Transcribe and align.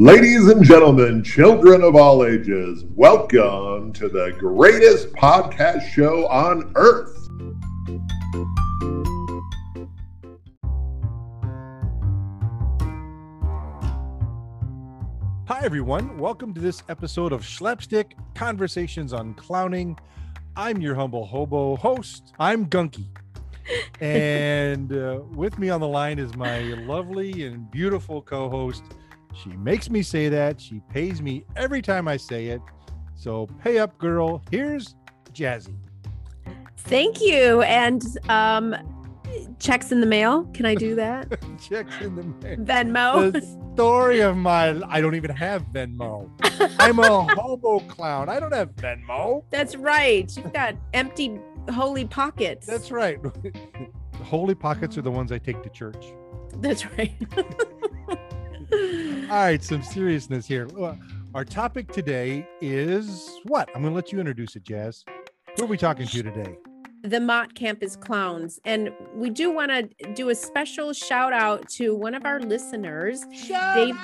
Ladies 0.00 0.46
and 0.46 0.62
gentlemen, 0.62 1.24
children 1.24 1.82
of 1.82 1.96
all 1.96 2.24
ages, 2.24 2.84
welcome 2.94 3.92
to 3.94 4.08
the 4.08 4.32
greatest 4.38 5.12
podcast 5.14 5.88
show 5.88 6.24
on 6.28 6.70
earth. 6.76 7.28
Hi, 15.48 15.64
everyone. 15.64 16.16
Welcome 16.16 16.54
to 16.54 16.60
this 16.60 16.84
episode 16.88 17.32
of 17.32 17.42
Schlapstick 17.42 18.12
Conversations 18.36 19.12
on 19.12 19.34
Clowning. 19.34 19.98
I'm 20.54 20.80
your 20.80 20.94
humble 20.94 21.26
hobo 21.26 21.74
host. 21.74 22.34
I'm 22.38 22.66
Gunky. 22.66 23.06
And 24.00 24.92
uh, 24.92 25.20
with 25.34 25.58
me 25.58 25.68
on 25.68 25.80
the 25.80 25.88
line 25.88 26.18
is 26.20 26.34
my 26.36 26.60
lovely 26.60 27.44
and 27.44 27.68
beautiful 27.70 28.22
co 28.22 28.48
host. 28.48 28.82
She 29.34 29.50
makes 29.50 29.90
me 29.90 30.02
say 30.02 30.28
that. 30.28 30.60
She 30.60 30.80
pays 30.90 31.22
me 31.22 31.44
every 31.56 31.82
time 31.82 32.08
I 32.08 32.16
say 32.16 32.46
it. 32.46 32.60
So 33.14 33.46
pay 33.62 33.78
up, 33.78 33.98
girl. 33.98 34.42
Here's 34.50 34.94
Jazzy. 35.32 35.76
Thank 36.76 37.20
you. 37.20 37.62
And 37.62 38.02
um, 38.28 38.74
checks 39.58 39.92
in 39.92 40.00
the 40.00 40.06
mail. 40.06 40.44
Can 40.54 40.66
I 40.66 40.74
do 40.74 40.94
that? 40.94 41.40
Checks 41.60 41.94
in 42.00 42.14
the 42.14 42.22
mail. 42.22 42.56
Venmo. 42.58 43.32
The 43.32 43.42
story 43.74 44.20
of 44.20 44.36
my 44.36 44.80
I 44.88 45.00
don't 45.00 45.14
even 45.14 45.30
have 45.30 45.62
Venmo. 45.72 46.30
I'm 46.78 46.98
a 46.98 47.34
hobo 47.34 47.80
clown. 47.80 48.28
I 48.28 48.40
don't 48.40 48.54
have 48.54 48.74
Venmo. 48.76 49.44
That's 49.50 49.76
right. 49.76 50.34
You've 50.36 50.52
got 50.52 50.76
empty 50.94 51.38
holy 51.70 52.04
pockets. 52.04 52.66
That's 52.66 52.90
right. 52.90 53.18
Holy 54.24 54.54
pockets 54.54 54.98
are 54.98 55.02
the 55.02 55.10
ones 55.10 55.32
I 55.32 55.38
take 55.38 55.62
to 55.62 55.70
church. 55.70 56.12
That's 56.56 56.84
right. 56.98 57.14
All 59.30 59.36
right, 59.36 59.62
some 59.62 59.82
seriousness 59.82 60.46
here. 60.46 60.68
Our 61.34 61.44
topic 61.44 61.92
today 61.92 62.48
is 62.60 63.30
what? 63.44 63.68
I'm 63.74 63.82
going 63.82 63.92
to 63.92 63.96
let 63.96 64.12
you 64.12 64.18
introduce 64.18 64.56
it, 64.56 64.64
Jazz. 64.64 65.04
Who 65.56 65.64
are 65.64 65.66
we 65.66 65.76
talking 65.76 66.06
to 66.06 66.22
today? 66.22 66.56
the 67.02 67.20
Mott 67.20 67.54
Campus 67.54 67.96
Clowns. 67.96 68.60
And 68.64 68.90
we 69.14 69.30
do 69.30 69.50
want 69.50 69.70
to 69.70 69.82
do 70.14 70.30
a 70.30 70.34
special 70.34 70.92
shout 70.92 71.32
out 71.32 71.68
to 71.70 71.94
one 71.94 72.14
of 72.14 72.24
our 72.24 72.40
listeners, 72.40 73.24
Dave. 73.46 73.96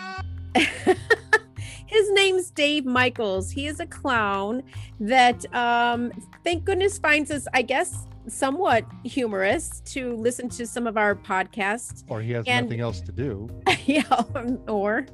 His 1.87 2.11
name's 2.13 2.51
Dave 2.51 2.85
Michaels. 2.85 3.51
He 3.51 3.67
is 3.67 3.81
a 3.81 3.87
clown 3.87 4.63
that, 5.01 5.45
um, 5.55 6.13
thank 6.43 6.65
goodness, 6.65 6.99
finds 6.99 7.31
us, 7.31 7.47
I 7.53 7.63
guess, 7.63 8.07
somewhat 8.29 8.85
humorous 9.05 9.81
to 9.87 10.15
listen 10.17 10.49
to 10.51 10.67
some 10.67 10.87
of 10.87 10.97
our 10.97 11.15
podcasts. 11.15 12.05
Or 12.09 12.21
he 12.21 12.33
has 12.33 12.45
And- 12.47 12.67
nothing 12.67 12.81
else 12.81 13.01
to 13.03 13.13
do. 13.13 13.49
yeah, 13.87 14.03
um, 14.35 14.59
or 14.69 15.07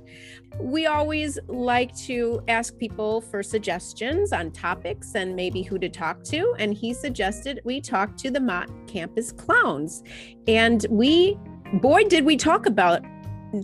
we 0.59 0.87
always 0.87 1.39
like 1.49 1.95
to 1.97 2.43
ask 2.49 2.77
people 2.79 3.21
for 3.21 3.43
suggestions 3.43 4.33
on 4.33 4.51
topics 4.51 5.15
and 5.15 5.35
maybe 5.37 5.63
who 5.63 5.79
to 5.79 5.89
talk 5.89 6.23
to. 6.25 6.55
And 6.59 6.75
he 6.75 6.93
suggested 6.93 7.61
we 7.65 7.81
talk 7.81 8.17
to 8.19 8.31
the 8.31 8.41
Mott 8.41 8.69
Campus 8.87 9.33
Clowns. 9.33 10.03
And 10.47 10.85
we, 10.91 11.39
boy, 11.75 12.05
did 12.05 12.25
we 12.25 12.37
talk 12.37 12.67
about 12.67 13.03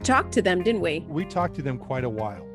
talk 0.02 0.30
to 0.32 0.42
them, 0.42 0.62
didn't 0.62 0.80
we? 0.80 1.04
We 1.08 1.24
talked 1.24 1.54
to 1.56 1.62
them 1.62 1.78
quite 1.78 2.04
a 2.04 2.08
while. 2.10 2.46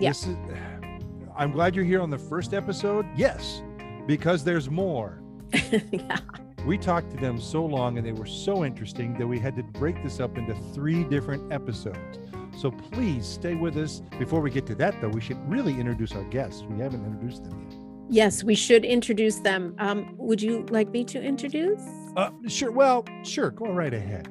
Yeah. 0.00 0.12
I'm 1.36 1.52
glad 1.52 1.74
you're 1.74 1.84
here 1.84 2.00
on 2.02 2.10
the 2.10 2.18
first 2.18 2.52
episode. 2.52 3.06
Yes, 3.16 3.62
because 4.06 4.44
there's 4.44 4.68
more. 4.68 5.22
yeah. 5.92 6.18
We 6.66 6.76
talked 6.76 7.10
to 7.12 7.16
them 7.16 7.40
so 7.40 7.64
long 7.64 7.96
and 7.96 8.06
they 8.06 8.12
were 8.12 8.26
so 8.26 8.64
interesting 8.64 9.16
that 9.18 9.26
we 9.26 9.38
had 9.38 9.56
to 9.56 9.62
break 9.62 10.02
this 10.02 10.20
up 10.20 10.36
into 10.36 10.54
three 10.74 11.04
different 11.04 11.52
episodes. 11.52 12.18
So 12.58 12.70
please 12.70 13.26
stay 13.26 13.54
with 13.54 13.76
us. 13.76 14.02
Before 14.18 14.40
we 14.40 14.50
get 14.50 14.66
to 14.66 14.74
that, 14.76 15.00
though, 15.00 15.08
we 15.08 15.20
should 15.20 15.38
really 15.48 15.78
introduce 15.78 16.12
our 16.12 16.24
guests. 16.24 16.62
We 16.68 16.78
haven't 16.80 17.04
introduced 17.04 17.44
them 17.44 17.66
yet. 17.68 17.78
Yes, 18.12 18.44
we 18.44 18.54
should 18.54 18.84
introduce 18.84 19.36
them. 19.36 19.74
Um, 19.78 20.14
would 20.18 20.42
you 20.42 20.66
like 20.68 20.90
me 20.90 21.04
to 21.04 21.22
introduce? 21.22 21.80
Uh, 22.16 22.30
sure. 22.48 22.72
Well, 22.72 23.04
sure. 23.22 23.50
Go 23.52 23.66
right 23.66 23.94
ahead. 23.94 24.28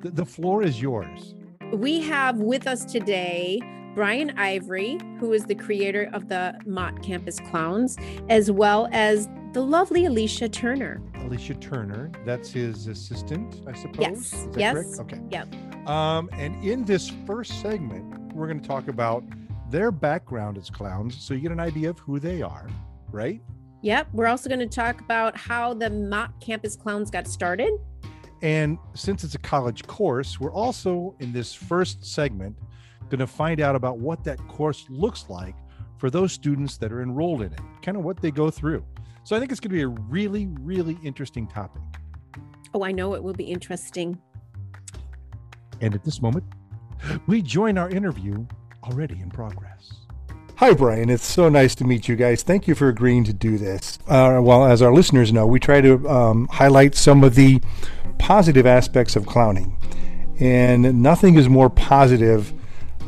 The, 0.00 0.10
the 0.10 0.24
floor 0.24 0.62
is 0.62 0.80
yours. 0.80 1.34
We 1.72 2.00
have 2.00 2.38
with 2.38 2.66
us 2.66 2.84
today 2.84 3.60
Brian 3.94 4.30
Ivory, 4.38 4.98
who 5.18 5.32
is 5.32 5.44
the 5.44 5.54
creator 5.54 6.08
of 6.12 6.28
the 6.28 6.58
Mott 6.64 7.02
Campus 7.02 7.40
Clowns, 7.50 7.96
as 8.28 8.50
well 8.50 8.88
as 8.92 9.28
the 9.52 9.60
lovely 9.60 10.04
Alicia 10.04 10.48
Turner. 10.48 11.00
Alicia 11.14 11.54
Turner. 11.54 12.10
That's 12.24 12.50
his 12.50 12.86
assistant, 12.86 13.62
I 13.66 13.72
suppose. 13.72 13.98
Yes, 14.00 14.48
yes, 14.56 14.74
correct? 14.74 15.00
Okay. 15.00 15.20
yep. 15.30 15.88
Um, 15.88 16.28
and 16.32 16.62
in 16.62 16.84
this 16.84 17.10
first 17.26 17.60
segment, 17.62 18.32
we're 18.34 18.46
going 18.46 18.60
to 18.60 18.68
talk 18.68 18.88
about 18.88 19.24
their 19.70 19.90
background 19.90 20.58
as 20.58 20.70
clowns, 20.70 21.16
so 21.18 21.34
you 21.34 21.40
get 21.40 21.52
an 21.52 21.60
idea 21.60 21.90
of 21.90 21.98
who 21.98 22.18
they 22.18 22.42
are, 22.42 22.68
right? 23.10 23.40
Yep. 23.82 24.08
We're 24.12 24.26
also 24.26 24.48
going 24.48 24.60
to 24.60 24.66
talk 24.66 25.00
about 25.00 25.36
how 25.36 25.72
the 25.74 25.88
Mott 25.88 26.32
Campus 26.40 26.76
Clowns 26.76 27.10
got 27.10 27.26
started. 27.26 27.72
And 28.42 28.78
since 28.94 29.24
it's 29.24 29.34
a 29.34 29.38
college 29.38 29.86
course, 29.86 30.38
we're 30.38 30.52
also 30.52 31.14
in 31.20 31.32
this 31.32 31.54
first 31.54 32.04
segment 32.04 32.56
going 33.08 33.18
to 33.20 33.26
find 33.26 33.60
out 33.60 33.74
about 33.74 33.98
what 33.98 34.24
that 34.24 34.38
course 34.48 34.84
looks 34.88 35.26
like 35.28 35.54
for 35.96 36.10
those 36.10 36.32
students 36.32 36.76
that 36.76 36.92
are 36.92 37.02
enrolled 37.02 37.42
in 37.42 37.52
it, 37.52 37.60
kind 37.82 37.96
of 37.96 38.04
what 38.04 38.20
they 38.20 38.30
go 38.30 38.50
through. 38.50 38.84
So 39.28 39.36
I 39.36 39.40
think 39.40 39.52
it's 39.52 39.60
going 39.60 39.72
to 39.72 39.76
be 39.76 39.82
a 39.82 39.88
really, 39.88 40.46
really 40.58 40.98
interesting 41.04 41.46
topic. 41.46 41.82
Oh, 42.72 42.82
I 42.82 42.92
know 42.92 43.12
it 43.12 43.22
will 43.22 43.34
be 43.34 43.44
interesting. 43.44 44.18
And 45.82 45.94
at 45.94 46.02
this 46.02 46.22
moment, 46.22 46.44
we 47.26 47.42
join 47.42 47.76
our 47.76 47.90
interview 47.90 48.46
already 48.84 49.20
in 49.20 49.28
progress. 49.28 49.92
Hi, 50.56 50.72
Brian. 50.72 51.10
It's 51.10 51.26
so 51.26 51.50
nice 51.50 51.74
to 51.74 51.84
meet 51.84 52.08
you 52.08 52.16
guys. 52.16 52.42
Thank 52.42 52.66
you 52.66 52.74
for 52.74 52.88
agreeing 52.88 53.24
to 53.24 53.34
do 53.34 53.58
this. 53.58 53.98
Uh, 54.08 54.40
well, 54.42 54.64
as 54.64 54.80
our 54.80 54.94
listeners 54.94 55.30
know, 55.30 55.46
we 55.46 55.60
try 55.60 55.82
to 55.82 56.08
um, 56.08 56.48
highlight 56.50 56.94
some 56.94 57.22
of 57.22 57.34
the 57.34 57.60
positive 58.18 58.64
aspects 58.64 59.14
of 59.14 59.26
clowning. 59.26 59.76
And 60.40 61.02
nothing 61.02 61.34
is 61.34 61.50
more 61.50 61.68
positive 61.68 62.54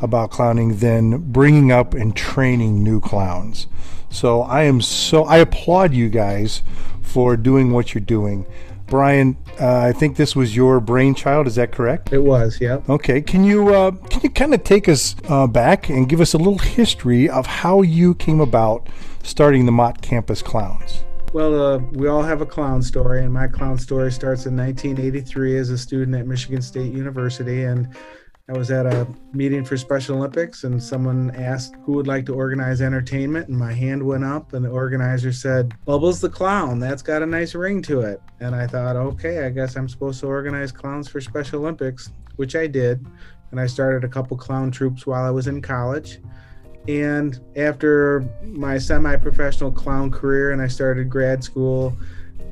about 0.03 0.29
clowning 0.29 0.77
than 0.77 1.31
bringing 1.31 1.71
up 1.71 1.95
and 1.95 2.15
training 2.15 2.83
new 2.83 3.01
clowns. 3.01 3.65
So 4.11 4.41
I 4.41 4.63
am 4.63 4.81
so, 4.81 5.23
I 5.23 5.37
applaud 5.37 5.93
you 5.93 6.09
guys 6.09 6.61
for 7.01 7.35
doing 7.35 7.71
what 7.71 7.93
you're 7.93 8.01
doing. 8.01 8.45
Brian, 8.87 9.37
uh, 9.59 9.79
I 9.79 9.93
think 9.93 10.17
this 10.17 10.35
was 10.35 10.53
your 10.53 10.81
brainchild. 10.81 11.47
Is 11.47 11.55
that 11.55 11.71
correct? 11.71 12.11
It 12.11 12.21
was, 12.21 12.59
yep. 12.59 12.87
Okay, 12.89 13.21
can 13.21 13.45
you 13.45 13.73
uh, 13.73 13.91
can 13.91 14.21
you 14.21 14.29
kind 14.29 14.53
of 14.53 14.65
take 14.65 14.89
us 14.89 15.15
uh, 15.29 15.47
back 15.47 15.89
and 15.89 16.09
give 16.09 16.19
us 16.19 16.33
a 16.33 16.37
little 16.37 16.57
history 16.57 17.29
of 17.29 17.45
how 17.45 17.81
you 17.81 18.13
came 18.15 18.41
about 18.41 18.87
starting 19.23 19.65
the 19.65 19.71
Mott 19.71 20.01
Campus 20.01 20.41
Clowns? 20.41 21.05
Well, 21.33 21.75
uh, 21.75 21.77
we 21.93 22.09
all 22.09 22.21
have 22.21 22.41
a 22.41 22.45
clown 22.45 22.81
story, 22.81 23.23
and 23.23 23.31
my 23.31 23.47
clown 23.47 23.77
story 23.77 24.11
starts 24.11 24.45
in 24.45 24.57
1983 24.57 25.57
as 25.57 25.69
a 25.69 25.77
student 25.77 26.17
at 26.17 26.27
Michigan 26.27 26.61
State 26.61 26.91
University. 26.91 27.63
And 27.63 27.87
I 28.51 28.57
was 28.57 28.69
at 28.69 28.85
a 28.85 29.07
meeting 29.31 29.63
for 29.63 29.77
Special 29.77 30.17
Olympics, 30.17 30.65
and 30.65 30.83
someone 30.83 31.31
asked 31.37 31.75
who 31.85 31.93
would 31.93 32.07
like 32.07 32.25
to 32.25 32.35
organize 32.35 32.81
entertainment, 32.81 33.47
and 33.47 33.57
my 33.57 33.71
hand 33.71 34.03
went 34.03 34.25
up, 34.25 34.51
and 34.51 34.65
the 34.65 34.69
organizer 34.69 35.31
said, 35.31 35.73
Bubbles 35.85 36.19
the 36.19 36.27
Clown. 36.27 36.77
That's 36.77 37.01
got 37.01 37.23
a 37.23 37.25
nice 37.25 37.55
ring 37.55 37.81
to 37.83 38.01
it. 38.01 38.21
And 38.41 38.53
I 38.53 38.67
thought, 38.67 38.97
okay, 38.97 39.45
I 39.45 39.51
guess 39.51 39.77
I'm 39.77 39.87
supposed 39.87 40.19
to 40.19 40.27
organize 40.27 40.73
clowns 40.73 41.07
for 41.07 41.21
Special 41.21 41.61
Olympics, 41.61 42.11
which 42.35 42.57
I 42.57 42.67
did. 42.67 43.07
And 43.51 43.59
I 43.59 43.67
started 43.67 44.03
a 44.03 44.09
couple 44.09 44.35
clown 44.35 44.69
troops 44.69 45.07
while 45.07 45.23
I 45.23 45.29
was 45.29 45.47
in 45.47 45.61
college. 45.61 46.19
And 46.89 47.39
after 47.55 48.27
my 48.43 48.77
semi 48.77 49.15
professional 49.15 49.71
clown 49.71 50.11
career 50.11 50.51
and 50.51 50.61
I 50.61 50.67
started 50.67 51.09
grad 51.09 51.41
school, 51.41 51.97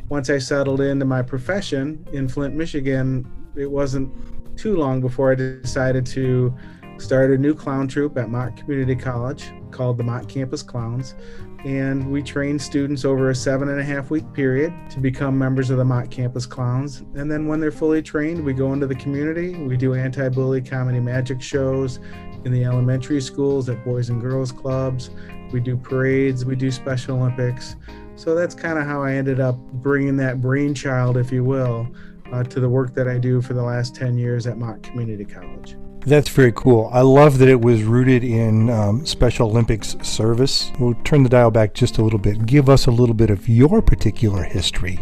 once 0.07 0.29
I 0.29 0.37
settled 0.37 0.79
into 0.79 1.03
my 1.03 1.21
profession 1.21 2.07
in 2.13 2.29
Flint, 2.29 2.55
Michigan, 2.55 3.29
it 3.57 3.69
wasn't 3.69 4.13
too 4.59 4.75
long 4.75 4.99
before 4.99 5.31
I 5.31 5.35
decided 5.35 6.05
to 6.07 6.53
start 6.97 7.31
a 7.31 7.37
new 7.37 7.55
clown 7.55 7.87
troupe 7.87 8.17
at 8.17 8.29
Mott 8.29 8.57
Community 8.57 8.93
College 8.93 9.53
called 9.71 9.97
the 9.97 10.03
Mott 10.03 10.27
Campus 10.27 10.61
Clowns. 10.61 11.15
And 11.63 12.11
we 12.11 12.21
train 12.21 12.59
students 12.59 13.05
over 13.05 13.29
a 13.29 13.35
seven 13.35 13.69
and 13.69 13.79
a 13.79 13.83
half 13.83 14.11
week 14.11 14.31
period 14.33 14.73
to 14.89 14.99
become 14.99 15.37
members 15.37 15.69
of 15.69 15.77
the 15.77 15.85
Mott 15.85 16.11
Campus 16.11 16.45
Clowns. 16.45 17.03
And 17.15 17.31
then 17.31 17.47
when 17.47 17.61
they're 17.61 17.71
fully 17.71 18.01
trained, 18.01 18.43
we 18.43 18.51
go 18.51 18.73
into 18.73 18.85
the 18.85 18.95
community. 18.95 19.55
We 19.55 19.77
do 19.77 19.93
anti 19.93 20.27
bully 20.27 20.61
comedy 20.61 20.99
magic 20.99 21.41
shows 21.41 21.99
in 22.43 22.51
the 22.51 22.65
elementary 22.65 23.21
schools 23.21 23.69
at 23.69 23.83
Boys 23.85 24.09
and 24.09 24.19
Girls 24.19 24.51
Clubs. 24.51 25.09
We 25.53 25.61
do 25.61 25.77
parades, 25.77 26.43
we 26.43 26.57
do 26.57 26.69
Special 26.69 27.17
Olympics. 27.17 27.77
So 28.17 28.35
that's 28.35 28.55
kind 28.55 28.77
of 28.77 28.85
how 28.85 29.03
I 29.03 29.13
ended 29.13 29.39
up 29.39 29.57
bringing 29.57 30.17
that 30.17 30.41
brainchild, 30.41 31.15
if 31.15 31.31
you 31.31 31.45
will, 31.45 31.87
uh, 32.31 32.43
to 32.43 32.59
the 32.59 32.69
work 32.69 32.93
that 32.93 33.07
I 33.07 33.17
do 33.17 33.41
for 33.41 33.53
the 33.53 33.63
last 33.63 33.95
10 33.95 34.17
years 34.17 34.47
at 34.47 34.57
Mott 34.57 34.81
Community 34.83 35.25
College. 35.25 35.75
That's 36.05 36.29
very 36.29 36.53
cool. 36.53 36.89
I 36.93 37.01
love 37.01 37.39
that 37.39 37.49
it 37.49 37.59
was 37.59 37.83
rooted 37.83 38.23
in 38.23 38.69
um, 38.69 39.05
Special 39.05 39.49
Olympics 39.49 39.97
service. 40.01 40.71
We'll 40.79 40.93
turn 41.03 41.23
the 41.23 41.29
dial 41.29 41.51
back 41.51 41.73
just 41.73 41.97
a 41.97 42.01
little 42.01 42.19
bit. 42.19 42.45
Give 42.45 42.69
us 42.69 42.87
a 42.87 42.91
little 42.91 43.13
bit 43.13 43.29
of 43.29 43.49
your 43.49 43.81
particular 43.81 44.43
history, 44.43 44.97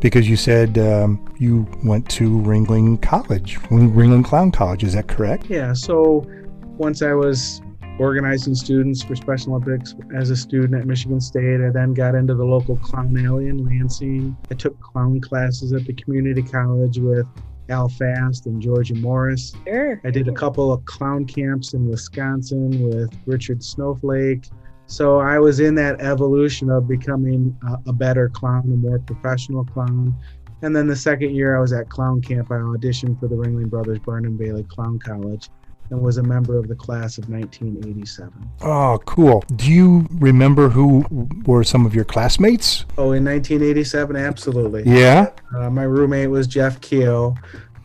because 0.00 0.28
you 0.28 0.36
said 0.36 0.76
um, 0.78 1.32
you 1.38 1.68
went 1.84 2.08
to 2.10 2.30
Ringling 2.30 3.00
College, 3.00 3.60
Ringling 3.60 4.24
Clown 4.24 4.50
College. 4.50 4.82
Is 4.82 4.94
that 4.94 5.06
correct? 5.06 5.46
Yeah, 5.48 5.72
so 5.72 6.26
once 6.62 7.00
I 7.00 7.12
was 7.12 7.62
organizing 8.00 8.54
students 8.54 9.02
for 9.02 9.14
Special 9.14 9.54
Olympics 9.54 9.94
as 10.16 10.30
a 10.30 10.36
student 10.36 10.74
at 10.74 10.86
Michigan 10.86 11.20
State. 11.20 11.60
I 11.60 11.68
then 11.68 11.92
got 11.92 12.14
into 12.14 12.34
the 12.34 12.44
local 12.44 12.76
clown 12.76 13.14
alley 13.24 13.48
in 13.48 13.62
Lansing. 13.62 14.34
I 14.50 14.54
took 14.54 14.80
clown 14.80 15.20
classes 15.20 15.74
at 15.74 15.84
the 15.84 15.92
community 15.92 16.42
college 16.42 16.98
with 16.98 17.26
Al 17.68 17.90
Fast 17.90 18.46
and 18.46 18.60
Georgia 18.60 18.94
Morris. 18.94 19.54
Sure. 19.66 20.00
I 20.02 20.10
did 20.10 20.28
a 20.28 20.32
couple 20.32 20.72
of 20.72 20.82
clown 20.86 21.26
camps 21.26 21.74
in 21.74 21.86
Wisconsin 21.88 22.82
with 22.82 23.14
Richard 23.26 23.62
Snowflake. 23.62 24.48
So 24.86 25.20
I 25.20 25.38
was 25.38 25.60
in 25.60 25.74
that 25.74 26.00
evolution 26.00 26.70
of 26.70 26.88
becoming 26.88 27.54
a, 27.68 27.90
a 27.90 27.92
better 27.92 28.30
clown, 28.30 28.62
a 28.64 28.76
more 28.76 28.98
professional 29.00 29.64
clown. 29.66 30.16
And 30.62 30.74
then 30.74 30.86
the 30.86 30.96
second 30.96 31.34
year 31.34 31.54
I 31.54 31.60
was 31.60 31.72
at 31.74 31.90
clown 31.90 32.22
camp, 32.22 32.50
I 32.50 32.54
auditioned 32.54 33.20
for 33.20 33.28
the 33.28 33.36
Ringling 33.36 33.68
Brothers 33.68 33.98
Barnum 33.98 34.38
Bailey 34.38 34.64
Clown 34.64 34.98
College 34.98 35.50
and 35.90 36.00
was 36.00 36.16
a 36.16 36.22
member 36.22 36.56
of 36.56 36.68
the 36.68 36.74
class 36.74 37.18
of 37.18 37.28
1987. 37.28 38.32
Oh, 38.62 38.98
cool. 39.06 39.44
Do 39.56 39.70
you 39.70 40.06
remember 40.12 40.68
who 40.68 41.04
were 41.44 41.64
some 41.64 41.84
of 41.84 41.94
your 41.94 42.04
classmates? 42.04 42.84
Oh, 42.96 43.12
in 43.12 43.24
1987, 43.24 44.16
absolutely. 44.16 44.84
Yeah. 44.86 45.30
Uh, 45.54 45.68
my 45.70 45.82
roommate 45.82 46.30
was 46.30 46.46
Jeff 46.46 46.80
Keogh, 46.80 47.34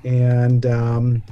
and 0.04 0.66
um, 0.66 1.24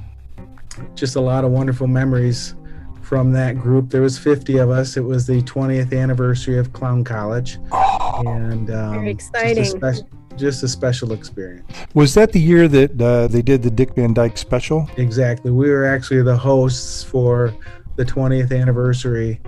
just 0.95 1.15
a 1.15 1.21
lot 1.21 1.45
of 1.45 1.51
wonderful 1.51 1.87
memories 1.87 2.55
from 3.01 3.31
that 3.33 3.59
group. 3.59 3.89
There 3.89 4.01
was 4.01 4.17
50 4.17 4.57
of 4.57 4.71
us. 4.71 4.97
It 4.97 5.01
was 5.03 5.27
the 5.27 5.41
20th 5.43 5.97
anniversary 5.97 6.57
of 6.57 6.73
Clown 6.73 7.03
College, 7.03 7.59
and 7.71 8.71
um, 8.71 8.93
Very 8.93 9.13
just 9.13 9.33
a 9.35 9.77
exciting. 9.77 10.07
Spec- 10.33 10.39
Just 10.39 10.63
a 10.63 10.67
special 10.67 11.13
experience. 11.13 11.65
Was 11.93 12.13
that 12.15 12.31
the 12.31 12.39
year 12.39 12.67
that 12.67 13.01
uh, 13.01 13.27
they 13.27 13.41
did 13.41 13.63
the 13.63 13.71
Dick 13.71 13.95
Van 13.95 14.13
Dyke 14.13 14.37
special? 14.37 14.89
Exactly. 14.97 15.51
We 15.51 15.69
were 15.69 15.85
actually 15.85 16.21
the 16.21 16.37
hosts 16.37 17.03
for 17.03 17.53
the 17.95 18.05
20th 18.05 18.57
anniversary. 18.57 19.39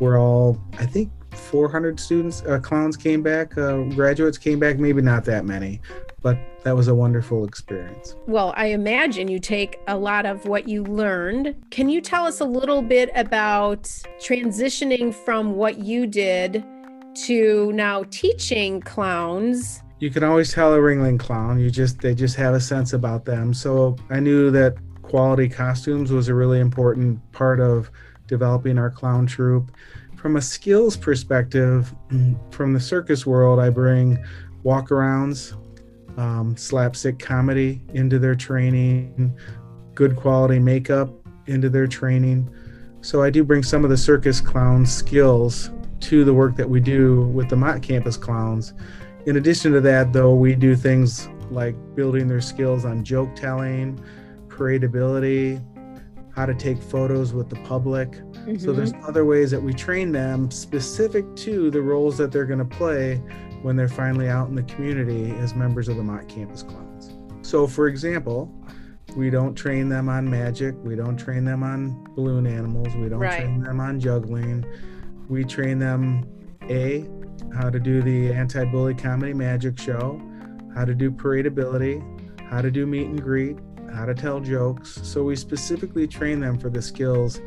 We're 0.00 0.18
all, 0.18 0.58
I 0.78 0.86
think, 0.86 1.10
400 1.34 1.98
students, 1.98 2.42
uh, 2.42 2.58
clowns 2.58 2.96
came 2.96 3.22
back, 3.22 3.56
uh, 3.56 3.82
graduates 3.94 4.38
came 4.38 4.58
back, 4.58 4.78
maybe 4.78 5.02
not 5.02 5.24
that 5.26 5.44
many, 5.44 5.80
but 6.22 6.38
that 6.62 6.76
was 6.76 6.88
a 6.88 6.94
wonderful 6.94 7.44
experience. 7.44 8.14
Well, 8.26 8.52
I 8.56 8.66
imagine 8.66 9.28
you 9.28 9.38
take 9.38 9.78
a 9.88 9.96
lot 9.96 10.26
of 10.26 10.46
what 10.46 10.68
you 10.68 10.84
learned. 10.84 11.54
Can 11.70 11.88
you 11.88 12.00
tell 12.00 12.24
us 12.24 12.40
a 12.40 12.44
little 12.44 12.82
bit 12.82 13.10
about 13.14 13.84
transitioning 14.20 15.12
from 15.12 15.54
what 15.56 15.78
you 15.78 16.06
did 16.06 16.64
to 17.26 17.72
now 17.72 18.04
teaching 18.10 18.80
clowns? 18.80 19.81
You 20.02 20.10
can 20.10 20.24
always 20.24 20.52
tell 20.52 20.74
a 20.74 20.78
ringling 20.78 21.16
clown. 21.16 21.60
You 21.60 21.70
just 21.70 22.00
they 22.00 22.12
just 22.12 22.34
have 22.34 22.54
a 22.54 22.60
sense 22.60 22.92
about 22.92 23.24
them. 23.24 23.54
So 23.54 23.94
I 24.10 24.18
knew 24.18 24.50
that 24.50 24.74
quality 25.02 25.48
costumes 25.48 26.10
was 26.10 26.26
a 26.26 26.34
really 26.34 26.58
important 26.58 27.20
part 27.30 27.60
of 27.60 27.88
developing 28.26 28.78
our 28.78 28.90
clown 28.90 29.28
troupe. 29.28 29.70
From 30.16 30.34
a 30.34 30.42
skills 30.42 30.96
perspective, 30.96 31.94
from 32.50 32.72
the 32.72 32.80
circus 32.80 33.24
world, 33.24 33.60
I 33.60 33.70
bring 33.70 34.18
walkarounds, 34.64 35.52
um, 36.18 36.56
slapstick 36.56 37.20
comedy 37.20 37.80
into 37.94 38.18
their 38.18 38.34
training, 38.34 39.38
good 39.94 40.16
quality 40.16 40.58
makeup 40.58 41.10
into 41.46 41.68
their 41.68 41.86
training. 41.86 42.52
So 43.02 43.22
I 43.22 43.30
do 43.30 43.44
bring 43.44 43.62
some 43.62 43.84
of 43.84 43.90
the 43.90 43.96
circus 43.96 44.40
clown 44.40 44.84
skills 44.84 45.70
to 46.00 46.24
the 46.24 46.34
work 46.34 46.56
that 46.56 46.68
we 46.68 46.80
do 46.80 47.28
with 47.28 47.48
the 47.48 47.56
Mott 47.56 47.82
Campus 47.82 48.16
clowns. 48.16 48.74
In 49.26 49.36
addition 49.36 49.72
to 49.72 49.80
that, 49.82 50.12
though, 50.12 50.34
we 50.34 50.54
do 50.54 50.74
things 50.74 51.28
like 51.50 51.76
building 51.94 52.26
their 52.28 52.40
skills 52.40 52.84
on 52.84 53.04
joke 53.04 53.34
telling, 53.36 54.02
paradability, 54.48 55.62
how 56.34 56.46
to 56.46 56.54
take 56.54 56.82
photos 56.82 57.32
with 57.32 57.48
the 57.50 57.56
public. 57.56 58.14
So 58.58 58.72
Mhm. 58.72 58.76
there's 58.76 58.92
other 59.06 59.24
ways 59.24 59.50
that 59.50 59.62
we 59.62 59.72
train 59.74 60.12
them 60.12 60.50
specific 60.50 61.24
to 61.36 61.70
the 61.70 61.80
roles 61.82 62.16
that 62.18 62.32
they're 62.32 62.46
going 62.46 62.58
to 62.58 62.64
play 62.64 63.20
when 63.62 63.76
they're 63.76 63.86
finally 63.88 64.28
out 64.28 64.48
in 64.48 64.54
the 64.54 64.62
community 64.64 65.32
as 65.40 65.54
members 65.54 65.88
of 65.88 65.96
the 65.96 66.02
Mott 66.02 66.26
Campus 66.28 66.62
Clowns. 66.62 67.12
So 67.42 67.66
for 67.66 67.86
example, 67.86 68.50
we 69.14 69.28
don't 69.30 69.54
train 69.54 69.88
them 69.90 70.08
on 70.08 70.28
magic, 70.28 70.74
we 70.82 70.96
don't 70.96 71.16
train 71.18 71.44
them 71.44 71.62
on 71.62 71.94
balloon 72.16 72.46
animals, 72.46 72.88
we 72.96 73.08
don't 73.10 73.20
Right. 73.20 73.40
train 73.42 73.60
them 73.62 73.78
on 73.78 74.00
juggling. 74.00 74.64
We 75.28 75.44
train 75.44 75.78
them 75.78 76.24
A, 76.70 77.06
how 77.54 77.70
to 77.70 77.78
do 77.78 78.02
the 78.02 78.32
anti-bully 78.32 78.94
comedy 78.94 79.34
magic 79.34 79.78
show, 79.78 80.20
how 80.74 80.84
to 80.84 80.94
do 80.94 81.10
paradability, 81.10 82.02
how 82.48 82.60
to 82.62 82.70
do 82.70 82.86
meet 82.86 83.06
and 83.06 83.22
greet, 83.22 83.56
how 83.92 84.04
to 84.04 84.14
tell 84.14 84.40
jokes. 84.40 84.98
So 85.02 85.22
we 85.22 85.36
specifically 85.36 86.06
train 86.06 86.40
them 86.40 86.58
for 86.58 86.70
the 86.70 86.82
skills 86.82 87.40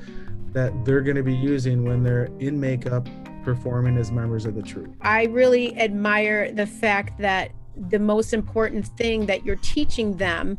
that 0.54 0.86
they're 0.86 1.02
going 1.02 1.18
to 1.18 1.24
be 1.24 1.36
using 1.36 1.84
when 1.84 2.04
they're 2.04 2.30
in 2.40 2.60
makeup 2.60 3.08
performing 3.44 3.98
as 3.98 4.12
members 4.12 4.46
of 4.46 4.56
the 4.56 4.62
troupe. 4.62 4.96
I 5.02 5.26
really 5.26 5.78
admire 5.78 6.52
the 6.52 6.66
fact 6.66 7.20
that 7.20 7.52
the 7.90 8.00
most 8.00 8.34
important 8.34 8.88
thing 8.88 9.26
that 9.26 9.46
you're 9.46 9.58
teaching 9.58 10.18
them 10.18 10.58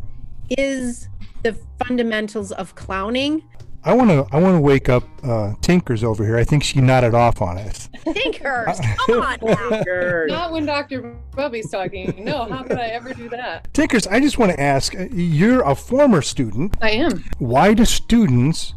is 0.50 1.09
the 1.43 1.56
fundamentals 1.79 2.53
of 2.53 2.75
clowning. 2.75 3.43
I 3.87 3.94
want 3.94 4.11
to 4.11 4.27
I 4.35 4.41
want 4.41 4.56
to 4.56 4.61
wake 4.61 4.88
up 4.88 5.05
uh, 5.23 5.55
Tinkers 5.62 6.03
over 6.03 6.25
here. 6.27 6.37
I 6.37 6.44
think 6.44 6.65
she 6.65 6.81
nodded 6.81 7.15
off 7.15 7.41
on 7.41 7.56
us. 7.56 7.88
Tinkers, 8.05 8.81
come 9.06 9.23
on 9.23 9.38
now. 9.43 10.25
Not 10.27 10.53
when 10.53 10.67
Dr. 10.67 11.03
Bubby's 11.35 11.71
talking. 11.71 12.12
No, 12.25 12.44
how 12.44 12.62
could 12.65 12.79
I 12.79 12.88
ever 12.88 13.15
do 13.15 13.29
that? 13.29 13.73
Tinkers, 13.73 14.06
I 14.09 14.19
just 14.21 14.38
want 14.38 14.53
to 14.53 14.61
ask. 14.61 14.94
uh, 14.94 15.06
You're 15.12 15.62
a 15.62 15.75
former 15.77 16.21
student. 16.21 16.77
I 16.83 16.91
am. 16.91 17.25
Why 17.38 17.75
do 17.75 17.85
students 17.85 18.75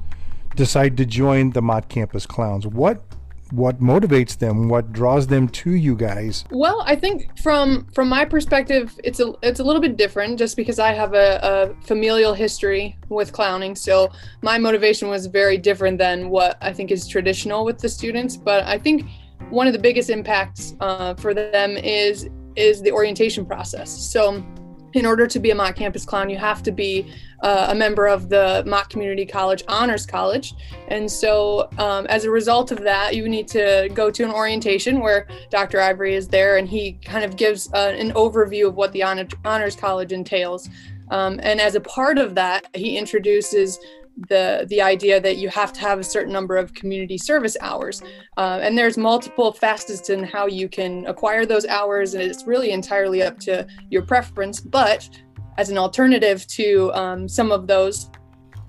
decide 0.56 0.96
to 0.98 1.06
join 1.06 1.52
the 1.52 1.62
Mott 1.62 1.90
Campus 1.90 2.26
Clowns? 2.26 2.68
What 2.68 3.02
what 3.52 3.80
motivates 3.80 4.38
them? 4.38 4.70
What 4.70 4.92
draws 4.92 5.28
them 5.28 5.48
to 5.50 5.72
you 5.72 5.96
guys? 5.96 6.46
Well, 6.52 6.84
I 6.86 6.96
think 6.96 7.38
from 7.40 7.86
from 7.94 8.10
my 8.10 8.26
perspective, 8.26 9.00
it's 9.04 9.20
a 9.20 9.34
it's 9.42 9.60
a 9.60 9.64
little 9.64 9.82
bit 9.82 9.98
different, 9.98 10.38
just 10.38 10.56
because 10.56 10.80
I 10.80 10.94
have 10.94 11.14
a, 11.14 11.40
a 11.42 11.86
familial 11.86 12.34
history 12.34 12.98
with 13.10 13.32
clowning. 13.34 13.76
So 13.76 14.12
my 14.42 14.58
motivation 14.58 15.10
was 15.10 15.26
very 15.26 15.58
different 15.58 15.98
than 15.98 16.30
what 16.30 16.58
I 16.62 16.74
think 16.74 16.92
is 16.92 17.08
traditional 17.08 17.66
with 17.66 17.80
the 17.80 17.90
students. 17.90 18.38
But 18.38 18.64
I 18.66 18.78
think 18.78 19.06
one 19.50 19.68
of 19.68 19.74
the 19.74 19.80
biggest 19.80 20.10
impacts 20.10 20.76
uh, 20.80 21.16
for 21.16 21.34
them 21.34 21.78
is 21.78 22.30
is 22.56 22.82
the 22.82 22.92
orientation 22.92 23.46
process. 23.46 23.90
So 23.90 24.44
in 24.94 25.06
order 25.06 25.28
to 25.28 25.40
be 25.40 25.52
a 25.52 25.56
Mott 25.56 25.76
Campus 25.76 26.06
Clown, 26.06 26.30
you 26.30 26.38
have 26.38 26.64
to 26.64 26.72
be 26.72 27.12
uh, 27.42 27.68
a 27.70 27.76
member 27.76 28.08
of 28.08 28.30
the 28.30 28.64
Mott 28.66 28.90
Community 28.90 29.26
College 29.26 29.64
Honors 29.68 30.06
College. 30.06 30.54
And 30.88 31.10
so, 31.10 31.70
um, 31.78 32.06
as 32.08 32.26
a 32.26 32.32
result 32.32 32.72
of 32.72 32.82
that, 32.82 33.16
you 33.16 33.30
need 33.30 33.48
to 33.50 33.90
go 33.94 34.12
to 34.12 34.24
an 34.24 34.32
orientation 34.32 35.00
where 35.00 35.28
Dr. 35.50 35.80
Ivory 35.80 36.16
is 36.16 36.28
there 36.28 36.58
and 36.58 36.68
he 36.68 36.94
kind 37.04 37.24
of 37.24 37.36
gives 37.36 37.72
uh, 37.74 37.94
an 37.98 38.12
overview 38.12 38.68
of 38.68 38.76
what 38.76 38.92
the 38.92 39.04
honor- 39.04 39.28
Honors 39.46 39.76
College 39.76 40.12
entails. 40.12 40.70
Um, 41.12 41.40
and 41.42 41.60
as 41.60 41.76
a 41.76 41.82
part 41.82 42.18
of 42.18 42.36
that, 42.36 42.68
he 42.76 42.98
introduces 42.98 43.80
the 44.28 44.66
the 44.70 44.82
idea 44.82 45.20
that 45.22 45.38
you 45.38 45.48
have 45.50 45.72
to 45.72 45.80
have 45.80 46.00
a 46.00 46.04
certain 46.04 46.34
number 46.34 46.58
of 46.58 46.74
community 46.74 47.18
service 47.18 47.56
hours 47.62 48.02
uh, 48.38 48.60
and 48.62 48.78
there's 48.78 48.98
multiple 48.98 49.54
facets 49.54 50.10
in 50.10 50.24
how 50.24 50.46
you 50.46 50.68
can 50.68 51.06
acquire 51.06 51.46
those 51.46 51.66
hours 51.68 52.14
and 52.14 52.24
it's 52.24 52.46
really 52.46 52.72
entirely 52.72 53.24
up 53.24 53.40
to 53.40 53.66
your 53.90 54.02
preference 54.02 54.60
but 54.60 55.10
as 55.58 55.70
an 55.70 55.78
alternative 55.78 56.46
to 56.48 56.92
um, 56.94 57.30
some 57.30 57.52
of 57.52 57.68
those 57.68 58.10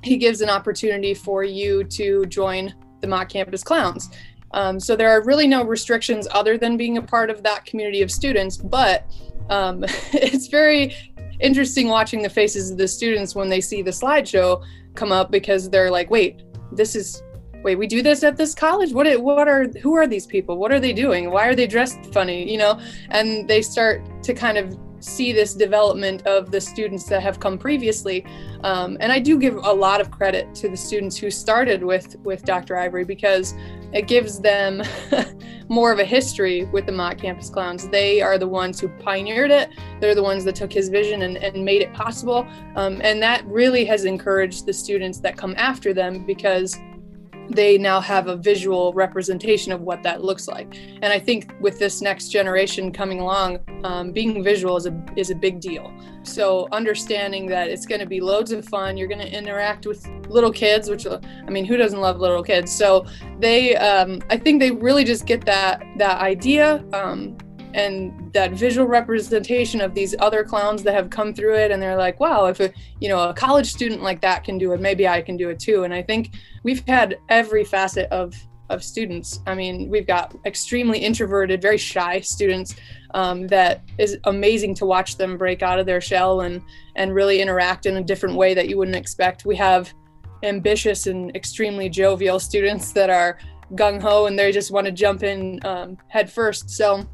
he 0.03 0.17
gives 0.17 0.41
an 0.41 0.49
opportunity 0.49 1.15
for 1.15 1.45
you 1.45 1.85
to 1.85 2.25
join 2.27 2.75
the 3.01 3.07
Mott 3.07 3.29
Campus 3.29 3.63
Clowns. 3.63 4.11
Um, 4.53 4.81
so 4.81 4.97
there 4.97 5.11
are 5.11 5.23
really 5.23 5.47
no 5.47 5.65
restrictions 5.65 6.27
other 6.33 6.59
than 6.59 6.77
being 6.77 6.97
a 6.97 7.03
part 7.03 7.31
of 7.31 7.43
that 7.43 7.65
community 7.65 8.03
of 8.03 8.11
students, 8.11 8.57
but 8.57 9.07
um, 9.49 9.85
it's 10.13 10.49
very 10.49 10.97
interesting 11.39 11.89
watching 11.89 12.23
the 12.23 12.29
faces 12.29 12.71
of 12.71 12.79
the 12.79 12.89
students 12.89 13.35
when 13.35 13.49
they 13.49 13.61
see 13.61 13.83
the 13.83 13.91
slideshow 13.91 14.63
come 14.95 15.13
up 15.13 15.31
because 15.31 15.71
they're 15.71 15.91
like, 15.91 16.11
wait, 16.11 16.43
this 16.73 16.95
is 16.95 17.23
wait, 17.63 17.77
we 17.77 17.87
do 17.87 18.03
this 18.03 18.23
at 18.25 18.37
this 18.37 18.55
college? 18.55 18.93
What 18.93 19.21
what 19.21 19.49
are 19.49 19.69
who 19.83 19.95
are 19.95 20.07
these 20.07 20.27
people? 20.27 20.57
What 20.57 20.73
are 20.73 20.81
they 20.81 20.93
doing? 20.93 21.31
Why 21.31 21.47
are 21.47 21.55
they 21.55 21.67
dressed 21.67 22.07
funny? 22.13 22.51
You 22.51 22.59
know, 22.59 22.81
and 23.11 23.49
they 23.49 23.63
start 23.63 24.03
to 24.25 24.35
kind 24.35 24.59
of 24.59 24.77
see 25.01 25.33
this 25.33 25.55
development 25.55 26.27
of 26.27 26.51
the 26.51 26.61
students 26.61 27.05
that 27.05 27.23
have 27.23 27.41
come 27.41 27.57
previously 27.57 28.25
um, 28.63 28.97
and 29.01 29.11
I 29.11 29.19
do 29.19 29.39
give 29.39 29.57
a 29.57 29.73
lot 29.73 30.01
of 30.01 30.11
credit 30.11 30.55
to 30.57 30.69
the 30.69 30.77
students 30.77 31.17
who 31.17 31.31
started 31.31 31.83
with 31.83 32.17
with 32.21 32.45
Dr. 32.45 32.77
Ivory 32.77 33.05
because 33.05 33.55
it 33.93 34.07
gives 34.07 34.41
them 34.41 34.83
more 35.69 35.93
of 35.93 35.99
a 35.99 36.05
history 36.05 36.65
with 36.67 36.87
the 36.87 36.93
Mott 36.93 37.19
Campus 37.19 37.49
Clowns. 37.49 37.89
They 37.89 38.21
are 38.21 38.39
the 38.39 38.49
ones 38.49 38.81
who 38.81 38.89
pioneered 38.89 39.51
it. 39.51 39.71
They're 40.01 40.15
the 40.15 40.23
ones 40.23 40.45
that 40.45 40.57
took 40.57 40.73
his 40.73 40.89
vision 40.89 41.23
and, 41.23 41.37
and 41.37 41.65
made 41.65 41.83
it 41.83 41.93
possible. 41.95 42.47
Um, 42.77 43.01
and 43.03 43.23
that 43.23 43.47
really 43.47 43.85
has 43.85 44.05
encouraged 44.05 44.67
the 44.67 44.73
students 44.73 45.21
that 45.21 45.37
come 45.37 45.55
after 45.57 45.95
them 45.95 46.25
because 46.25 46.77
they 47.51 47.77
now 47.79 48.01
have 48.01 48.29
a 48.29 48.37
visual 48.37 48.93
representation 48.93 49.73
of 49.73 49.81
what 49.81 50.03
that 50.03 50.23
looks 50.23 50.47
like. 50.47 50.77
And 51.03 51.07
I 51.07 51.19
think 51.19 51.53
with 51.61 51.79
this 51.79 52.01
next 52.01 52.29
generation 52.29 52.93
coming 52.93 53.21
along, 53.21 53.59
um, 53.85 54.13
being 54.13 54.43
visual 54.43 54.77
is 54.77 54.87
a 54.87 55.05
is 55.17 55.31
a 55.31 55.35
big 55.35 55.61
deal. 55.61 55.93
So 56.23 56.69
understanding 56.73 57.47
that 57.47 57.69
it's 57.69 57.87
going 57.87 58.01
to 58.01 58.07
be 58.07 58.21
loads 58.21 58.53
of 58.53 58.65
fun, 58.67 58.97
you're 58.97 59.09
going 59.09 59.21
to 59.21 59.31
interact 59.31 59.87
with 59.87 60.07
little 60.29 60.53
kids, 60.53 60.89
which 60.89 61.07
I 61.07 61.51
mean, 61.51 61.65
who 61.65 61.77
doesn't 61.77 62.01
love 62.01 62.21
little 62.21 62.43
kids? 62.43 62.73
So 62.73 63.07
they, 63.39 63.77
um, 63.77 64.21
I 64.31 64.37
think 64.37 64.61
they 64.61 64.71
really 64.71 65.05
just 65.05 65.27
get 65.27 65.45
that 65.47 65.83
that 65.99 66.21
idea. 66.21 66.85
Um, 66.93 67.37
and 67.75 68.33
that 68.33 68.53
visual 68.53 68.87
representation 68.87 69.81
of 69.81 69.95
these 69.95 70.15
other 70.19 70.43
clowns 70.43 70.83
that 70.83 70.95
have 70.95 71.11
come 71.11 71.33
through 71.33 71.55
it 71.55 71.71
and 71.71 71.81
they're 71.81 71.97
like 71.97 72.19
wow 72.19 72.47
if 72.47 72.61
a 72.61 72.73
you 73.01 73.09
know 73.09 73.29
a 73.29 73.35
college 73.35 73.71
student 73.71 74.03
like 74.03 74.21
that 74.21 74.45
can 74.45 74.59
do 74.59 74.73
it 74.73 74.81
maybe 74.81 75.07
i 75.07 75.21
can 75.21 75.37
do 75.37 75.49
it 75.51 75.59
too. 75.59 75.85
And 75.85 75.95
i 75.95 76.03
think 76.03 76.35
we've 76.63 76.87
had 76.87 77.19
every 77.29 77.65
facet 77.65 78.11
of 78.11 78.35
of 78.71 78.83
students. 78.85 79.41
I 79.47 79.55
mean 79.55 79.89
we've 79.89 80.07
got 80.07 80.35
extremely 80.47 80.99
introverted 80.99 81.61
very 81.61 81.77
shy 81.77 82.21
students 82.21 82.77
um, 83.15 83.49
that 83.49 83.83
is 83.99 84.17
amazing 84.25 84.75
to 84.77 84.87
watch 84.87 85.17
them 85.17 85.37
break 85.37 85.63
out 85.63 85.79
of 85.79 85.87
their 85.87 86.01
shell 86.01 86.43
and 86.43 86.63
and 86.97 87.15
really 87.15 87.41
interact 87.41 87.87
in 87.87 87.97
a 87.97 88.03
different 88.03 88.37
way 88.37 88.55
that 88.55 88.69
you 88.69 88.79
wouldn't 88.79 88.97
expect. 88.97 89.45
We 89.45 89.57
have 89.57 89.93
ambitious 90.43 91.07
and 91.07 91.35
extremely 91.37 91.89
jovial 91.89 92.39
students 92.39 92.93
that 92.93 93.11
are 93.11 93.39
gung-ho 93.75 94.27
and 94.27 94.39
they 94.39 94.51
just 94.53 94.71
want 94.71 94.87
to 94.87 94.93
jump 94.93 95.23
in 95.23 95.61
um, 95.65 95.99
head 96.09 96.31
first. 96.31 96.71
So 96.71 97.05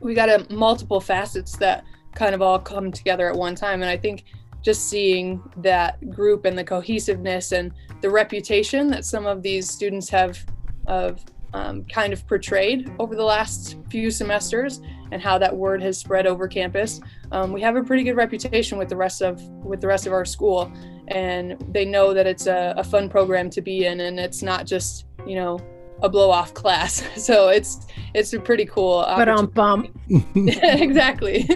we 0.00 0.14
got 0.14 0.28
a 0.28 0.46
multiple 0.52 1.00
facets 1.00 1.56
that 1.56 1.84
kind 2.14 2.34
of 2.34 2.42
all 2.42 2.58
come 2.58 2.90
together 2.90 3.28
at 3.28 3.36
one 3.36 3.54
time 3.54 3.82
and 3.82 3.90
i 3.90 3.96
think 3.96 4.24
just 4.62 4.88
seeing 4.88 5.42
that 5.58 6.10
group 6.10 6.44
and 6.44 6.58
the 6.58 6.64
cohesiveness 6.64 7.52
and 7.52 7.72
the 8.00 8.10
reputation 8.10 8.88
that 8.88 9.04
some 9.04 9.26
of 9.26 9.42
these 9.42 9.70
students 9.70 10.08
have 10.08 10.44
of 10.86 11.24
um, 11.54 11.84
kind 11.84 12.12
of 12.12 12.26
portrayed 12.26 12.90
over 12.98 13.14
the 13.14 13.22
last 13.22 13.76
few 13.90 14.10
semesters 14.10 14.80
and 15.12 15.22
how 15.22 15.38
that 15.38 15.54
word 15.54 15.80
has 15.80 15.96
spread 15.96 16.26
over 16.26 16.48
campus 16.48 17.00
um, 17.32 17.52
we 17.52 17.60
have 17.60 17.76
a 17.76 17.82
pretty 17.82 18.02
good 18.02 18.16
reputation 18.16 18.78
with 18.78 18.88
the 18.88 18.96
rest 18.96 19.22
of 19.22 19.42
with 19.64 19.80
the 19.80 19.86
rest 19.86 20.06
of 20.06 20.12
our 20.12 20.24
school. 20.24 20.72
And 21.08 21.56
they 21.72 21.84
know 21.84 22.12
that 22.14 22.26
it's 22.26 22.46
a, 22.46 22.74
a 22.76 22.84
fun 22.84 23.08
program 23.08 23.50
to 23.50 23.60
be 23.60 23.86
in 23.86 24.00
and 24.00 24.18
it's 24.18 24.42
not 24.42 24.66
just 24.66 25.06
you 25.26 25.36
know 25.36 25.58
a 26.02 26.08
blow 26.08 26.30
off 26.30 26.54
class. 26.54 27.02
So 27.16 27.48
it's 27.48 27.86
it's 28.14 28.32
a 28.32 28.40
pretty 28.40 28.66
cool. 28.66 29.02
But 29.02 29.28
um, 29.28 29.38
on 29.38 29.46
bump. 29.46 29.98
exactly. 30.34 31.48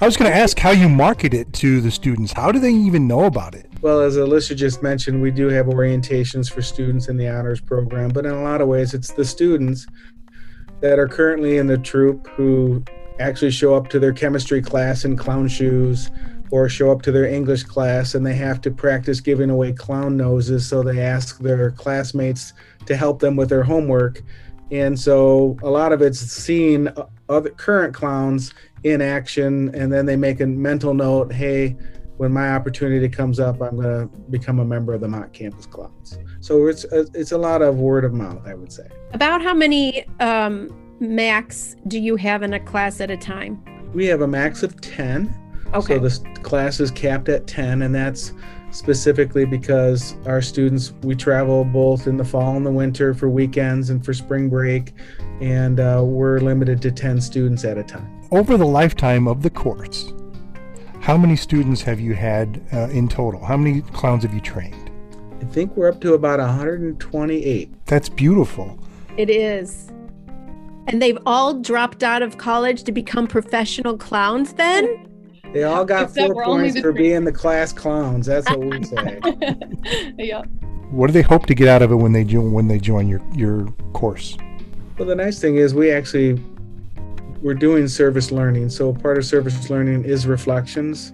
I 0.00 0.06
was 0.06 0.16
going 0.16 0.30
to 0.30 0.36
ask 0.36 0.58
how 0.58 0.70
you 0.70 0.88
market 0.88 1.34
it 1.34 1.52
to 1.54 1.80
the 1.80 1.90
students. 1.90 2.32
How 2.32 2.52
do 2.52 2.60
they 2.60 2.70
even 2.70 3.08
know 3.08 3.24
about 3.24 3.54
it? 3.54 3.68
Well, 3.80 4.00
as 4.00 4.16
Alyssa 4.16 4.56
just 4.56 4.82
mentioned, 4.82 5.20
we 5.20 5.30
do 5.30 5.48
have 5.48 5.66
orientations 5.66 6.50
for 6.50 6.62
students 6.62 7.08
in 7.08 7.16
the 7.16 7.28
honors 7.28 7.60
program, 7.60 8.10
but 8.10 8.24
in 8.24 8.30
a 8.30 8.42
lot 8.42 8.60
of 8.60 8.68
ways, 8.68 8.94
it's 8.94 9.12
the 9.12 9.24
students 9.24 9.86
that 10.80 10.98
are 10.98 11.08
currently 11.08 11.58
in 11.58 11.66
the 11.66 11.78
troop 11.78 12.28
who 12.28 12.82
actually 13.18 13.50
show 13.50 13.74
up 13.74 13.88
to 13.88 13.98
their 13.98 14.12
chemistry 14.12 14.62
class 14.62 15.04
in 15.04 15.16
clown 15.16 15.48
shoes 15.48 16.10
or 16.50 16.68
show 16.68 16.90
up 16.90 17.02
to 17.02 17.12
their 17.12 17.26
English 17.26 17.64
class 17.64 18.14
and 18.14 18.24
they 18.24 18.34
have 18.34 18.60
to 18.62 18.70
practice 18.70 19.20
giving 19.20 19.50
away 19.50 19.72
clown 19.72 20.16
noses. 20.16 20.66
So 20.66 20.82
they 20.82 21.02
ask 21.02 21.38
their 21.38 21.70
classmates 21.70 22.52
to 22.86 22.96
help 22.96 23.20
them 23.20 23.36
with 23.36 23.48
their 23.48 23.62
homework. 23.62 24.22
And 24.70 24.98
so 24.98 25.56
a 25.62 25.70
lot 25.70 25.92
of 25.92 26.02
it's 26.02 26.18
seeing 26.18 26.88
other 27.28 27.50
current 27.50 27.94
clowns 27.94 28.52
in 28.84 29.00
action, 29.00 29.74
and 29.74 29.92
then 29.92 30.06
they 30.06 30.16
make 30.16 30.40
a 30.40 30.46
mental 30.46 30.94
note 30.94 31.32
hey, 31.32 31.76
when 32.18 32.32
my 32.32 32.50
opportunity 32.50 33.08
comes 33.08 33.38
up, 33.38 33.62
I'm 33.62 33.76
going 33.76 34.08
to 34.08 34.16
become 34.30 34.58
a 34.58 34.64
member 34.64 34.92
of 34.92 35.00
the 35.00 35.08
Mott 35.08 35.32
Campus 35.32 35.66
Clowns. 35.66 36.18
So 36.40 36.66
it's 36.66 36.84
a, 36.84 37.06
it's 37.14 37.32
a 37.32 37.38
lot 37.38 37.62
of 37.62 37.78
word 37.78 38.04
of 38.04 38.12
mouth, 38.12 38.44
I 38.44 38.54
would 38.54 38.72
say. 38.72 38.88
About 39.12 39.40
how 39.40 39.54
many 39.54 40.04
um, 40.18 40.68
max 40.98 41.76
do 41.86 41.98
you 41.98 42.16
have 42.16 42.42
in 42.42 42.52
a 42.54 42.60
class 42.60 43.00
at 43.00 43.10
a 43.10 43.16
time? 43.16 43.62
We 43.94 44.06
have 44.06 44.20
a 44.20 44.26
max 44.26 44.64
of 44.64 44.80
10. 44.80 45.32
Okay. 45.74 45.96
So 45.96 46.00
this 46.00 46.20
class 46.42 46.80
is 46.80 46.90
capped 46.90 47.28
at 47.28 47.46
10, 47.46 47.82
and 47.82 47.94
that's 47.94 48.32
specifically 48.70 49.44
because 49.44 50.16
our 50.26 50.42
students, 50.42 50.92
we 51.02 51.14
travel 51.14 51.64
both 51.64 52.06
in 52.06 52.16
the 52.16 52.24
fall 52.24 52.56
and 52.56 52.64
the 52.64 52.70
winter 52.70 53.14
for 53.14 53.28
weekends 53.28 53.90
and 53.90 54.04
for 54.04 54.12
spring 54.12 54.48
break, 54.48 54.92
and 55.40 55.80
uh, 55.80 56.02
we're 56.04 56.40
limited 56.40 56.82
to 56.82 56.90
10 56.90 57.20
students 57.20 57.64
at 57.64 57.78
a 57.78 57.82
time. 57.82 58.14
Over 58.30 58.56
the 58.56 58.66
lifetime 58.66 59.26
of 59.26 59.42
the 59.42 59.50
course, 59.50 60.12
how 61.00 61.16
many 61.16 61.36
students 61.36 61.80
have 61.82 62.00
you 62.00 62.14
had 62.14 62.62
uh, 62.72 62.88
in 62.90 63.08
total? 63.08 63.44
How 63.44 63.56
many 63.56 63.80
clowns 63.80 64.24
have 64.24 64.34
you 64.34 64.40
trained? 64.40 64.90
I 65.40 65.44
think 65.46 65.76
we're 65.76 65.88
up 65.88 66.00
to 66.02 66.14
about 66.14 66.40
128. 66.40 67.86
That's 67.86 68.08
beautiful. 68.08 68.78
It 69.16 69.30
is. 69.30 69.88
And 70.88 71.00
they've 71.00 71.18
all 71.26 71.54
dropped 71.54 72.02
out 72.02 72.22
of 72.22 72.38
college 72.38 72.82
to 72.84 72.92
become 72.92 73.26
professional 73.26 73.96
clowns 73.96 74.54
then? 74.54 75.07
They 75.52 75.64
all 75.64 75.84
got 75.84 76.04
Except 76.04 76.32
four 76.32 76.44
points 76.44 76.76
for 76.76 76.92
three. 76.92 77.02
being 77.02 77.24
the 77.24 77.32
class 77.32 77.72
clowns. 77.72 78.26
That's 78.26 78.48
what 78.50 78.60
we 78.60 78.82
say. 78.84 79.20
yeah. 80.18 80.42
What 80.90 81.06
do 81.08 81.12
they 81.12 81.22
hope 81.22 81.46
to 81.46 81.54
get 81.54 81.68
out 81.68 81.82
of 81.82 81.90
it 81.90 81.96
when 81.96 82.12
they 82.12 82.24
join 82.24 82.52
when 82.52 82.68
they 82.68 82.78
join 82.78 83.08
your 83.08 83.20
your 83.34 83.66
course? 83.92 84.36
well, 84.98 85.06
the 85.06 85.14
nice 85.14 85.40
thing 85.40 85.56
is 85.56 85.74
we 85.74 85.90
actually 85.92 86.42
we're 87.40 87.54
doing 87.54 87.86
service 87.86 88.32
learning. 88.32 88.68
So 88.68 88.92
part 88.92 89.16
of 89.16 89.24
service 89.24 89.70
learning 89.70 90.04
is 90.04 90.26
reflections. 90.26 91.12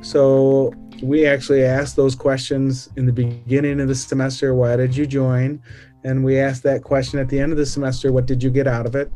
So 0.00 0.72
we 1.02 1.26
actually 1.26 1.64
ask 1.64 1.94
those 1.96 2.14
questions 2.14 2.88
in 2.96 3.04
the 3.04 3.12
beginning 3.12 3.80
of 3.80 3.88
the 3.88 3.94
semester. 3.94 4.54
Why 4.54 4.76
did 4.76 4.96
you 4.96 5.06
join? 5.06 5.62
And 6.04 6.24
we 6.24 6.38
ask 6.38 6.62
that 6.62 6.82
question 6.82 7.18
at 7.18 7.28
the 7.28 7.38
end 7.38 7.52
of 7.52 7.58
the 7.58 7.66
semester. 7.66 8.10
What 8.12 8.26
did 8.26 8.42
you 8.42 8.48
get 8.48 8.66
out 8.66 8.86
of 8.86 8.94
it? 8.94 9.12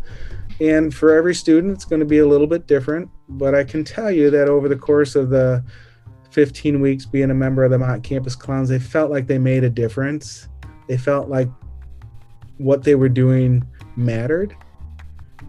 And 0.61 0.95
for 0.95 1.15
every 1.15 1.35
student, 1.35 1.73
it's 1.73 1.85
going 1.85 2.01
to 2.01 2.07
be 2.07 2.19
a 2.19 2.27
little 2.27 2.47
bit 2.47 2.67
different. 2.67 3.09
But 3.29 3.55
I 3.55 3.65
can 3.65 3.83
tell 3.83 4.11
you 4.11 4.31
that 4.31 4.49
over 4.49 4.69
the 4.69 4.77
course 4.77 5.15
of 5.15 5.31
the 5.31 5.65
15 6.31 6.81
weeks 6.81 7.07
being 7.07 7.31
a 7.31 7.35
member 7.35 7.65
of 7.65 7.71
the 7.71 7.79
Mott 7.79 8.03
Campus 8.03 8.37
Clowns, 8.37 8.69
they 8.69 8.79
felt 8.79 9.11
like 9.11 9.27
they 9.27 9.39
made 9.39 9.65
a 9.65 9.71
difference. 9.71 10.49
They 10.87 10.99
felt 10.99 11.29
like 11.29 11.49
what 12.59 12.85
they 12.85 12.95
were 12.95 13.09
doing 13.09 13.65
mattered. 13.97 14.55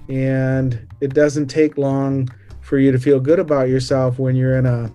And 0.07 0.87
it 1.01 1.13
doesn't 1.13 1.47
take 1.47 1.77
long 1.77 2.29
for 2.61 2.79
you 2.79 2.91
to 2.91 2.99
feel 2.99 3.19
good 3.19 3.39
about 3.39 3.67
yourself 3.67 4.17
when 4.17 4.35
you're 4.35 4.57
in 4.57 4.65
a 4.65 4.91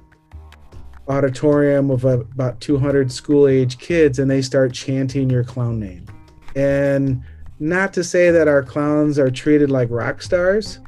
auditorium 1.08 1.90
of 1.90 2.04
about 2.04 2.60
200 2.60 3.12
school 3.12 3.46
age 3.46 3.78
kids 3.78 4.18
and 4.18 4.30
they 4.30 4.42
start 4.42 4.72
chanting 4.72 5.30
your 5.30 5.44
clown 5.44 5.78
name. 5.78 6.06
And 6.56 7.22
not 7.58 7.92
to 7.94 8.04
say 8.04 8.30
that 8.30 8.48
our 8.48 8.62
clowns 8.62 9.18
are 9.18 9.30
treated 9.30 9.70
like 9.70 9.88
rock 9.90 10.22
stars, 10.22 10.80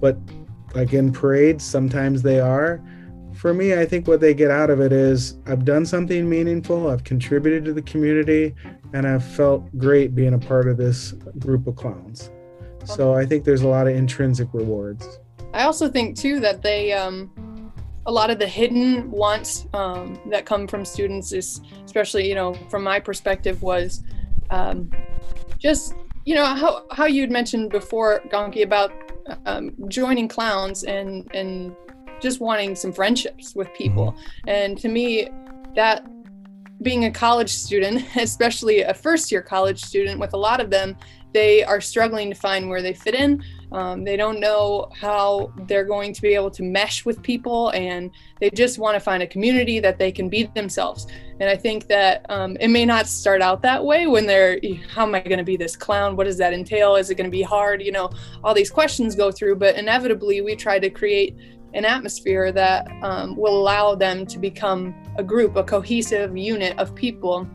but 0.00 0.16
like 0.74 0.92
in 0.92 1.12
parades, 1.12 1.64
sometimes 1.64 2.22
they 2.22 2.40
are. 2.40 2.82
For 3.34 3.54
me, 3.54 3.74
I 3.74 3.86
think 3.86 4.06
what 4.06 4.20
they 4.20 4.34
get 4.34 4.50
out 4.50 4.70
of 4.70 4.80
it 4.80 4.92
is 4.92 5.38
I've 5.46 5.64
done 5.64 5.86
something 5.86 6.28
meaningful, 6.28 6.90
I've 6.90 7.04
contributed 7.04 7.64
to 7.66 7.72
the 7.72 7.82
community, 7.82 8.54
and 8.92 9.06
I've 9.06 9.24
felt 9.24 9.64
great 9.78 10.14
being 10.14 10.34
a 10.34 10.38
part 10.38 10.68
of 10.68 10.76
this 10.76 11.12
group 11.38 11.66
of 11.66 11.76
clowns. 11.76 12.30
So 12.84 13.14
I 13.14 13.26
think 13.26 13.44
there's 13.44 13.62
a 13.62 13.68
lot 13.68 13.86
of 13.86 13.94
intrinsic 13.94 14.48
rewards. 14.52 15.20
I 15.52 15.62
also 15.62 15.88
think 15.88 16.16
too 16.16 16.40
that 16.40 16.62
they 16.62 16.92
um, 16.92 17.72
a 18.06 18.12
lot 18.12 18.30
of 18.30 18.38
the 18.38 18.46
hidden 18.46 19.10
wants 19.10 19.66
um, 19.74 20.18
that 20.30 20.46
come 20.46 20.66
from 20.66 20.84
students 20.84 21.32
is 21.32 21.60
especially 21.84 22.28
you 22.28 22.34
know 22.34 22.54
from 22.68 22.82
my 22.82 23.00
perspective 23.00 23.62
was 23.62 24.02
um, 24.50 24.90
just 25.60 25.94
you 26.24 26.34
know 26.34 26.44
how 26.44 26.84
how 26.90 27.06
you'd 27.06 27.30
mentioned 27.30 27.70
before 27.70 28.20
Gonki 28.28 28.62
about 28.62 28.92
um, 29.46 29.72
joining 29.88 30.26
clowns 30.26 30.84
and 30.84 31.30
and 31.34 31.76
just 32.20 32.40
wanting 32.40 32.74
some 32.74 32.92
friendships 32.92 33.54
with 33.54 33.72
people. 33.74 34.14
And 34.46 34.76
to 34.78 34.88
me 34.88 35.28
that 35.76 36.06
being 36.82 37.04
a 37.04 37.10
college 37.10 37.50
student 37.50 38.04
especially 38.16 38.80
a 38.82 38.94
first 38.94 39.30
year 39.30 39.42
college 39.42 39.82
student 39.82 40.18
with 40.18 40.32
a 40.32 40.36
lot 40.36 40.60
of 40.60 40.70
them 40.70 40.96
they 41.32 41.62
are 41.62 41.80
struggling 41.80 42.30
to 42.30 42.34
find 42.34 42.68
where 42.68 42.82
they 42.82 42.94
fit 42.94 43.14
in 43.14 43.42
um, 43.72 44.04
they 44.04 44.16
don't 44.16 44.40
know 44.40 44.90
how 45.00 45.52
they're 45.66 45.84
going 45.84 46.12
to 46.12 46.22
be 46.22 46.34
able 46.34 46.50
to 46.50 46.62
mesh 46.62 47.04
with 47.04 47.22
people, 47.22 47.70
and 47.70 48.10
they 48.40 48.50
just 48.50 48.78
want 48.78 48.94
to 48.96 49.00
find 49.00 49.22
a 49.22 49.26
community 49.26 49.78
that 49.80 49.98
they 49.98 50.10
can 50.10 50.28
be 50.28 50.44
themselves. 50.54 51.06
And 51.38 51.48
I 51.48 51.56
think 51.56 51.86
that 51.86 52.26
um, 52.28 52.56
it 52.60 52.68
may 52.68 52.84
not 52.84 53.06
start 53.06 53.42
out 53.42 53.62
that 53.62 53.84
way 53.84 54.06
when 54.06 54.26
they're, 54.26 54.60
how 54.92 55.04
am 55.04 55.14
I 55.14 55.20
going 55.20 55.38
to 55.38 55.44
be 55.44 55.56
this 55.56 55.76
clown? 55.76 56.16
What 56.16 56.24
does 56.24 56.38
that 56.38 56.52
entail? 56.52 56.96
Is 56.96 57.10
it 57.10 57.14
going 57.14 57.30
to 57.30 57.30
be 57.30 57.42
hard? 57.42 57.80
You 57.80 57.92
know, 57.92 58.10
all 58.42 58.54
these 58.54 58.70
questions 58.70 59.14
go 59.14 59.30
through, 59.30 59.56
but 59.56 59.76
inevitably 59.76 60.40
we 60.40 60.56
try 60.56 60.78
to 60.78 60.90
create 60.90 61.36
an 61.72 61.84
atmosphere 61.84 62.50
that 62.50 62.90
um, 63.02 63.36
will 63.36 63.56
allow 63.56 63.94
them 63.94 64.26
to 64.26 64.38
become 64.38 64.94
a 65.16 65.22
group, 65.22 65.56
a 65.56 65.62
cohesive 65.62 66.36
unit 66.36 66.76
of 66.78 66.94
people 66.94 67.48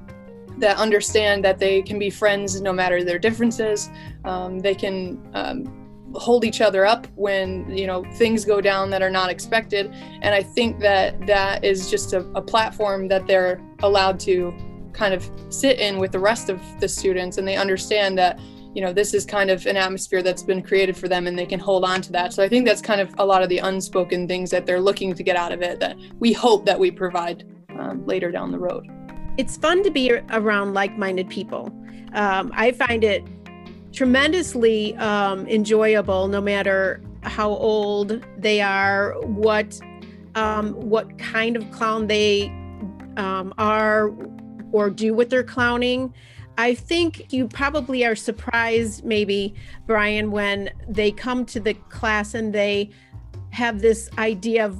that 0.58 0.78
understand 0.78 1.44
that 1.44 1.60
they 1.60 1.82
can 1.82 2.00
be 2.00 2.10
friends 2.10 2.62
no 2.62 2.72
matter 2.72 3.04
their 3.04 3.20
differences. 3.20 3.90
Um, 4.24 4.60
they 4.60 4.74
can 4.74 5.22
um, 5.34 5.85
hold 6.16 6.46
each 6.46 6.62
other 6.62 6.86
up 6.86 7.08
when 7.16 7.70
you 7.76 7.88
know 7.88 8.04
things 8.14 8.46
go 8.46 8.62
down 8.62 8.90
that 8.90 9.02
are 9.02 9.10
not 9.10 9.30
expected. 9.30 9.94
And 10.22 10.34
i 10.34 10.42
think 10.42 10.80
that 10.80 11.26
that 11.28 11.64
is 11.64 11.90
just 11.90 12.14
a, 12.14 12.20
a 12.36 12.42
platform 12.42 13.08
that 13.10 13.28
they're 13.28 13.62
allowed 13.84 14.20
to 14.22 14.54
kind 14.94 15.14
of 15.14 15.30
sit 15.50 15.80
in 15.80 15.98
with 15.98 16.12
the 16.12 16.20
rest 16.20 16.50
of 16.50 16.62
the 16.80 16.88
students. 16.88 17.38
And 17.38 17.48
they 17.48 17.56
understand 17.56 18.18
that 18.18 18.40
you 18.74 18.82
know 18.82 18.92
this 18.92 19.14
is 19.14 19.26
kind 19.26 19.50
of 19.50 19.66
an 19.66 19.78
atmosphere 19.78 20.22
that's 20.22 20.44
been 20.44 20.62
created 20.62 20.98
for 20.98 21.08
them 21.08 21.28
and 21.28 21.38
they 21.38 21.46
can 21.46 21.60
hold 21.60 21.84
on 21.84 22.02
to 22.02 22.12
that. 22.14 22.34
So 22.34 22.44
i 22.44 22.50
think 22.50 22.66
that's 22.66 22.82
kind 22.82 23.02
of 23.02 23.14
a 23.18 23.26
lot 23.26 23.44
of 23.44 23.50
the 23.50 23.60
unspoken 23.60 24.28
things 24.28 24.50
that 24.52 24.66
they're 24.66 24.82
looking 24.82 25.14
to 25.14 25.24
get 25.24 25.36
out 25.36 25.52
of 25.52 25.62
it 25.62 25.80
that 25.80 25.98
we 26.20 26.34
hope 26.34 26.66
that 26.66 26.80
we 26.80 26.92
provide 26.92 27.46
um, 27.80 28.06
later 28.06 28.32
down 28.32 28.52
the 28.52 28.60
road. 28.60 28.88
It's 29.38 29.58
fun 29.58 29.84
to 29.84 29.92
be 29.92 30.14
around 30.30 30.74
like-minded 30.74 31.30
people. 31.30 31.72
Um, 32.14 32.52
i 32.56 32.72
find 32.72 33.04
it 33.04 33.24
tremendously 33.96 34.96
um, 34.98 35.48
enjoyable 35.48 36.28
no 36.28 36.42
matter 36.42 37.02
how 37.24 37.50
old 37.50 38.24
they 38.38 38.62
are 38.62 39.16
what 39.22 39.80
um, 40.36 40.74
what 40.74 41.18
kind 41.18 41.56
of 41.56 41.70
clown 41.72 42.08
they 42.08 42.48
um, 43.18 43.54
are 43.58 44.14
or 44.72 44.90
do 44.90 45.14
with 45.14 45.30
their 45.30 45.44
clowning 45.44 46.14
I 46.58 46.74
think 46.74 47.34
you 47.34 47.48
probably 47.48 48.06
are 48.06 48.16
surprised, 48.16 49.04
maybe, 49.04 49.54
Brian, 49.86 50.32
when 50.32 50.70
they 50.88 51.12
come 51.12 51.46
to 51.48 51.60
the 51.60 51.74
class 51.74 52.34
and 52.34 52.54
they 52.54 52.92
have 53.50 53.82
this 53.82 54.10
idea 54.18 54.66
of 54.66 54.78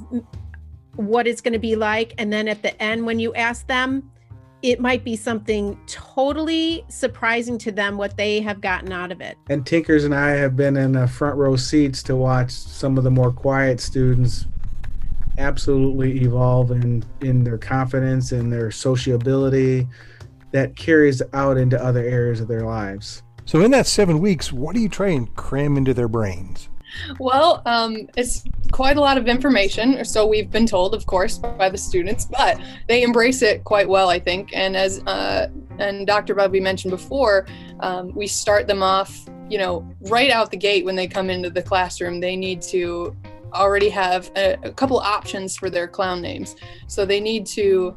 what 0.94 1.26
it's 1.26 1.40
going 1.40 1.52
to 1.52 1.58
be 1.58 1.76
like. 1.76 2.14
And 2.16 2.32
then 2.32 2.48
at 2.48 2.62
the 2.62 2.80
end, 2.82 3.04
when 3.04 3.18
you 3.18 3.34
ask 3.34 3.66
them, 3.66 4.10
it 4.70 4.80
might 4.80 5.04
be 5.04 5.14
something 5.14 5.78
totally 5.86 6.84
surprising 6.88 7.56
to 7.58 7.70
them 7.70 7.96
what 7.96 8.16
they 8.16 8.40
have 8.40 8.60
gotten 8.60 8.92
out 8.92 9.12
of 9.12 9.20
it. 9.20 9.38
And 9.48 9.64
Tinkers 9.64 10.04
and 10.04 10.14
I 10.14 10.30
have 10.30 10.56
been 10.56 10.76
in 10.76 10.92
the 10.92 11.06
front 11.06 11.36
row 11.36 11.54
seats 11.54 12.02
to 12.04 12.16
watch 12.16 12.50
some 12.50 12.98
of 12.98 13.04
the 13.04 13.10
more 13.10 13.32
quiet 13.32 13.80
students 13.80 14.46
absolutely 15.38 16.22
evolve 16.22 16.72
in, 16.72 17.04
in 17.20 17.44
their 17.44 17.58
confidence 17.58 18.32
and 18.32 18.52
their 18.52 18.72
sociability 18.72 19.86
that 20.50 20.74
carries 20.74 21.22
out 21.32 21.56
into 21.56 21.82
other 21.82 22.02
areas 22.02 22.40
of 22.40 22.48
their 22.48 22.62
lives. 22.62 23.22
So, 23.44 23.60
in 23.60 23.70
that 23.70 23.86
seven 23.86 24.18
weeks, 24.18 24.52
what 24.52 24.74
do 24.74 24.80
you 24.80 24.88
try 24.88 25.10
and 25.10 25.32
cram 25.36 25.76
into 25.76 25.94
their 25.94 26.08
brains? 26.08 26.68
Well, 27.18 27.62
um, 27.66 28.08
it's 28.16 28.44
quite 28.72 28.96
a 28.96 29.00
lot 29.00 29.18
of 29.18 29.28
information. 29.28 30.04
So 30.04 30.26
we've 30.26 30.50
been 30.50 30.66
told, 30.66 30.94
of 30.94 31.06
course, 31.06 31.38
by 31.38 31.68
the 31.68 31.78
students, 31.78 32.26
but 32.26 32.60
they 32.88 33.02
embrace 33.02 33.42
it 33.42 33.64
quite 33.64 33.88
well, 33.88 34.08
I 34.08 34.18
think. 34.18 34.50
And 34.52 34.76
as 34.76 35.00
uh, 35.06 35.48
and 35.78 36.06
Dr. 36.06 36.34
Bubby 36.34 36.60
mentioned 36.60 36.90
before, 36.90 37.46
um, 37.80 38.14
we 38.14 38.26
start 38.26 38.66
them 38.66 38.82
off, 38.82 39.26
you 39.48 39.58
know, 39.58 39.88
right 40.02 40.30
out 40.30 40.50
the 40.50 40.56
gate 40.56 40.84
when 40.84 40.96
they 40.96 41.06
come 41.06 41.30
into 41.30 41.50
the 41.50 41.62
classroom. 41.62 42.20
They 42.20 42.36
need 42.36 42.62
to 42.62 43.16
already 43.52 43.88
have 43.88 44.30
a, 44.36 44.56
a 44.64 44.72
couple 44.72 44.98
options 44.98 45.56
for 45.56 45.70
their 45.70 45.88
clown 45.88 46.20
names. 46.20 46.56
So 46.86 47.04
they 47.04 47.20
need 47.20 47.46
to 47.46 47.96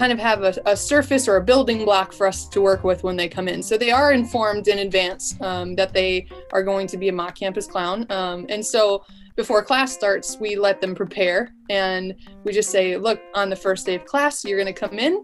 kind 0.00 0.12
of 0.14 0.18
have 0.18 0.42
a, 0.42 0.54
a, 0.64 0.74
surface 0.74 1.28
or 1.28 1.36
a 1.36 1.44
building 1.44 1.84
block 1.84 2.10
for 2.14 2.26
us 2.26 2.48
to 2.48 2.62
work 2.62 2.84
with 2.84 3.04
when 3.04 3.16
they 3.16 3.28
come 3.28 3.48
in. 3.48 3.62
So 3.62 3.76
they 3.76 3.90
are 3.90 4.12
informed 4.12 4.66
in 4.66 4.78
advance 4.78 5.38
um, 5.42 5.74
that 5.74 5.92
they 5.92 6.26
are 6.54 6.62
going 6.62 6.86
to 6.86 6.96
be 6.96 7.10
a 7.10 7.12
Mott 7.12 7.34
campus 7.34 7.66
clown. 7.66 8.06
Um, 8.08 8.46
and 8.48 8.64
so 8.64 9.04
before 9.36 9.62
class 9.62 9.92
starts, 9.92 10.38
we 10.40 10.56
let 10.56 10.80
them 10.80 10.94
prepare 10.94 11.52
and 11.68 12.14
we 12.44 12.52
just 12.54 12.70
say, 12.70 12.96
look, 12.96 13.20
on 13.34 13.50
the 13.50 13.56
first 13.56 13.84
day 13.84 13.94
of 13.94 14.06
class, 14.06 14.42
you're 14.42 14.56
going 14.56 14.74
to 14.74 14.80
come 14.80 14.98
in. 14.98 15.22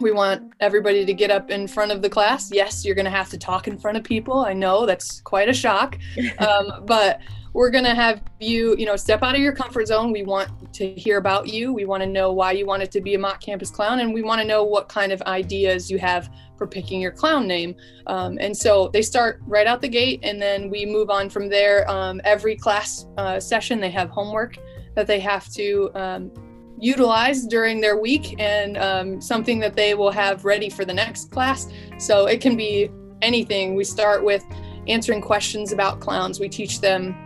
We 0.00 0.10
want 0.10 0.54
everybody 0.60 1.04
to 1.04 1.12
get 1.12 1.30
up 1.30 1.50
in 1.50 1.68
front 1.68 1.92
of 1.92 2.00
the 2.00 2.08
class. 2.08 2.50
Yes, 2.50 2.86
you're 2.86 2.94
going 2.94 3.04
to 3.04 3.10
have 3.10 3.28
to 3.28 3.36
talk 3.36 3.68
in 3.68 3.76
front 3.76 3.98
of 3.98 4.04
people. 4.04 4.40
I 4.40 4.54
know 4.54 4.86
that's 4.86 5.20
quite 5.20 5.50
a 5.50 5.54
shock. 5.54 5.98
Um, 6.38 6.84
but 6.86 7.20
we're 7.58 7.70
going 7.70 7.82
to 7.82 7.94
have 7.94 8.22
you, 8.38 8.76
you 8.78 8.86
know, 8.86 8.94
step 8.94 9.20
out 9.24 9.34
of 9.34 9.40
your 9.40 9.52
comfort 9.52 9.88
zone. 9.88 10.12
We 10.12 10.22
want 10.22 10.72
to 10.74 10.92
hear 10.92 11.18
about 11.18 11.48
you. 11.48 11.72
We 11.72 11.86
want 11.86 12.04
to 12.04 12.08
know 12.08 12.32
why 12.32 12.52
you 12.52 12.64
wanted 12.64 12.92
to 12.92 13.00
be 13.00 13.16
a 13.16 13.18
Mott 13.18 13.40
campus 13.40 13.68
clown, 13.68 13.98
and 13.98 14.14
we 14.14 14.22
want 14.22 14.40
to 14.40 14.46
know 14.46 14.62
what 14.62 14.88
kind 14.88 15.10
of 15.10 15.20
ideas 15.22 15.90
you 15.90 15.98
have 15.98 16.30
for 16.56 16.68
picking 16.68 17.00
your 17.00 17.10
clown 17.10 17.48
name. 17.48 17.74
Um, 18.06 18.38
and 18.40 18.56
so 18.56 18.90
they 18.92 19.02
start 19.02 19.42
right 19.44 19.66
out 19.66 19.80
the 19.80 19.88
gate, 19.88 20.20
and 20.22 20.40
then 20.40 20.70
we 20.70 20.86
move 20.86 21.10
on 21.10 21.28
from 21.28 21.48
there. 21.48 21.84
Um, 21.90 22.20
every 22.22 22.54
class 22.54 23.06
uh, 23.16 23.40
session, 23.40 23.80
they 23.80 23.90
have 23.90 24.08
homework 24.08 24.56
that 24.94 25.08
they 25.08 25.18
have 25.18 25.52
to 25.54 25.90
um, 25.96 26.30
utilize 26.78 27.44
during 27.44 27.80
their 27.80 27.98
week 27.98 28.36
and 28.38 28.76
um, 28.76 29.20
something 29.20 29.58
that 29.58 29.74
they 29.74 29.94
will 29.94 30.12
have 30.12 30.44
ready 30.44 30.70
for 30.70 30.84
the 30.84 30.94
next 30.94 31.32
class. 31.32 31.66
So 31.98 32.26
it 32.26 32.40
can 32.40 32.56
be 32.56 32.88
anything. 33.20 33.74
We 33.74 33.82
start 33.82 34.22
with 34.22 34.44
answering 34.86 35.20
questions 35.20 35.72
about 35.72 35.98
clowns. 35.98 36.38
We 36.38 36.48
teach 36.48 36.80
them 36.80 37.24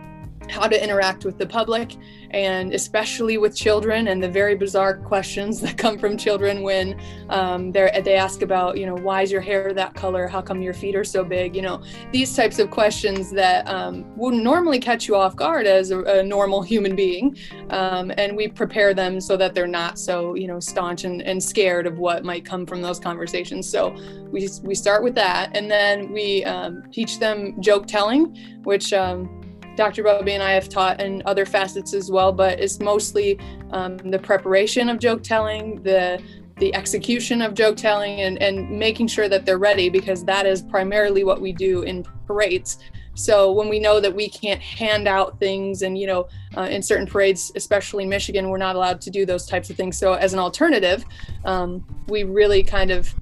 how 0.49 0.67
to 0.67 0.83
interact 0.83 1.25
with 1.25 1.37
the 1.37 1.45
public 1.45 1.95
and 2.33 2.73
especially 2.73 3.37
with 3.37 3.55
children 3.55 4.07
and 4.07 4.21
the 4.21 4.29
very 4.29 4.55
bizarre 4.55 4.97
questions 4.97 5.61
that 5.61 5.77
come 5.77 5.97
from 5.97 6.17
children 6.17 6.63
when 6.63 6.99
um, 7.29 7.71
they 7.71 8.15
ask 8.15 8.41
about 8.41 8.77
you 8.77 8.85
know 8.85 8.95
why 8.95 9.21
is 9.21 9.31
your 9.31 9.41
hair 9.41 9.73
that 9.73 9.93
color? 9.93 10.27
How 10.27 10.41
come 10.41 10.61
your 10.61 10.73
feet 10.73 10.95
are 10.95 11.03
so 11.03 11.23
big? 11.23 11.55
You 11.55 11.61
know 11.61 11.83
these 12.11 12.35
types 12.35 12.59
of 12.59 12.69
questions 12.69 13.31
that 13.31 13.67
um, 13.67 14.15
would 14.17 14.33
normally 14.33 14.79
catch 14.79 15.07
you 15.07 15.15
off 15.15 15.35
guard 15.35 15.65
as 15.65 15.91
a, 15.91 16.01
a 16.03 16.23
normal 16.23 16.61
human 16.61 16.95
being 16.95 17.37
um, 17.69 18.11
and 18.17 18.35
we 18.35 18.47
prepare 18.47 18.93
them 18.93 19.21
so 19.21 19.37
that 19.37 19.53
they're 19.53 19.67
not 19.67 19.99
so 19.99 20.33
you 20.35 20.47
know 20.47 20.59
staunch 20.59 21.03
and, 21.03 21.21
and 21.21 21.41
scared 21.41 21.85
of 21.85 21.97
what 21.97 22.23
might 22.23 22.45
come 22.45 22.65
from 22.65 22.81
those 22.81 22.99
conversations. 22.99 23.69
So 23.69 23.95
we, 24.31 24.49
we 24.63 24.75
start 24.75 25.03
with 25.03 25.15
that 25.15 25.55
and 25.55 25.69
then 25.69 26.11
we 26.11 26.43
um, 26.45 26.83
teach 26.91 27.19
them 27.19 27.61
joke 27.61 27.87
telling 27.87 28.35
which 28.63 28.93
um, 28.93 29.42
Dr. 29.75 30.03
Bubby 30.03 30.33
and 30.33 30.43
I 30.43 30.51
have 30.51 30.69
taught 30.69 31.01
in 31.01 31.23
other 31.25 31.45
facets 31.45 31.93
as 31.93 32.11
well, 32.11 32.31
but 32.31 32.59
it's 32.59 32.79
mostly 32.79 33.39
um, 33.71 33.97
the 33.97 34.19
preparation 34.19 34.89
of 34.89 34.99
joke 34.99 35.23
telling, 35.23 35.81
the 35.83 36.21
the 36.57 36.73
execution 36.75 37.41
of 37.41 37.55
joke 37.55 37.75
telling, 37.75 38.21
and, 38.21 38.41
and 38.41 38.69
making 38.69 39.07
sure 39.07 39.27
that 39.27 39.45
they're 39.45 39.57
ready 39.57 39.89
because 39.89 40.23
that 40.25 40.45
is 40.45 40.61
primarily 40.61 41.23
what 41.23 41.41
we 41.41 41.51
do 41.51 41.81
in 41.81 42.05
parades. 42.27 42.77
So 43.15 43.51
when 43.51 43.69
we 43.69 43.79
know 43.79 43.99
that 43.99 44.13
we 44.13 44.29
can't 44.29 44.61
hand 44.61 45.07
out 45.07 45.39
things, 45.39 45.81
and 45.81 45.97
you 45.97 46.07
know, 46.07 46.27
uh, 46.55 46.63
in 46.63 46.81
certain 46.81 47.07
parades, 47.07 47.51
especially 47.55 48.03
in 48.03 48.09
Michigan, 48.09 48.49
we're 48.49 48.57
not 48.57 48.75
allowed 48.75 49.01
to 49.01 49.09
do 49.09 49.25
those 49.25 49.45
types 49.45 49.69
of 49.69 49.75
things. 49.75 49.97
So 49.97 50.13
as 50.13 50.33
an 50.33 50.39
alternative, 50.39 51.05
um, 51.45 51.83
we 52.07 52.23
really 52.23 52.63
kind 52.63 52.91
of 52.91 53.13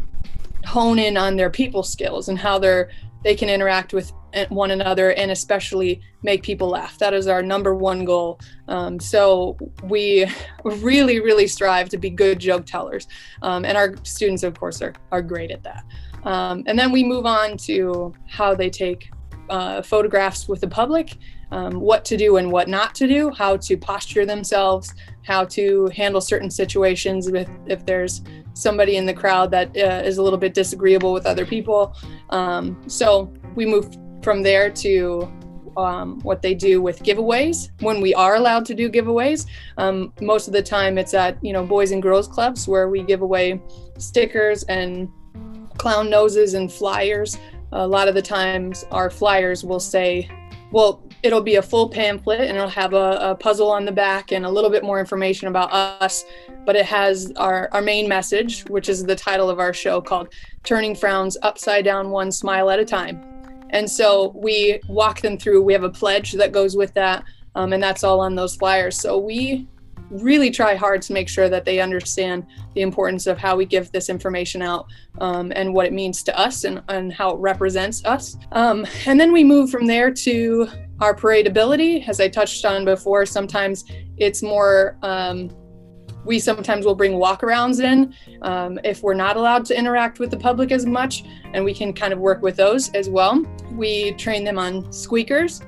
hone 0.66 1.00
in 1.00 1.18
on 1.18 1.36
their 1.36 1.50
people 1.50 1.84
skills 1.84 2.30
and 2.30 2.38
how 2.38 2.60
they're 2.60 2.90
they 3.24 3.36
can 3.36 3.50
interact 3.50 3.94
with 3.94 4.12
one 4.50 4.72
another 4.72 5.12
and 5.14 5.32
especially 5.32 6.02
make 6.24 6.44
people 6.44 6.70
laugh. 6.70 6.98
That 6.98 7.14
is 7.14 7.28
our 7.28 7.42
number 7.42 7.76
one 7.76 8.06
goal. 8.06 8.40
Um, 8.68 9.00
so 9.00 9.58
we 9.84 10.26
really, 10.64 11.20
really 11.20 11.48
strive 11.48 11.90
to 11.90 11.98
be 11.98 12.10
good 12.10 12.40
joke 12.40 12.66
tellers. 12.66 13.08
Um, 13.42 13.66
and 13.66 13.78
our 13.78 13.96
students, 14.04 14.44
of 14.44 14.60
course, 14.60 14.82
are, 14.82 14.94
are 15.12 15.22
great 15.22 15.52
at 15.52 15.64
that. 15.64 15.84
Um, 16.24 16.64
and 16.68 16.78
then 16.78 16.92
we 16.92 17.04
move 17.04 17.26
on 17.26 17.58
to 17.58 18.14
how 18.28 18.54
they 18.54 18.70
take 18.70 19.12
uh, 19.50 19.82
photographs 19.82 20.48
with 20.48 20.62
the 20.62 20.68
public, 20.68 21.18
um, 21.52 21.80
what 21.80 22.06
to 22.06 22.16
do 22.16 22.38
and 22.38 22.52
what 22.52 22.70
not 22.70 22.96
to 22.96 23.08
do, 23.08 23.30
how 23.32 23.58
to 23.58 23.76
posture 23.76 24.26
themselves, 24.26 24.94
how 25.24 25.44
to 25.46 25.90
handle 25.94 26.22
certain 26.22 26.50
situations 26.50 27.30
with 27.30 27.50
if 27.68 27.86
there's 27.86 28.22
somebody 28.54 28.96
in 28.96 29.06
the 29.06 29.14
crowd 29.14 29.52
that 29.52 29.76
uh, 29.76 30.02
is 30.06 30.18
a 30.18 30.24
little 30.24 30.40
bit 30.40 30.54
disagreeable 30.54 31.12
with 31.12 31.26
other 31.26 31.46
people. 31.46 31.96
Um, 32.30 32.82
so 32.88 33.34
we 33.56 33.66
move 33.66 33.90
from 34.24 34.42
there 34.42 34.70
to 34.70 35.32
um, 35.78 36.20
what 36.22 36.42
they 36.42 36.54
do 36.54 36.82
with 36.82 37.02
giveaways 37.04 37.70
when 37.82 38.02
we 38.02 38.14
are 38.14 38.36
allowed 38.36 38.66
to 38.66 38.76
do 38.76 38.90
giveaways. 38.90 39.46
Um, 39.78 40.14
most 40.22 40.48
of 40.48 40.54
the 40.54 40.62
time, 40.62 40.98
it's 40.98 41.14
at 41.14 41.44
you 41.44 41.54
know 41.54 41.66
boys 41.66 41.92
and 41.92 42.02
girls 42.02 42.28
clubs 42.28 42.68
where 42.68 42.90
we 42.90 43.04
give 43.04 43.22
away 43.22 43.62
stickers 43.98 44.64
and 44.64 45.10
clown 45.78 46.10
noses 46.10 46.54
and 46.54 46.72
flyers. 46.72 47.38
A 47.72 47.88
lot 47.88 48.08
of 48.08 48.16
the 48.16 48.22
times, 48.22 48.86
our 48.92 49.10
flyers 49.10 49.64
will 49.64 49.80
say, 49.80 50.30
well, 50.72 51.02
it'll 51.24 51.42
be 51.42 51.56
a 51.56 51.62
full 51.62 51.88
pamphlet 51.88 52.42
and 52.42 52.58
it'll 52.58 52.70
have 52.70 52.94
a, 52.94 53.18
a, 53.22 53.36
puzzle 53.36 53.70
on 53.70 53.86
the 53.86 53.92
back 53.92 54.32
and 54.32 54.46
a 54.46 54.50
little 54.50 54.70
bit 54.70 54.84
more 54.84 55.00
information 55.00 55.48
about 55.48 55.72
us 55.72 56.26
but 56.66 56.76
it 56.76 56.86
has 56.86 57.32
our, 57.38 57.70
our 57.72 57.82
main 57.82 58.08
message 58.08 58.64
which 58.70 58.90
is 58.90 59.04
the 59.04 59.16
title 59.16 59.50
of 59.50 59.60
our 59.60 59.74
show 59.74 60.02
called 60.02 60.34
turning 60.64 60.96
frowns 60.96 61.38
upside 61.44 61.86
down 61.86 62.10
one 62.10 62.32
smile 62.32 62.70
at 62.70 62.80
a 62.80 62.86
time 62.86 63.22
and 63.72 63.90
so 63.90 64.32
we 64.36 64.80
walk 64.88 65.22
them 65.22 65.38
through 65.38 65.62
we 65.62 65.74
have 65.74 65.84
a 65.84 65.90
pledge 65.90 66.34
that 66.34 66.52
goes 66.52 66.76
with 66.76 66.94
that 66.94 67.24
um, 67.56 67.74
and 67.74 67.82
that's 67.82 68.04
all 68.04 68.20
on 68.22 68.36
those 68.36 68.56
flyers 68.56 69.00
so 69.00 69.18
we 69.18 69.68
really 70.12 70.52
try 70.52 70.76
hard 70.76 71.02
to 71.02 71.14
make 71.14 71.30
sure 71.30 71.50
that 71.50 71.66
they 71.66 71.80
understand 71.80 72.46
the 72.76 72.82
importance 72.82 73.28
of 73.28 73.38
how 73.38 73.56
we 73.56 73.66
give 73.66 73.92
this 73.92 74.10
information 74.10 74.62
out 74.62 74.88
um, 75.20 75.52
and 75.56 75.74
what 75.74 75.86
it 75.86 75.94
means 75.94 76.22
to 76.24 76.38
us 76.38 76.64
and, 76.66 76.84
and 76.90 77.14
how 77.14 77.32
it 77.32 77.40
represents 77.40 78.04
us. 78.06 78.38
Um, 78.52 78.86
and 79.06 79.20
then 79.20 79.32
we 79.32 79.44
move 79.44 79.70
from 79.70 79.88
there 79.88 80.12
to 80.12 80.68
our 81.00 81.16
parade 81.16 81.48
ability. 81.48 82.04
As 82.04 82.20
I 82.20 82.28
touched 82.28 82.66
on 82.66 82.86
before, 82.86 83.26
sometimes 83.26 83.86
it's 84.18 84.44
more. 84.44 84.98
Um, 85.02 85.50
we 86.26 86.40
sometimes 86.40 86.86
will 86.86 86.96
bring 86.96 87.14
walkarounds 87.14 87.84
in 87.84 88.14
um, 88.42 88.80
if 88.84 89.04
we're 89.04 89.14
not 89.14 89.38
allowed 89.38 89.66
to 89.66 89.78
interact 89.78 90.20
with 90.20 90.32
the 90.32 90.38
public 90.38 90.72
as 90.72 90.86
much, 90.86 91.24
and 91.54 91.64
we 91.64 91.74
can 91.74 91.94
kind 91.94 92.14
of 92.14 92.20
work 92.20 92.42
with 92.42 92.56
those 92.56 92.90
as 92.94 93.10
well. 93.10 93.44
We 93.72 94.12
train 94.14 94.44
them 94.44 94.58
on 94.58 94.92
squeakers, 94.92 95.62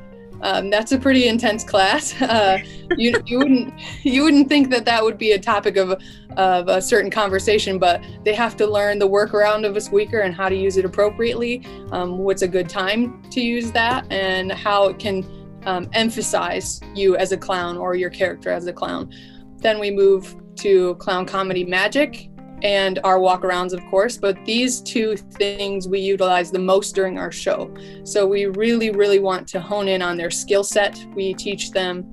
um, 0.44 0.70
that's 0.70 0.92
a 0.92 1.00
pretty 1.00 1.28
intense 1.28 1.64
class. 1.64 2.14
Uh, 2.34 2.58
you, 2.98 3.14
you 3.26 3.38
wouldn't 3.38 3.74
you 4.04 4.24
wouldn't 4.24 4.50
think 4.50 4.72
that 4.72 4.86
that 4.86 5.04
would 5.04 5.18
be 5.18 5.34
a 5.34 5.40
topic 5.40 5.78
of 5.78 6.02
of 6.38 6.68
a 6.68 6.82
certain 6.82 7.12
conversation, 7.12 7.78
but 7.78 8.02
they 8.24 8.34
have 8.34 8.58
to 8.58 8.66
learn 8.66 8.98
the 8.98 9.08
workaround 9.08 9.68
of 9.68 9.78
a 9.78 9.82
squeaker 9.82 10.22
and 10.22 10.34
how 10.34 10.50
to 10.50 10.56
use 10.56 10.78
it 10.78 10.86
appropriately. 10.86 11.64
Um, 11.92 12.18
what's 12.18 12.42
a 12.42 12.48
good 12.48 12.70
time 12.70 13.22
to 13.32 13.42
use 13.42 13.72
that, 13.74 14.12
and 14.12 14.52
how 14.52 14.88
it 14.88 14.98
can 14.98 15.24
um, 15.66 15.90
emphasize 15.94 16.82
you 16.96 17.16
as 17.18 17.32
a 17.34 17.38
clown 17.38 17.78
or 17.78 17.94
your 17.94 18.10
character 18.10 18.50
as 18.50 18.66
a 18.66 18.74
clown. 18.74 19.14
Then 19.58 19.80
we 19.80 19.92
move 19.92 20.36
to 20.58 20.96
clown 20.96 21.26
comedy 21.26 21.64
magic, 21.64 22.30
and 22.64 23.00
our 23.04 23.20
walkarounds, 23.20 23.74
of 23.74 23.84
course. 23.92 24.18
But 24.18 24.38
these 24.46 24.82
two 24.82 25.18
things 25.18 25.88
we 25.88 26.00
utilize 26.00 26.50
the 26.50 26.60
most 26.60 26.96
during 26.96 27.20
our 27.20 27.32
show. 27.32 27.74
So 28.04 28.26
we 28.26 28.46
really, 28.46 28.90
really 28.90 29.20
want 29.20 29.48
to 29.50 29.60
hone 29.60 29.90
in 29.90 30.02
on 30.02 30.18
their 30.18 30.32
skill 30.32 30.64
set. 30.64 30.98
We 31.14 31.34
teach 31.34 31.72
them 31.72 32.04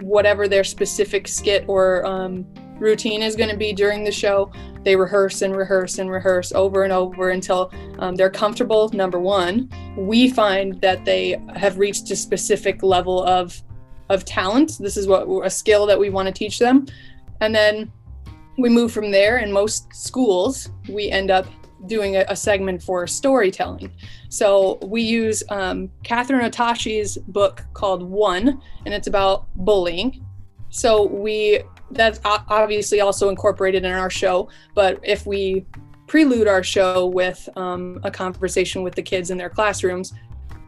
whatever 0.00 0.48
their 0.48 0.64
specific 0.64 1.28
skit 1.28 1.64
or 1.68 2.04
um, 2.04 2.44
routine 2.80 3.22
is 3.22 3.36
going 3.36 3.50
to 3.50 3.56
be 3.56 3.72
during 3.72 4.02
the 4.02 4.10
show. 4.10 4.50
They 4.82 4.96
rehearse 4.96 5.42
and 5.42 5.54
rehearse 5.54 5.98
and 5.98 6.10
rehearse 6.10 6.52
over 6.52 6.82
and 6.82 6.92
over 6.92 7.30
until 7.30 7.72
um, 7.98 8.16
they're 8.16 8.30
comfortable. 8.30 8.88
Number 8.92 9.20
one, 9.20 9.70
we 9.96 10.30
find 10.30 10.80
that 10.80 11.04
they 11.04 11.40
have 11.54 11.78
reached 11.78 12.10
a 12.10 12.16
specific 12.16 12.82
level 12.82 13.22
of 13.24 13.62
of 14.08 14.24
talent. 14.24 14.76
This 14.80 14.96
is 14.96 15.06
what 15.06 15.28
a 15.46 15.50
skill 15.50 15.86
that 15.86 15.98
we 15.98 16.10
want 16.10 16.26
to 16.26 16.32
teach 16.32 16.58
them, 16.58 16.84
and 17.40 17.54
then 17.54 17.92
we 18.58 18.68
move 18.68 18.92
from 18.92 19.10
there 19.10 19.38
in 19.38 19.52
most 19.52 19.94
schools 19.94 20.70
we 20.88 21.10
end 21.10 21.30
up 21.30 21.46
doing 21.86 22.16
a, 22.16 22.24
a 22.28 22.36
segment 22.36 22.82
for 22.82 23.06
storytelling. 23.06 23.90
So 24.28 24.78
we 24.82 25.02
use 25.02 25.42
um, 25.48 25.90
Kathryn 26.04 26.42
Otoshi's 26.42 27.16
book 27.16 27.64
called 27.72 28.02
one 28.02 28.60
and 28.84 28.94
it's 28.94 29.06
about 29.06 29.46
bullying. 29.56 30.24
So 30.68 31.06
we 31.06 31.62
that's 31.92 32.20
obviously 32.24 33.00
also 33.00 33.30
incorporated 33.30 33.84
in 33.84 33.90
our 33.90 34.10
show 34.10 34.48
but 34.76 35.00
if 35.02 35.26
we 35.26 35.66
prelude 36.06 36.46
our 36.46 36.62
show 36.62 37.06
with 37.06 37.48
um, 37.56 37.98
a 38.04 38.10
conversation 38.12 38.84
with 38.84 38.94
the 38.94 39.02
kids 39.02 39.30
in 39.30 39.38
their 39.38 39.50
classrooms 39.50 40.12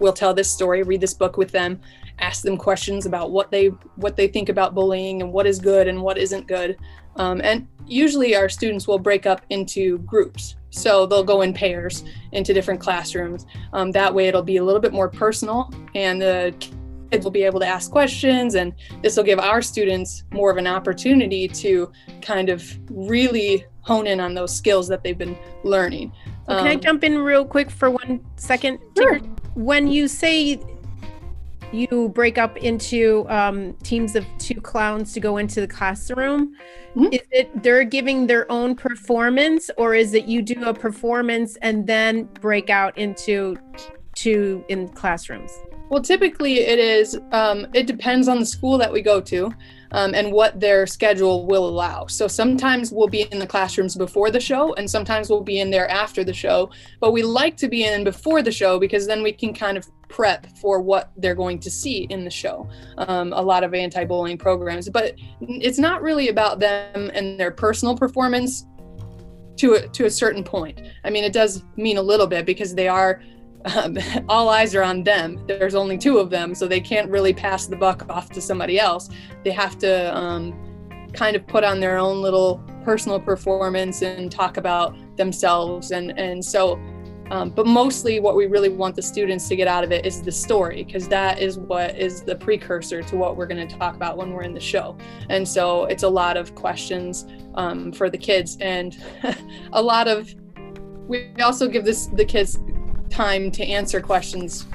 we'll 0.03 0.13
tell 0.13 0.35
this 0.35 0.51
story 0.51 0.83
read 0.83 1.01
this 1.01 1.15
book 1.15 1.37
with 1.37 1.51
them 1.51 1.81
ask 2.19 2.43
them 2.43 2.57
questions 2.57 3.07
about 3.07 3.31
what 3.31 3.51
they 3.51 3.67
what 3.97 4.17
they 4.17 4.29
think 4.29 4.49
about 4.49 4.75
bullying 4.75 5.23
and 5.23 5.33
what 5.33 5.47
is 5.47 5.59
good 5.59 5.89
and 5.89 6.01
what 6.01 6.19
isn't 6.19 6.47
good 6.47 6.77
um, 7.17 7.41
and 7.43 7.67
usually 7.87 8.35
our 8.35 8.49
students 8.49 8.87
will 8.87 8.99
break 8.99 9.27
up 9.27 9.43
into 9.51 9.99
groups. 9.99 10.57
So 10.71 11.07
they'll 11.07 11.25
go 11.25 11.43
in 11.43 11.53
pairs 11.53 12.05
into 12.33 12.55
different 12.55 12.81
classrooms. 12.81 13.47
Um, 13.73 13.91
that 13.93 14.13
way 14.15 14.29
it'll 14.29 14.43
be 14.43 14.57
a 14.57 14.65
little 14.65 14.81
bit 14.81 14.93
more 14.93 15.09
personal 15.09 15.71
and 15.95 16.21
the 16.21 16.55
kids 17.11 17.25
will 17.25 17.31
be 17.31 17.43
able 17.43 17.61
to 17.61 17.67
ask 17.67 17.91
questions 17.91 18.55
and 18.55 18.73
this 19.03 19.17
will 19.17 19.25
give 19.25 19.39
our 19.39 19.61
students 19.61 20.25
more 20.33 20.51
of 20.51 20.57
an 20.57 20.67
opportunity 20.67 21.47
to 21.47 21.93
kind 22.23 22.49
of 22.49 22.65
really 22.91 23.67
hone 23.83 24.07
in 24.07 24.21
on 24.21 24.33
those 24.33 24.55
skills 24.55 24.89
that 24.89 25.03
they've 25.03 25.19
been 25.19 25.37
learning. 25.65 26.11
Well, 26.47 26.59
can 26.59 26.67
um, 26.67 26.73
I 26.73 26.77
jump 26.77 27.05
in 27.05 27.19
real 27.19 27.45
quick 27.45 27.71
for 27.71 27.91
one 27.91 28.25
second? 28.37 28.79
Sure. 28.97 29.21
When 29.55 29.89
you 29.89 30.09
say 30.09 30.61
you 31.73 32.11
break 32.11 32.39
up 32.39 32.57
into 32.59 33.27
um, 33.29 33.73
teams 33.83 34.15
of 34.15 34.27
two 34.39 34.61
clowns 34.61 35.13
to 35.15 35.21
go 35.21 35.39
into 35.39 35.61
the 35.61 35.67
classroom. 35.67 36.55
Mm-hmm. 36.95 37.13
Is 37.13 37.23
it 37.31 37.63
they're 37.63 37.85
giving 37.85 38.27
their 38.27 38.51
own 38.53 38.77
performance, 38.77 39.71
or 39.79 39.95
is 39.95 40.15
it 40.15 40.27
you 40.27 40.43
do 40.43 40.65
a 40.65 40.75
performance 40.75 41.57
and 41.63 41.87
then 41.87 42.25
break 42.41 42.69
out 42.69 42.97
into 42.99 43.57
two 44.15 44.65
in 44.69 44.89
classrooms? 44.89 45.51
Well, 45.89 46.03
typically 46.03 46.61
it 46.61 46.79
is. 46.79 47.19
Um, 47.33 47.67
it 47.73 47.87
depends 47.87 48.29
on 48.29 48.39
the 48.39 48.47
school 48.47 48.79
that 48.79 48.93
we 48.93 49.03
go 49.03 49.21
to 49.23 49.53
um, 49.93 50.15
and 50.15 50.33
what 50.33 50.59
their 50.59 50.87
schedule 50.87 51.47
will 51.47 51.67
allow. 51.67 52.07
So 52.07 52.27
sometimes 52.27 52.93
we'll 52.93 53.09
be 53.09 53.23
in 53.23 53.39
the 53.39 53.47
classrooms 53.47 53.97
before 53.97 54.31
the 54.31 54.41
show, 54.41 54.75
and 54.75 54.91
sometimes 54.91 55.31
we'll 55.31 55.43
be 55.43 55.61
in 55.61 55.71
there 55.71 55.91
after 55.91 56.25
the 56.25 56.35
show. 56.35 56.71
But 57.01 57.13
we 57.13 57.23
like 57.23 57.57
to 57.59 57.69
be 57.69 57.85
in 57.85 58.05
before 58.05 58.43
the 58.43 58.53
show 58.53 58.79
because 58.79 59.07
then 59.07 59.23
we 59.23 59.33
can 59.33 59.55
kind 59.55 59.77
of 59.77 59.89
prep 60.09 60.47
for 60.59 60.81
what 60.81 61.11
they're 61.17 61.35
going 61.35 61.59
to 61.61 61.71
see 61.71 62.07
in 62.11 62.25
the 62.25 62.31
show. 62.31 62.69
Um, 62.99 63.33
a 63.33 63.41
lot 63.41 63.65
of 63.65 63.75
anti 63.75 64.05
bullying 64.05 64.39
programs, 64.39 64.89
but 64.89 65.15
it's 65.41 65.79
not 65.79 66.03
really 66.03 66.29
about 66.29 66.59
them 66.59 67.11
and 67.15 67.39
their 67.39 67.51
personal 67.51 67.97
performance 67.97 68.67
to 69.57 69.75
a, 69.75 69.89
to 69.89 70.07
a 70.07 70.11
certain 70.11 70.43
point. 70.43 70.81
I 71.05 71.11
mean, 71.11 71.25
it 71.25 71.33
does 71.33 71.65
mean 71.77 71.99
a 71.99 72.03
little 72.03 72.27
bit 72.27 72.47
because 72.47 72.75
they 72.75 72.89
are 72.89 73.23
um, 73.65 73.99
all 74.29 74.49
eyes 74.49 74.75
are 74.75 74.83
on 74.83 75.03
them. 75.03 75.45
There's 75.47 75.75
only 75.75 75.99
two 75.99 76.19
of 76.19 76.31
them, 76.31 76.55
so 76.55 76.67
they 76.67 76.81
can't 76.81 77.11
really 77.11 77.33
pass 77.33 77.67
the 77.67 77.77
buck 77.77 78.09
off 78.09 78.31
to 78.31 78.41
somebody 78.41 78.79
else. 78.79 79.09
They 79.45 79.51
have 79.51 79.79
to 79.79 80.17
um, 80.17 80.55
kind 81.13 81.37
of 81.37 81.47
put 81.47 81.65
on 81.65 81.81
their 81.81 81.99
own 81.99 82.23
little 82.23 82.63
personal 82.85 83.21
performance 83.21 84.03
and 84.03 84.31
talk 84.31 84.57
about 84.57 84.97
themselves. 85.17 85.91
And 85.91 86.19
and 86.19 86.45
so, 86.45 86.81
um, 87.31 87.51
but 87.51 87.67
mostly 87.67 88.21
what 88.21 88.37
we 88.37 88.47
really 88.47 88.69
want 88.69 88.97
the 88.97 89.03
students 89.03 89.49
to 89.49 89.57
get 89.57 89.69
out 89.69 89.85
of 89.85 89.93
it 89.93 90.05
is 90.05 90.23
the 90.23 90.33
story, 90.33 90.85
because 90.85 91.09
that 91.09 91.39
is 91.39 91.59
what 91.59 91.97
is 91.97 92.23
the 92.23 92.37
precursor 92.37 93.03
to 93.03 93.17
what 93.17 93.37
we're 93.37 93.47
going 93.47 93.67
to 93.67 93.77
talk 93.77 93.95
about 93.95 94.17
when 94.17 94.33
we're 94.33 94.43
in 94.43 94.55
the 94.55 94.61
show. 94.61 94.97
And 95.29 95.47
so 95.47 95.85
it's 95.85 96.03
a 96.03 96.09
lot 96.09 96.37
of 96.37 96.55
questions 96.55 97.27
um, 97.55 97.93
for 97.93 98.11
the 98.11 98.19
kids 98.19 98.57
and 98.61 98.97
a 99.73 99.83
lot 99.83 100.09
of. 100.09 100.35
We 101.09 101.31
also 101.43 101.69
give 101.69 101.85
this 101.85 102.07
the 102.07 102.25
kids 102.25 102.59
time 103.13 103.51
to 103.53 103.65
answer 103.65 104.01
questions 104.01 104.67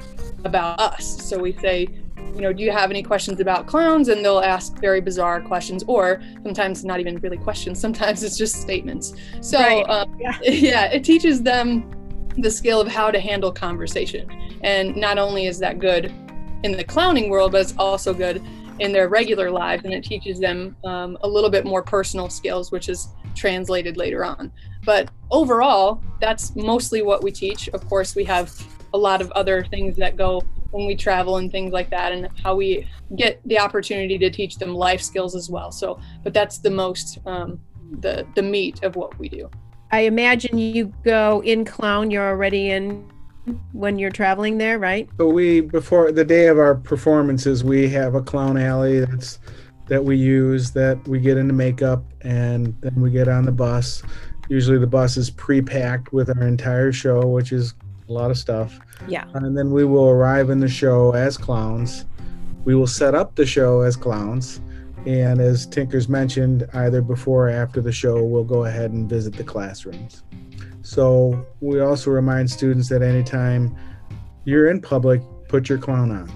about 0.44 0.78
us. 0.80 1.22
So 1.28 1.38
we 1.38 1.52
say, 1.54 1.88
you 2.34 2.40
know, 2.40 2.52
do 2.52 2.62
you 2.62 2.70
have 2.70 2.90
any 2.90 3.02
questions 3.02 3.40
about 3.40 3.66
clowns? 3.66 4.08
And 4.08 4.24
they'll 4.24 4.38
ask 4.38 4.78
very 4.78 5.00
bizarre 5.00 5.40
questions, 5.40 5.84
or 5.86 6.22
sometimes 6.44 6.84
not 6.84 7.00
even 7.00 7.16
really 7.18 7.38
questions. 7.38 7.80
Sometimes 7.88 8.22
it's 8.22 8.38
just 8.38 8.56
statements. 8.56 9.14
So 9.40 9.58
right. 9.58 9.82
um, 9.88 10.16
yeah. 10.20 10.38
yeah, 10.42 10.84
it 10.86 11.04
teaches 11.04 11.42
them 11.42 11.90
the 12.36 12.50
skill 12.50 12.80
of 12.80 12.86
how 12.86 13.10
to 13.10 13.18
handle 13.18 13.50
conversation. 13.50 14.30
And 14.62 14.96
not 14.96 15.18
only 15.18 15.46
is 15.46 15.58
that 15.58 15.80
good 15.80 16.12
in 16.62 16.72
the 16.72 16.84
clowning 16.84 17.30
world, 17.30 17.52
but 17.52 17.62
it's 17.62 17.74
also 17.76 18.14
good 18.14 18.42
in 18.78 18.92
their 18.92 19.08
regular 19.08 19.50
lives. 19.50 19.84
And 19.84 19.92
it 19.92 20.04
teaches 20.04 20.38
them 20.38 20.76
um, 20.84 21.18
a 21.22 21.28
little 21.28 21.50
bit 21.50 21.64
more 21.64 21.82
personal 21.82 22.28
skills, 22.28 22.70
which 22.70 22.88
is 22.88 23.08
translated 23.34 23.96
later 23.96 24.24
on. 24.24 24.52
But 24.84 25.10
overall, 25.30 26.02
that's 26.20 26.54
mostly 26.56 27.02
what 27.02 27.22
we 27.22 27.30
teach. 27.30 27.68
Of 27.68 27.86
course, 27.88 28.14
we 28.14 28.24
have 28.24 28.52
a 28.94 28.98
lot 28.98 29.20
of 29.20 29.30
other 29.32 29.64
things 29.64 29.96
that 29.96 30.16
go 30.16 30.42
when 30.70 30.86
we 30.86 30.94
travel 30.94 31.38
and 31.38 31.50
things 31.50 31.72
like 31.72 31.88
that, 31.90 32.12
and 32.12 32.28
how 32.42 32.54
we 32.54 32.86
get 33.16 33.40
the 33.46 33.58
opportunity 33.58 34.18
to 34.18 34.30
teach 34.30 34.56
them 34.56 34.74
life 34.74 35.00
skills 35.00 35.34
as 35.34 35.48
well. 35.48 35.72
So, 35.72 35.98
but 36.22 36.34
that's 36.34 36.58
the 36.58 36.70
most, 36.70 37.18
um, 37.26 37.58
the 38.00 38.26
the 38.34 38.42
meat 38.42 38.82
of 38.82 38.94
what 38.96 39.18
we 39.18 39.28
do. 39.28 39.50
I 39.92 40.00
imagine 40.00 40.58
you 40.58 40.92
go 41.04 41.42
in 41.42 41.64
clown. 41.64 42.10
You're 42.10 42.28
already 42.28 42.70
in 42.70 43.10
when 43.72 43.98
you're 43.98 44.10
traveling 44.10 44.58
there, 44.58 44.78
right? 44.78 45.08
So 45.18 45.28
we 45.28 45.60
before 45.60 46.12
the 46.12 46.24
day 46.24 46.46
of 46.46 46.58
our 46.58 46.74
performances, 46.74 47.64
we 47.64 47.88
have 47.90 48.14
a 48.14 48.22
clown 48.22 48.56
alley 48.56 49.00
that's 49.00 49.38
that 49.88 50.04
we 50.04 50.16
use 50.16 50.70
that 50.72 51.06
we 51.08 51.18
get 51.18 51.38
into 51.38 51.54
makeup 51.54 52.04
and 52.20 52.76
then 52.80 53.00
we 53.00 53.10
get 53.10 53.26
on 53.28 53.44
the 53.44 53.52
bus. 53.52 54.02
Usually 54.48 54.78
the 54.78 54.86
bus 54.86 55.16
is 55.16 55.30
pre-packed 55.30 56.12
with 56.12 56.28
our 56.30 56.46
entire 56.46 56.92
show, 56.92 57.26
which 57.26 57.52
is 57.52 57.74
a 58.08 58.12
lot 58.12 58.30
of 58.30 58.38
stuff. 58.38 58.78
Yeah. 59.06 59.24
And 59.34 59.56
then 59.56 59.70
we 59.70 59.84
will 59.84 60.08
arrive 60.08 60.50
in 60.50 60.60
the 60.60 60.68
show 60.68 61.12
as 61.12 61.36
clowns. 61.36 62.06
We 62.64 62.74
will 62.74 62.86
set 62.86 63.14
up 63.14 63.34
the 63.34 63.46
show 63.46 63.80
as 63.80 63.96
clowns. 63.96 64.60
And 65.06 65.40
as 65.40 65.66
Tinkers 65.66 66.08
mentioned, 66.08 66.68
either 66.74 67.00
before 67.00 67.48
or 67.48 67.50
after 67.50 67.80
the 67.80 67.92
show, 67.92 68.22
we'll 68.22 68.44
go 68.44 68.64
ahead 68.64 68.90
and 68.90 69.08
visit 69.08 69.34
the 69.34 69.44
classrooms. 69.44 70.22
So 70.82 71.46
we 71.60 71.80
also 71.80 72.10
remind 72.10 72.50
students 72.50 72.88
that 72.88 73.02
anytime 73.02 73.76
you're 74.44 74.70
in 74.70 74.80
public, 74.80 75.20
put 75.48 75.68
your 75.68 75.78
clown 75.78 76.10
on 76.10 76.30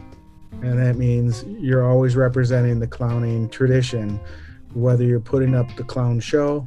and 0.62 0.78
that 0.78 0.96
means 0.96 1.44
you're 1.44 1.84
always 1.84 2.14
representing 2.14 2.78
the 2.78 2.86
clowning 2.86 3.48
tradition, 3.48 4.20
whether 4.74 5.04
you're 5.04 5.20
putting 5.20 5.54
up 5.54 5.74
the 5.76 5.82
clown 5.82 6.20
show, 6.20 6.64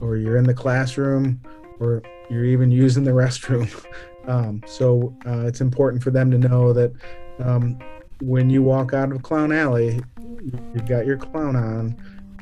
or 0.00 0.16
you're 0.16 0.38
in 0.38 0.44
the 0.44 0.54
classroom, 0.54 1.40
or 1.78 2.02
you're 2.30 2.46
even 2.46 2.70
using 2.70 3.04
the 3.04 3.10
restroom. 3.22 3.68
Um, 4.26 4.62
so 4.66 5.14
uh, 5.26 5.46
it's 5.46 5.60
important 5.60 6.02
for 6.02 6.10
them 6.10 6.30
to 6.30 6.38
know 6.38 6.72
that 6.72 6.92
um, 7.40 7.78
when 8.22 8.48
you 8.48 8.62
walk 8.62 8.94
out 8.94 9.12
of 9.12 9.22
Clown 9.22 9.52
Alley, 9.52 10.00
you've 10.42 10.86
got 10.86 11.04
your 11.04 11.16
clown 11.16 11.56
on, 11.56 11.96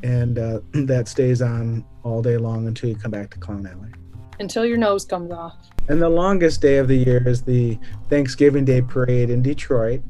and 0.05 0.39
uh, 0.39 0.61
that 0.73 1.09
stays 1.09 1.43
on 1.43 1.85
all 2.05 2.23
day 2.23 2.37
long 2.37 2.69
until 2.69 2.89
you 2.89 2.97
come 2.97 3.11
back 3.11 3.31
to 3.31 3.39
Clown 3.39 3.67
Alley. 3.67 3.91
Until 4.41 4.65
your 4.65 4.79
nose 4.79 5.05
comes 5.05 5.31
off. 5.31 5.57
And 5.89 6.01
the 6.01 6.09
longest 6.09 6.61
day 6.61 6.79
of 6.79 6.89
the 6.89 6.97
year 6.97 7.27
is 7.27 7.43
the 7.43 7.79
Thanksgiving 8.09 8.65
Day 8.65 8.83
Parade 8.83 9.31
in 9.31 9.43
Detroit 9.43 10.03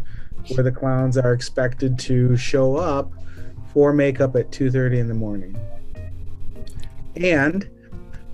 where 0.48 0.62
the 0.62 0.72
clowns 0.72 1.18
are 1.18 1.32
expected 1.32 1.98
to 1.98 2.36
show 2.36 2.76
up 2.76 3.12
for 3.72 3.92
makeup 3.92 4.34
at 4.34 4.50
2.30 4.50 4.98
in 4.98 5.08
the 5.08 5.14
morning 5.14 5.54
and 7.16 7.68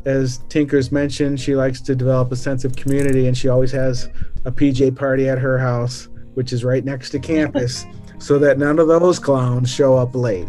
as 0.05 0.39
tinkers 0.49 0.93
mentioned 0.93 1.41
she 1.41 1.57
likes 1.57 1.81
to 1.81 1.97
develop 1.97 2.31
a 2.31 2.37
sense 2.37 2.65
of 2.65 2.77
community 2.77 3.27
and 3.27 3.37
she 3.37 3.49
always 3.49 3.73
has 3.73 4.11
a 4.45 4.53
pj 4.53 4.95
party 4.95 5.29
at 5.29 5.39
her 5.39 5.59
house 5.59 6.09
which 6.35 6.53
is 6.53 6.65
right 6.65 6.85
next 6.85 7.11
to 7.11 7.19
campus, 7.19 7.87
so 8.19 8.39
that 8.39 8.59
none 8.59 8.79
of 8.79 8.89
those 8.89 9.19
clowns 9.19 9.71
show 9.71 9.97
up 9.97 10.15
late. 10.15 10.47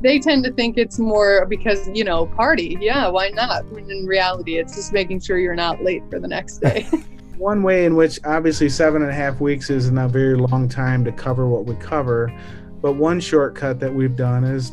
They 0.00 0.18
tend 0.18 0.44
to 0.44 0.52
think 0.52 0.78
it's 0.78 0.98
more 0.98 1.44
because, 1.46 1.88
you 1.88 2.04
know, 2.04 2.26
party. 2.26 2.76
Yeah, 2.80 3.08
why 3.08 3.30
not? 3.30 3.64
When 3.66 3.90
in 3.90 4.06
reality, 4.06 4.58
it's 4.58 4.74
just 4.76 4.92
making 4.92 5.20
sure 5.20 5.38
you're 5.38 5.56
not 5.56 5.82
late 5.82 6.02
for 6.08 6.20
the 6.20 6.28
next 6.28 6.58
day. 6.62 6.88
One 7.36 7.62
way 7.62 7.84
in 7.84 7.94
which 7.94 8.18
obviously 8.24 8.68
seven 8.68 9.02
and 9.02 9.10
a 9.10 9.14
half 9.14 9.40
weeks 9.40 9.70
isn't 9.70 9.96
a 9.96 10.08
very 10.08 10.36
long 10.36 10.68
time 10.68 11.04
to 11.04 11.12
cover 11.12 11.48
what 11.48 11.66
we 11.66 11.76
cover, 11.76 12.32
but 12.80 12.92
one 12.92 13.20
shortcut 13.20 13.80
that 13.80 13.92
we've 13.92 14.16
done 14.16 14.44
is 14.44 14.72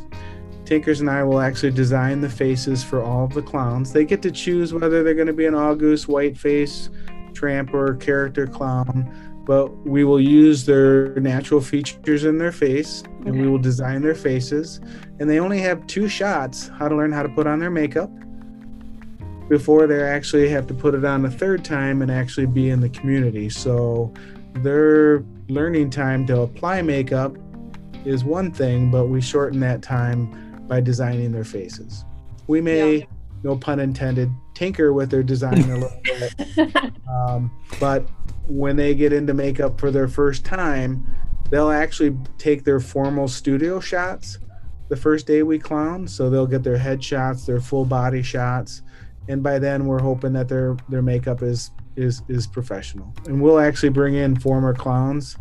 Tinkers 0.66 1.00
and 1.00 1.10
I 1.10 1.24
will 1.24 1.40
actually 1.40 1.72
design 1.72 2.22
the 2.22 2.30
faces 2.30 2.84
for 2.84 3.04
all 3.04 3.26
of 3.26 3.34
the 3.34 3.42
clowns. 3.42 3.94
They 3.94 4.04
get 4.04 4.24
to 4.24 4.32
choose 4.32 4.74
whether 4.74 5.04
they're 5.04 5.14
going 5.14 5.28
to 5.28 5.34
be 5.34 5.46
an 5.46 5.54
August, 5.54 6.08
white 6.08 6.36
face, 6.36 6.90
tramp, 7.34 7.72
or 7.72 7.96
character 7.96 8.48
clown, 8.48 9.44
but 9.46 9.68
we 9.86 10.04
will 10.04 10.20
use 10.20 10.66
their 10.66 11.14
natural 11.20 11.62
features 11.62 12.24
in 12.24 12.40
their 12.40 12.52
face 12.52 13.04
and 13.26 13.40
we 13.40 13.48
will 13.48 13.60
design 13.60 14.02
their 14.02 14.16
faces. 14.16 14.82
And 15.20 15.30
they 15.30 15.40
only 15.40 15.60
have 15.62 15.86
two 15.88 16.08
shots 16.08 16.68
how 16.68 16.88
to 16.88 16.96
learn 16.96 17.12
how 17.12 17.24
to 17.24 17.30
put 17.30 17.48
on 17.48 17.60
their 17.60 17.72
makeup 17.72 18.12
before 19.48 19.88
they 19.88 20.02
actually 20.02 20.50
have 20.50 20.68
to 20.68 20.74
put 20.74 20.96
it 20.96 21.06
on 21.06 21.26
a 21.26 21.30
third 21.30 21.64
time 21.64 22.02
and 22.02 22.12
actually 22.12 22.48
be 22.48 22.70
in 22.70 22.82
the 22.82 22.90
community. 22.90 23.50
So 23.50 24.14
their 24.56 25.24
learning 25.48 25.92
time 25.92 26.26
to 26.28 26.42
apply 26.42 26.82
makeup 26.82 27.36
is 28.06 28.24
one 28.24 28.52
thing, 28.52 28.92
but 28.92 29.06
we 29.06 29.22
shorten 29.22 29.60
that 29.62 29.82
time 29.82 30.66
by 30.68 30.82
designing 30.82 31.32
their 31.32 31.44
faces. 31.44 32.06
We 32.48 32.62
may, 32.62 32.98
yeah. 32.98 33.06
no 33.44 33.56
pun 33.56 33.80
intended, 33.80 34.30
tinker 34.54 34.94
with 34.94 35.10
their 35.12 35.24
design 35.24 35.70
a 35.70 35.78
little 35.78 36.02
bit, 36.04 36.94
um, 37.10 37.52
but 37.80 38.08
when 38.48 38.76
they 38.76 38.94
get 38.96 39.14
into 39.14 39.34
makeup 39.34 39.80
for 39.80 39.92
their 39.92 40.08
first 40.08 40.46
time, 40.46 41.06
they'll 41.50 41.72
actually 41.72 42.18
take 42.38 42.64
their 42.64 42.80
formal 42.80 43.28
studio 43.28 43.80
shots 43.80 44.40
the 44.90 44.96
first 44.96 45.28
day 45.28 45.44
we 45.44 45.60
clown. 45.60 46.08
So 46.08 46.30
they'll 46.30 46.48
get 46.48 46.64
their 46.64 46.78
head 46.78 47.04
shots, 47.04 47.46
their 47.46 47.60
full 47.60 47.86
body 47.86 48.22
shots, 48.22 48.82
and 49.28 49.42
by 49.42 49.60
then 49.60 49.86
we're 49.86 50.02
hoping 50.02 50.34
that 50.34 50.48
their 50.48 50.78
their 50.90 51.02
makeup 51.02 51.42
is 51.42 51.72
is 51.96 52.22
is 52.28 52.48
professional. 52.48 53.14
And 53.26 53.42
we'll 53.42 53.60
actually 53.60 53.90
bring 53.90 54.16
in 54.16 54.40
former 54.40 54.74
clowns 54.74 55.38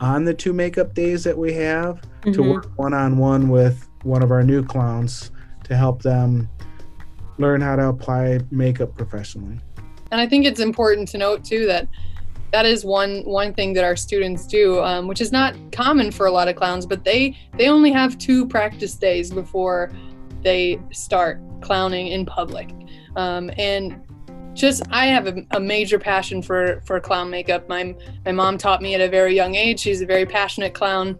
on 0.00 0.24
the 0.24 0.34
two 0.34 0.52
makeup 0.52 0.94
days 0.94 1.24
that 1.24 1.36
we 1.36 1.52
have 1.54 1.96
mm-hmm. 1.96 2.32
to 2.32 2.42
work 2.42 2.70
one 2.76 2.94
on 2.94 3.16
one 3.18 3.48
with 3.48 3.88
one 4.02 4.22
of 4.22 4.30
our 4.30 4.42
new 4.42 4.64
clowns 4.64 5.30
to 5.64 5.76
help 5.76 6.02
them 6.02 6.48
learn 7.38 7.60
how 7.60 7.76
to 7.76 7.88
apply 7.88 8.40
makeup 8.50 8.96
professionally. 8.96 9.58
And 10.10 10.20
I 10.20 10.26
think 10.26 10.46
it's 10.46 10.60
important 10.60 11.08
to 11.08 11.18
note 11.18 11.44
too 11.44 11.66
that 11.66 11.88
that 12.54 12.66
is 12.66 12.84
one 12.84 13.22
one 13.24 13.52
thing 13.52 13.72
that 13.72 13.82
our 13.82 13.96
students 13.96 14.46
do, 14.46 14.80
um, 14.80 15.08
which 15.08 15.20
is 15.20 15.32
not 15.32 15.56
common 15.72 16.12
for 16.12 16.26
a 16.26 16.30
lot 16.30 16.46
of 16.46 16.54
clowns. 16.54 16.86
But 16.86 17.02
they 17.02 17.36
they 17.58 17.68
only 17.68 17.90
have 17.90 18.16
two 18.16 18.46
practice 18.46 18.94
days 18.94 19.32
before 19.32 19.90
they 20.42 20.78
start 20.92 21.40
clowning 21.62 22.06
in 22.06 22.24
public, 22.24 22.70
um, 23.16 23.50
and 23.58 24.00
just 24.52 24.84
I 24.92 25.06
have 25.06 25.26
a, 25.26 25.44
a, 25.50 25.58
major 25.58 25.98
passion 25.98 26.42
for 26.42 26.80
for 26.86 27.00
clown 27.00 27.28
makeup. 27.28 27.68
My 27.68 27.92
my 28.24 28.30
mom 28.30 28.56
taught 28.56 28.80
me 28.80 28.94
at 28.94 29.00
a 29.00 29.08
very 29.08 29.34
young 29.34 29.56
age. 29.56 29.80
She's 29.80 30.00
a 30.00 30.06
very 30.06 30.24
passionate 30.24 30.74
clown, 30.74 31.18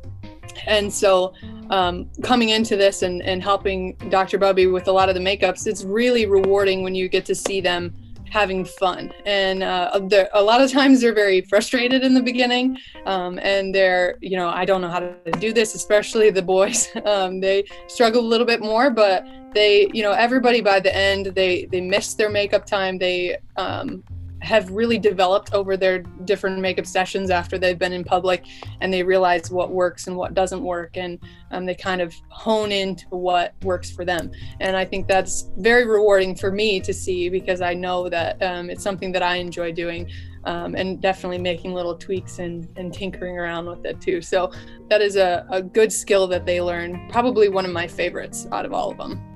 and 0.69 0.93
so 0.93 1.35
um, 1.71 2.09
coming 2.23 2.51
into 2.51 2.77
this 2.77 3.03
and, 3.03 3.23
and 3.23 3.43
helping 3.43 3.97
Dr. 4.09 4.39
Bubby 4.39 4.69
with 4.69 4.87
a 4.87 4.93
lot 4.93 5.09
of 5.09 5.17
the 5.17 5.21
makeups, 5.21 5.67
it's 5.67 5.83
really 5.83 6.27
rewarding 6.27 6.85
when 6.85 6.95
you 6.95 7.09
get 7.09 7.25
to 7.25 7.35
see 7.35 7.61
them 7.61 7.93
having 8.35 8.65
fun. 8.65 9.13
And 9.25 9.63
uh, 9.63 10.01
a 10.33 10.43
lot 10.43 10.61
of 10.61 10.71
times 10.73 11.01
they're 11.01 11.15
very 11.15 11.41
frustrated 11.43 12.03
in 12.03 12.15
the 12.15 12.23
beginning, 12.23 12.77
um, 13.07 13.39
and 13.39 13.73
they're, 13.73 14.19
you 14.21 14.37
know, 14.37 14.49
I 14.49 14.65
don't 14.65 14.81
know 14.81 14.91
how 14.91 14.99
to 14.99 15.15
do 15.39 15.53
this, 15.53 15.77
especially 15.77 16.31
the 16.31 16.43
boys. 16.43 16.89
Um, 17.05 17.41
they 17.41 17.65
struggle 17.87 18.23
a 18.23 18.29
little 18.33 18.47
bit 18.47 18.61
more, 18.61 18.89
but 18.91 19.25
they, 19.53 19.89
you 19.93 20.03
know, 20.03 20.13
everybody 20.13 20.61
by 20.63 20.81
the 20.81 20.95
end, 20.95 21.27
they 21.27 21.67
they 21.67 21.81
miss 21.81 22.15
their 22.15 22.31
makeup 22.31 22.65
time. 22.65 22.99
They 22.99 23.37
um, 23.57 24.03
have 24.45 24.71
really 24.71 24.99
developed 24.99 25.53
over 25.55 25.77
their 25.77 26.01
different 26.25 26.61
makeup 26.61 26.87
sessions 26.87 27.31
after 27.31 27.59
they've 27.59 27.79
been 27.79 27.93
in 27.93 28.05
public 28.05 28.45
and 28.81 28.93
they 28.93 29.03
realize 29.03 29.51
what 29.51 29.71
works 29.71 30.07
and 30.07 30.17
what 30.17 30.35
doesn't 30.35 30.63
work 30.63 30.97
and 30.97 31.19
um, 31.51 31.65
they 31.67 31.75
kind 31.75 32.01
of 32.01 32.15
hone 32.29 32.71
into 32.71 33.07
what 33.09 33.55
works 33.63 33.91
for 33.91 34.05
them. 34.05 34.31
And 34.61 34.77
i 34.77 34.85
think 34.85 35.09
that's 35.09 35.51
very 35.57 35.87
rewarding 35.87 36.35
for 36.35 36.51
me 36.53 36.81
to 36.81 36.93
see 36.93 37.29
because 37.29 37.61
i 37.61 37.75
know 37.75 38.09
that 38.09 38.43
um, 38.43 38.71
it's 38.71 38.83
something 38.83 39.13
that 39.13 39.23
i 39.23 39.37
enjoy 39.37 39.73
doing 39.73 40.11
um, 40.45 40.75
and 40.75 41.01
definitely 41.01 41.39
making 41.39 41.73
little 41.73 41.97
tweaks 41.97 42.39
and, 42.39 42.69
and 42.77 42.93
tinkering 42.93 43.39
around 43.39 43.67
with 43.67 43.85
it 43.87 43.99
too. 44.01 44.21
So 44.21 44.53
that 44.91 45.01
is 45.01 45.17
a, 45.17 45.47
a 45.51 45.63
good 45.63 45.91
skill 45.91 46.27
that 46.29 46.45
they 46.45 46.61
learn 46.61 47.09
probably 47.11 47.49
one 47.49 47.65
of 47.65 47.73
my 47.73 47.87
favorites 47.87 48.47
out 48.53 48.67
of 48.67 48.75
all 48.75 48.91
of 48.91 48.99
them 48.99 49.34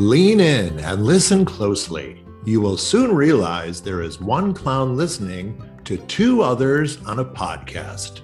Lean 0.00 0.40
in 0.40 0.80
and 0.80 1.04
listen 1.04 1.44
closely. 1.44 2.24
You 2.46 2.62
will 2.62 2.78
soon 2.78 3.14
realize 3.14 3.82
there 3.82 4.00
is 4.00 4.18
one 4.18 4.54
clown 4.54 4.96
listening 4.96 5.62
to 5.84 5.98
two 5.98 6.40
others 6.40 6.96
on 7.04 7.18
a 7.18 7.24
podcast. 7.26 8.22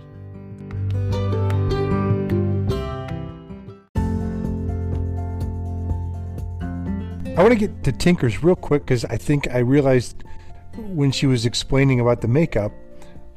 I 7.37 7.43
want 7.43 7.53
to 7.53 7.57
get 7.57 7.85
to 7.85 7.93
Tinkers 7.93 8.43
real 8.43 8.57
quick 8.57 8.87
because 8.87 9.05
I 9.05 9.19
think 9.19 9.47
I 9.51 9.59
realized 9.59 10.25
when 10.79 11.13
she 11.13 11.27
was 11.27 11.45
explaining 11.45 12.01
about 12.01 12.23
the 12.23 12.29
makeup, 12.29 12.73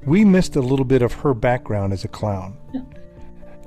we 0.06 0.24
missed 0.24 0.56
a 0.56 0.62
little 0.62 0.86
bit 0.86 1.02
of 1.02 1.12
her 1.12 1.34
background 1.34 1.92
as 1.92 2.06
a 2.06 2.08
clown. 2.08 2.58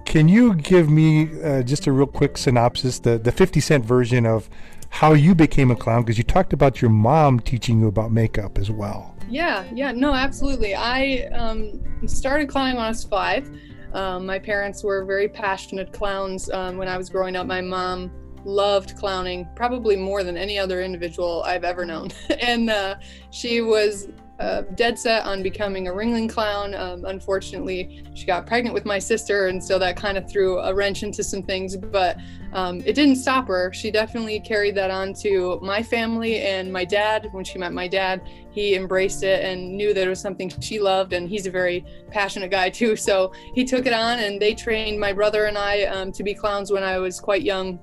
Can 0.05 0.29
you 0.29 0.55
give 0.55 0.91
me 0.91 1.43
uh, 1.43 1.63
just 1.63 1.87
a 1.87 1.93
real 1.93 2.07
quick 2.07 2.37
synopsis, 2.37 2.99
the, 2.99 3.19
the 3.19 3.33
50 3.33 3.61
cent 3.61 3.85
version 3.85 4.27
of 4.27 4.51
how 4.91 5.15
you 5.15 5.35
became 5.35 5.71
a 5.71 5.77
clown? 5.77 6.03
Because 6.03 6.19
you 6.19 6.25
talked 6.25 6.53
about 6.53 6.83
your 6.83 6.91
mom 6.91 7.41
teaching 7.41 7.81
you 7.81 7.87
about 7.87 8.13
makeup 8.13 8.59
as 8.59 8.71
well. 8.71 9.17
Yeah, 9.29 9.65
yeah, 9.73 9.93
no, 9.93 10.13
absolutely. 10.13 10.75
I 10.75 11.29
um, 11.33 11.81
started 12.07 12.49
clowning 12.49 12.77
when 12.77 12.85
I 12.85 12.89
was 12.89 13.05
five. 13.05 13.51
Um, 13.95 14.27
my 14.27 14.39
parents 14.39 14.83
were 14.83 15.05
very 15.05 15.29
passionate 15.29 15.93
clowns 15.93 16.51
um, 16.51 16.77
when 16.77 16.89
I 16.89 16.97
was 16.97 17.09
growing 17.09 17.37
up. 17.37 17.47
My 17.47 17.61
mom 17.61 18.11
loved 18.45 18.97
clowning 18.97 19.49
probably 19.55 19.97
more 19.97 20.25
than 20.25 20.37
any 20.37 20.59
other 20.59 20.83
individual 20.83 21.43
I've 21.45 21.65
ever 21.65 21.85
known. 21.85 22.11
and 22.41 22.71
uh, 22.71 22.97
she 23.31 23.61
was 23.61 24.09
uh, 24.43 24.63
dead 24.75 24.99
set 24.99 25.25
on 25.25 25.41
becoming 25.41 25.87
a 25.87 25.93
Ringling 25.93 26.29
clown. 26.29 26.75
Um, 26.75 27.05
unfortunately, 27.05 28.03
she 28.15 28.27
got 28.27 28.45
pregnant 28.45 28.75
with 28.75 28.85
my 28.85 28.99
sister, 28.99 29.47
and 29.47 29.63
so 29.63 29.79
that 29.79 29.97
kind 29.97 30.19
of 30.19 30.29
threw 30.29 30.59
a 30.59 30.75
wrench 30.75 31.05
into 31.05 31.23
some 31.23 31.45
things. 31.45 31.77
But 31.77 32.17
um, 32.53 32.81
it 32.81 32.95
didn't 32.95 33.17
stop 33.17 33.47
her. 33.47 33.73
She 33.73 33.93
definitely 33.93 34.41
carried 34.41 34.75
that 34.75 34.91
on 34.91 35.15
to 35.23 35.61
my 35.63 35.81
family 35.81 36.41
and 36.41 36.73
my 36.73 36.85
dad. 36.85 37.29
When 37.31 37.45
she 37.45 37.57
met 37.59 37.73
my 37.73 37.87
dad, 37.87 38.29
he 38.51 38.75
embraced 38.75 39.23
it 39.23 39.45
and 39.45 39.77
knew 39.77 39.95
that 39.95 40.05
it 40.05 40.11
was 40.11 40.21
something 40.21 40.53
she 40.61 40.81
loved, 40.81 41.13
and 41.13 41.29
he's 41.29 41.47
a 41.47 41.51
very 41.51 41.85
passionate 42.11 42.51
guy 42.51 42.69
too. 42.71 42.97
So 43.13 43.33
he 43.55 43.65
took 43.65 43.87
it 43.87 43.93
on, 43.93 44.21
and 44.21 44.41
they 44.41 44.55
trained 44.55 44.99
my 44.99 45.13
brother 45.13 45.47
and 45.47 45.59
I 45.59 45.83
um, 45.85 46.13
to 46.13 46.23
be 46.23 46.35
clowns 46.35 46.71
when 46.71 46.83
I 46.85 46.99
was 46.99 47.21
quite 47.21 47.43
young, 47.43 47.81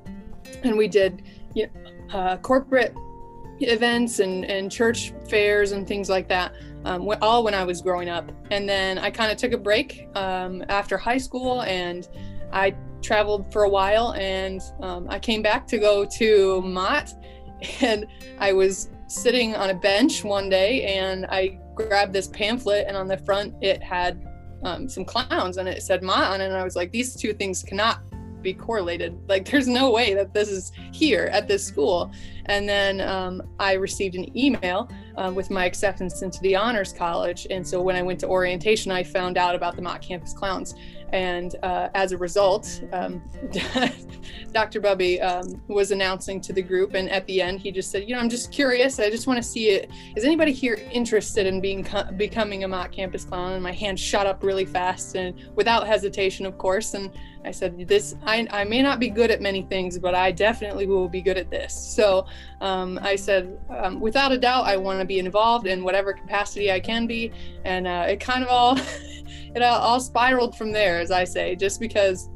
and 0.64 0.78
we 0.78 0.88
did 0.88 1.24
you 1.54 1.68
know, 1.68 2.18
uh, 2.18 2.38
corporate 2.38 2.96
events 3.68 4.20
and, 4.20 4.46
and 4.46 4.72
church 4.72 5.14
fairs 5.28 5.72
and 5.72 5.88
things 5.88 6.10
like 6.10 6.28
that, 6.30 6.54
um, 6.86 7.10
all 7.22 7.44
when 7.44 7.54
I 7.54 7.64
was 7.64 7.82
growing 7.82 8.10
up. 8.10 8.32
And 8.52 8.68
then 8.68 8.98
I 8.98 9.10
kind 9.10 9.32
of 9.32 9.38
took 9.38 9.52
a 9.52 9.58
break 9.58 10.08
um, 10.16 10.64
after 10.70 10.98
high 10.98 11.18
school 11.18 11.62
and 11.64 12.08
I 12.52 12.76
traveled 13.02 13.52
for 13.52 13.64
a 13.64 13.70
while 13.70 14.14
and 14.14 14.62
um, 14.82 15.08
I 15.10 15.20
came 15.20 15.42
back 15.42 15.68
to 15.68 15.78
go 15.78 16.06
to 16.06 16.62
Mott 16.62 17.14
and 17.82 18.06
I 18.40 18.54
was 18.54 18.90
sitting 19.08 19.56
on 19.56 19.70
a 19.70 19.74
bench 19.74 20.24
one 20.24 20.50
day 20.50 20.84
and 20.98 21.26
I 21.28 21.60
grabbed 21.76 22.14
this 22.14 22.28
pamphlet 22.28 22.86
and 22.88 22.96
on 22.96 23.08
the 23.08 23.18
front 23.18 23.56
it 23.62 23.82
had 23.82 24.26
um, 24.64 24.90
some 24.90 25.06
clowns 25.06 25.58
and 25.58 25.68
it 25.68 25.82
said 25.82 26.04
Mott 26.04 26.32
on 26.32 26.42
it 26.42 26.46
and 26.46 26.56
I 26.56 26.64
was 26.64 26.76
like, 26.76 26.92
these 26.92 27.16
two 27.16 27.34
things 27.34 27.64
cannot 27.64 28.02
be 28.42 28.54
correlated. 28.54 29.18
Like 29.28 29.50
there's 29.50 29.68
no 29.68 29.92
way 29.92 30.14
that 30.14 30.34
this 30.34 30.50
is 30.50 30.72
here 30.92 31.30
at 31.32 31.48
this 31.48 31.66
school. 31.66 32.12
And 32.46 32.68
then 32.68 33.02
um, 33.02 33.44
I 33.60 33.74
received 33.74 34.16
an 34.16 34.36
email 34.38 34.90
uh, 35.18 35.32
with 35.34 35.50
my 35.52 35.66
acceptance 35.66 36.22
into 36.22 36.40
the 36.42 36.56
Honors 36.56 36.92
College. 36.92 37.46
And 37.50 37.66
so 37.66 37.82
when 37.82 37.96
I 37.96 38.02
went 38.02 38.20
to 38.22 38.28
orientation, 38.28 38.92
I 38.92 39.04
found 39.04 39.38
out 39.38 39.56
about 39.56 39.76
the 39.76 39.82
Mott 39.82 40.02
Campus 40.02 40.34
Clowns. 40.34 40.74
And 41.12 41.56
uh, 41.64 41.90
as 41.96 42.12
a 42.12 42.18
result, 42.18 42.82
um, 42.92 43.22
Dr. 44.52 44.80
Bubby 44.80 45.22
um, 45.22 45.62
was 45.68 45.92
announcing 45.92 46.42
to 46.42 46.54
the 46.54 46.62
group, 46.62 46.94
and 46.94 47.10
at 47.10 47.26
the 47.26 47.42
end, 47.42 47.60
he 47.60 47.72
just 47.72 47.92
said, 47.92 48.08
"You 48.08 48.16
know, 48.16 48.22
I'm 48.22 48.30
just 48.30 48.52
curious. 48.52 49.00
I 49.00 49.10
just 49.10 49.28
want 49.28 49.38
to 49.38 49.48
see 49.48 49.70
it. 49.70 49.90
Is 50.16 50.24
anybody 50.24 50.52
here 50.52 50.80
interested 50.92 51.46
in 51.46 51.62
being 51.62 51.88
becoming 52.18 52.64
a 52.64 52.68
Mott 52.68 52.92
Campus 52.92 53.24
Clown?" 53.24 53.54
And 53.54 53.64
my 53.64 53.72
hand 53.72 54.00
shot 54.00 54.26
up 54.26 54.44
really 54.44 54.66
fast 54.66 55.16
and 55.16 55.34
without 55.56 55.88
hesitation, 55.88 56.46
of 56.46 56.58
course. 56.58 56.94
And 56.94 57.12
I 57.46 57.52
said, 57.52 57.88
"This, 57.88 58.16
I, 58.24 58.48
I 58.52 58.64
may 58.64 58.82
not 58.82 59.00
be 59.00 59.10
good 59.10 59.32
at 59.32 59.42
many 59.42 59.64
things, 59.64 59.98
but 59.98 60.14
I 60.14 60.32
definitely 60.32 60.88
will 60.88 61.10
be 61.10 61.22
good 61.22 61.38
at 61.38 61.50
this." 61.50 61.74
So 61.74 62.26
um, 62.62 63.00
I 63.02 63.16
said, 63.16 63.58
um, 63.70 64.00
without 64.00 64.32
a 64.32 64.38
doubt, 64.38 64.66
I 64.66 64.78
want 64.78 65.00
to 65.00 65.06
be 65.06 65.20
involved 65.20 65.68
in 65.68 65.84
whatever 65.84 66.14
capacity 66.14 66.72
I 66.72 66.80
can 66.80 67.08
be, 67.08 67.32
and 67.66 67.88
uh, 67.88 68.06
it 68.08 68.20
kind 68.20 68.44
of 68.44 68.50
all. 68.50 68.78
it 69.56 69.62
all 69.62 70.00
spiraled 70.00 70.58
from 70.58 70.72
there, 70.72 71.00
as 71.00 71.12
I 71.12 71.24
say, 71.24 71.56
just 71.56 71.80
because 71.80 72.30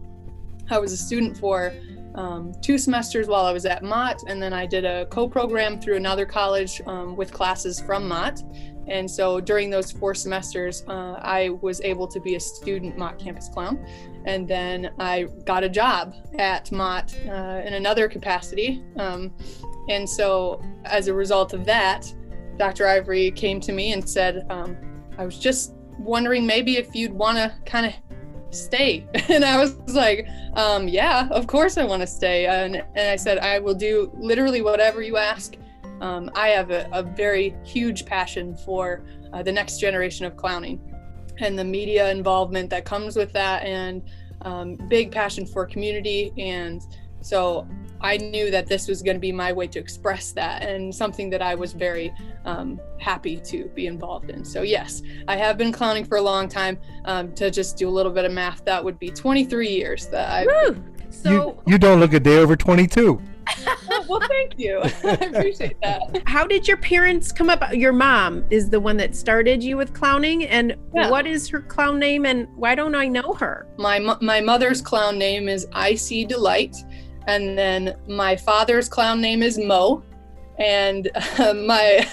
I 0.69 0.80
was 0.80 0.91
a 0.91 0.97
student 0.97 1.38
for 1.38 1.73
um, 2.15 2.54
two 2.62 2.78
semesters 2.78 3.28
while 3.28 3.45
I 3.45 3.52
was 3.52 3.65
at 3.65 3.84
Mott, 3.84 4.21
and 4.28 4.41
then 4.41 4.54
I 4.54 4.65
did 4.65 4.86
a 4.86 5.06
co 5.08 5.28
program 5.28 5.80
through 5.80 5.95
another 5.95 6.26
college 6.26 6.82
um, 6.86 7.15
with 7.15 7.32
classes 7.32 7.80
from 7.80 8.08
Mott. 8.08 8.41
And 8.88 9.10
so 9.10 9.39
during 9.39 9.69
those 9.69 9.91
four 9.91 10.13
semesters, 10.13 10.84
uh, 10.88 11.13
I 11.21 11.49
was 11.62 11.80
able 11.82 12.08
to 12.08 12.19
be 12.19 12.36
a 12.36 12.39
student 12.39 12.97
Mott 12.97 13.17
campus 13.17 13.47
clown. 13.47 13.86
And 14.26 14.47
then 14.47 14.91
I 14.99 15.28
got 15.45 15.63
a 15.63 15.69
job 15.69 16.13
at 16.38 16.71
Mott 16.71 17.15
uh, 17.28 17.62
in 17.65 17.73
another 17.73 18.10
capacity. 18.10 18.84
Um, 18.97 19.34
and 19.89 20.08
so 20.08 20.62
as 20.86 21.08
a 21.08 21.13
result 21.13 21.54
of 21.54 21.65
that, 21.65 22.13
Dr. 22.58 22.88
Ivory 22.88 23.32
came 23.32 23.60
to 23.62 23.71
me 23.71 23.93
and 23.93 24.08
said, 24.08 24.45
um, 24.49 24.78
I 25.17 25.26
was 25.26 25.39
just 25.39 25.73
wondering 25.99 26.45
maybe 26.45 26.77
if 26.77 26.95
you'd 26.95 27.13
want 27.13 27.38
to 27.38 27.53
kind 27.65 27.86
of 27.86 27.93
stay. 28.53 29.08
And 29.29 29.43
I 29.43 29.58
was 29.58 29.75
like, 29.88 30.27
um, 30.56 30.88
yeah, 30.88 31.27
of 31.29 31.47
course 31.47 31.77
I 31.77 31.86
want 31.86 32.01
to 32.01 32.08
stay. 32.08 32.45
And, 32.45 32.75
and 32.95 33.10
I 33.10 33.15
said, 33.15 33.39
I 33.39 33.60
will 33.60 33.73
do 33.73 34.12
literally 34.15 34.62
whatever 34.62 35.01
you 35.01 35.17
ask. 35.17 35.56
Um, 36.01 36.29
I 36.36 36.49
have 36.49 36.69
a, 36.69 36.88
a, 36.91 37.01
very 37.01 37.56
huge 37.63 38.06
passion 38.06 38.56
for 38.58 39.06
uh, 39.32 39.41
the 39.41 39.51
next 39.51 39.79
generation 39.79 40.25
of 40.25 40.36
clowning 40.36 40.82
and 41.39 41.58
the 41.58 41.63
media 41.63 42.12
involvement 42.12 42.69
that 42.71 42.84
comes 42.84 43.15
with 43.15 43.32
that, 43.34 43.63
and 43.63 44.03
um, 44.41 44.75
big 44.89 45.12
passion 45.12 45.45
for 45.45 45.65
community. 45.65 46.34
And 46.38 46.82
so 47.23 47.67
I 48.03 48.17
knew 48.17 48.51
that 48.51 48.67
this 48.67 48.89
was 48.89 49.01
going 49.01 49.15
to 49.15 49.21
be 49.21 49.31
my 49.31 49.53
way 49.53 49.65
to 49.67 49.79
express 49.79 50.33
that 50.33 50.62
and 50.62 50.93
something 50.93 51.29
that 51.29 51.41
I 51.41 51.55
was 51.55 51.71
very 51.71 52.13
um, 52.43 52.79
happy 52.99 53.38
to 53.38 53.65
be 53.69 53.88
involved 53.88 54.29
in. 54.29 54.43
So, 54.43 54.62
yes, 54.62 55.01
I 55.29 55.38
have 55.38 55.57
been 55.57 55.71
clowning 55.71 56.03
for 56.03 56.17
a 56.17 56.21
long 56.21 56.49
time. 56.49 56.77
Um, 57.05 57.33
to 57.36 57.49
just 57.49 57.77
do 57.77 57.88
a 57.88 57.91
little 57.91 58.12
bit 58.12 58.25
of 58.25 58.33
math, 58.33 58.65
that 58.65 58.83
would 58.83 58.99
be 58.99 59.09
23 59.09 59.69
years 59.69 60.07
that 60.07 60.29
I. 60.29 60.45
Woo! 60.45 60.83
So 61.09 61.31
you, 61.65 61.73
you 61.73 61.77
don't 61.77 61.99
look 61.99 62.13
a 62.13 62.19
day 62.19 62.39
over 62.39 62.57
22. 62.57 63.21
oh, 63.47 64.05
well, 64.09 64.19
thank 64.27 64.57
you. 64.57 64.81
I 65.03 65.12
appreciate 65.12 65.79
that. 65.81 66.23
How 66.25 66.45
did 66.45 66.67
your 66.67 66.77
parents 66.77 67.31
come 67.31 67.49
up? 67.49 67.73
Your 67.73 67.93
mom 67.93 68.43
is 68.49 68.69
the 68.69 68.79
one 68.79 68.97
that 68.97 69.15
started 69.15 69.63
you 69.63 69.77
with 69.77 69.93
clowning, 69.93 70.45
and 70.45 70.75
yeah. 70.93 71.09
what 71.09 71.25
is 71.27 71.47
her 71.49 71.62
clown 71.62 71.99
name, 71.99 72.25
and 72.25 72.47
why 72.55 72.75
don't 72.75 72.95
I 72.95 73.07
know 73.07 73.33
her? 73.33 73.67
My 73.77 73.99
my 74.21 74.41
mother's 74.41 74.81
clown 74.81 75.17
name 75.17 75.47
is 75.47 75.67
IC 75.75 76.27
Delight, 76.27 76.75
and 77.27 77.57
then 77.57 77.95
my 78.07 78.36
father's 78.36 78.89
clown 78.89 79.21
name 79.21 79.43
is 79.43 79.57
Mo, 79.57 80.03
and 80.57 81.09
uh, 81.39 81.53
my 81.53 82.07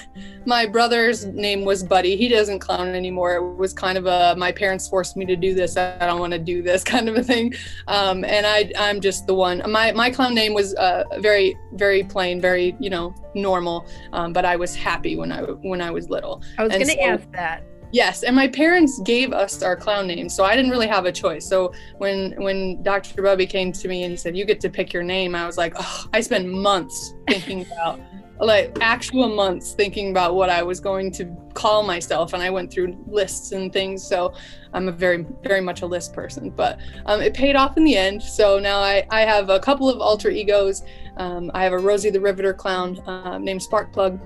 my 0.47 0.67
brother's 0.67 1.27
name 1.27 1.65
was 1.65 1.83
Buddy. 1.83 2.17
He 2.17 2.29
doesn't 2.29 2.61
clown 2.61 2.89
anymore. 2.95 3.37
It 3.37 3.57
was 3.57 3.73
kind 3.73 3.99
of 3.99 4.07
a 4.07 4.35
my 4.37 4.53
parents 4.53 4.89
forced 4.89 5.17
me 5.17 5.25
to 5.27 5.37
do 5.37 5.55
this. 5.55 5.77
I 5.77 5.99
don't 5.99 6.21
want 6.21 6.33
to 6.33 6.39
do 6.39 6.63
this 6.63 6.85
kind 6.95 7.09
of 7.09 7.17
a 7.17 7.23
thing. 7.23 7.55
Um, 7.89 8.25
and 8.25 8.47
I 8.47 8.71
I'm 8.79 9.01
just 9.01 9.27
the 9.27 9.35
one. 9.35 9.63
My 9.71 9.93
my 9.93 10.11
clown 10.11 10.35
name 10.35 10.55
was 10.55 10.75
uh, 10.75 11.05
very 11.19 11.57
very 11.75 12.03
plain, 12.05 12.41
very 12.41 12.77
you 12.81 12.91
know 12.91 13.15
normal. 13.35 13.87
Um, 14.13 14.33
but 14.33 14.45
I 14.45 14.57
was 14.57 14.75
happy 14.75 15.17
when 15.17 15.33
I 15.33 15.43
when 15.43 15.81
I 15.81 15.91
was 15.91 16.09
little. 16.09 16.43
I 16.59 16.65
was 16.65 16.73
going 16.73 16.87
to 16.87 16.93
so, 16.93 17.01
ask 17.01 17.31
that. 17.33 17.65
Yes, 17.93 18.23
and 18.23 18.37
my 18.37 18.47
parents 18.47 19.01
gave 19.01 19.33
us 19.33 19.63
our 19.63 19.77
clown 19.77 20.07
names, 20.07 20.35
so 20.35 20.45
I 20.45 20.55
didn't 20.55 20.71
really 20.71 20.87
have 20.87 21.07
a 21.07 21.13
choice. 21.13 21.47
So 21.47 21.73
when 21.99 22.35
when 22.43 22.83
Dr. 22.83 23.23
Bubby 23.23 23.47
came 23.47 23.73
to 23.73 23.89
me 23.89 24.05
and 24.05 24.13
he 24.13 24.17
said, 24.17 24.37
"You 24.37 24.45
get 24.45 24.61
to 24.61 24.71
pick 24.71 24.93
your 24.93 25.03
name," 25.03 25.35
I 25.35 25.47
was 25.47 25.59
like, 25.59 25.75
oh, 25.77 26.07
I 26.13 26.21
spent 26.21 26.49
months 26.49 27.15
thinking 27.29 27.63
about, 27.73 28.01
like 28.39 28.77
actual 28.81 29.29
months 29.29 29.73
thinking 29.73 30.11
about 30.11 30.37
what 30.37 30.51
I 30.51 30.63
was 30.63 30.79
going 30.79 31.11
to 31.13 31.37
call 31.55 31.83
myself, 31.83 32.33
and 32.33 32.43
I 32.43 32.51
went 32.51 32.73
through 32.73 32.97
lists 33.09 33.51
and 33.51 33.73
things. 33.73 34.07
So 34.07 34.35
I'm 34.73 34.89
a 34.89 34.93
very 34.93 35.27
very 35.43 35.61
much 35.61 35.83
a 35.83 35.87
list 35.87 36.13
person, 36.13 36.51
but 36.51 36.79
um, 37.07 37.21
it 37.21 37.35
paid 37.35 37.57
off 37.57 37.77
in 37.77 37.83
the 37.83 37.97
end. 37.97 38.23
So 38.23 38.61
now 38.61 38.79
I 38.79 39.05
I 39.11 39.23
have 39.23 39.51
a 39.51 39.59
couple 39.59 39.89
of 39.89 40.01
alter 40.01 40.31
egos. 40.31 40.85
Um, 41.17 41.51
I 41.55 41.65
have 41.65 41.73
a 41.73 41.79
Rosie 41.79 42.11
the 42.11 42.21
Riveter 42.21 42.55
clown 42.55 43.01
uh, 43.01 43.39
named 43.39 43.61
Sparkplug 43.61 44.21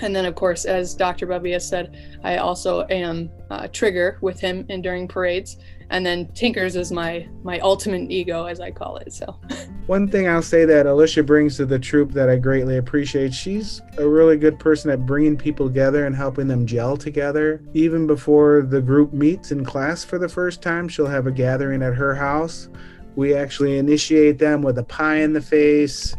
and 0.00 0.14
then, 0.14 0.24
of 0.24 0.34
course, 0.34 0.64
as 0.64 0.94
Dr. 0.94 1.26
Bubby 1.26 1.52
has 1.52 1.66
said, 1.68 1.96
I 2.22 2.36
also 2.36 2.86
am 2.88 3.30
uh, 3.50 3.68
Trigger 3.68 4.18
with 4.20 4.40
him 4.40 4.64
in 4.68 4.82
during 4.82 5.08
parades. 5.08 5.56
And 5.90 6.04
then 6.04 6.28
Tinkers 6.32 6.76
is 6.76 6.92
my 6.92 7.26
my 7.42 7.58
ultimate 7.60 8.10
ego, 8.10 8.44
as 8.44 8.60
I 8.60 8.70
call 8.70 8.98
it. 8.98 9.12
So, 9.12 9.26
one 9.86 10.06
thing 10.06 10.28
I'll 10.28 10.42
say 10.42 10.66
that 10.66 10.84
Alicia 10.84 11.22
brings 11.22 11.56
to 11.56 11.64
the 11.64 11.78
troupe 11.78 12.12
that 12.12 12.28
I 12.28 12.36
greatly 12.36 12.76
appreciate, 12.76 13.32
she's 13.32 13.80
a 13.96 14.06
really 14.06 14.36
good 14.36 14.58
person 14.58 14.90
at 14.90 15.06
bringing 15.06 15.36
people 15.36 15.66
together 15.66 16.04
and 16.04 16.14
helping 16.14 16.46
them 16.46 16.66
gel 16.66 16.96
together. 16.98 17.62
Even 17.72 18.06
before 18.06 18.62
the 18.68 18.82
group 18.82 19.14
meets 19.14 19.50
in 19.50 19.64
class 19.64 20.04
for 20.04 20.18
the 20.18 20.28
first 20.28 20.60
time, 20.60 20.88
she'll 20.88 21.06
have 21.06 21.26
a 21.26 21.32
gathering 21.32 21.82
at 21.82 21.94
her 21.94 22.14
house. 22.14 22.68
We 23.16 23.34
actually 23.34 23.78
initiate 23.78 24.38
them 24.38 24.62
with 24.62 24.78
a 24.78 24.84
pie 24.84 25.16
in 25.16 25.32
the 25.32 25.40
face. 25.40 26.14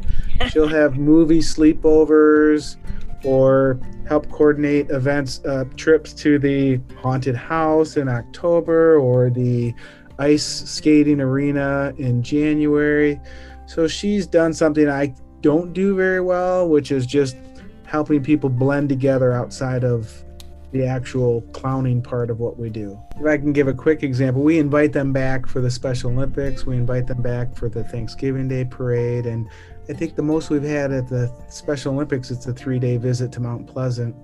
She'll 0.49 0.67
have 0.67 0.97
movie 0.97 1.39
sleepovers 1.39 2.75
or 3.23 3.79
help 4.07 4.29
coordinate 4.29 4.89
events, 4.89 5.41
uh, 5.45 5.65
trips 5.75 6.13
to 6.13 6.39
the 6.39 6.79
haunted 7.01 7.35
house 7.35 7.97
in 7.97 8.07
October 8.07 8.97
or 8.97 9.29
the 9.29 9.73
ice 10.17 10.45
skating 10.45 11.21
arena 11.21 11.93
in 11.97 12.21
January. 12.21 13.19
So 13.65 13.87
she's 13.87 14.27
done 14.27 14.53
something 14.53 14.89
I 14.89 15.13
don't 15.41 15.73
do 15.73 15.95
very 15.95 16.21
well, 16.21 16.67
which 16.67 16.91
is 16.91 17.05
just 17.05 17.37
helping 17.85 18.23
people 18.23 18.49
blend 18.49 18.89
together 18.89 19.31
outside 19.31 19.83
of 19.83 20.23
the 20.71 20.85
actual 20.85 21.41
clowning 21.53 22.01
part 22.01 22.29
of 22.29 22.39
what 22.39 22.57
we 22.57 22.69
do. 22.69 22.99
If 23.19 23.25
I 23.25 23.37
can 23.37 23.53
give 23.53 23.67
a 23.67 23.73
quick 23.73 24.03
example, 24.03 24.43
we 24.43 24.59
invite 24.59 24.93
them 24.93 25.11
back 25.11 25.47
for 25.47 25.61
the 25.61 25.69
Special 25.69 26.11
Olympics, 26.11 26.65
we 26.65 26.77
invite 26.77 27.07
them 27.07 27.21
back 27.21 27.55
for 27.55 27.69
the 27.69 27.83
Thanksgiving 27.83 28.47
Day 28.47 28.65
parade, 28.65 29.25
and 29.25 29.49
I 29.89 29.93
think 29.93 30.15
the 30.15 30.21
most 30.21 30.51
we've 30.51 30.61
had 30.61 30.91
at 30.91 31.07
the 31.07 31.33
Special 31.47 31.93
Olympics, 31.93 32.29
it's 32.29 32.45
a 32.45 32.53
three 32.53 32.77
day 32.77 32.97
visit 32.97 33.31
to 33.33 33.39
Mount 33.39 33.65
Pleasant, 33.65 34.15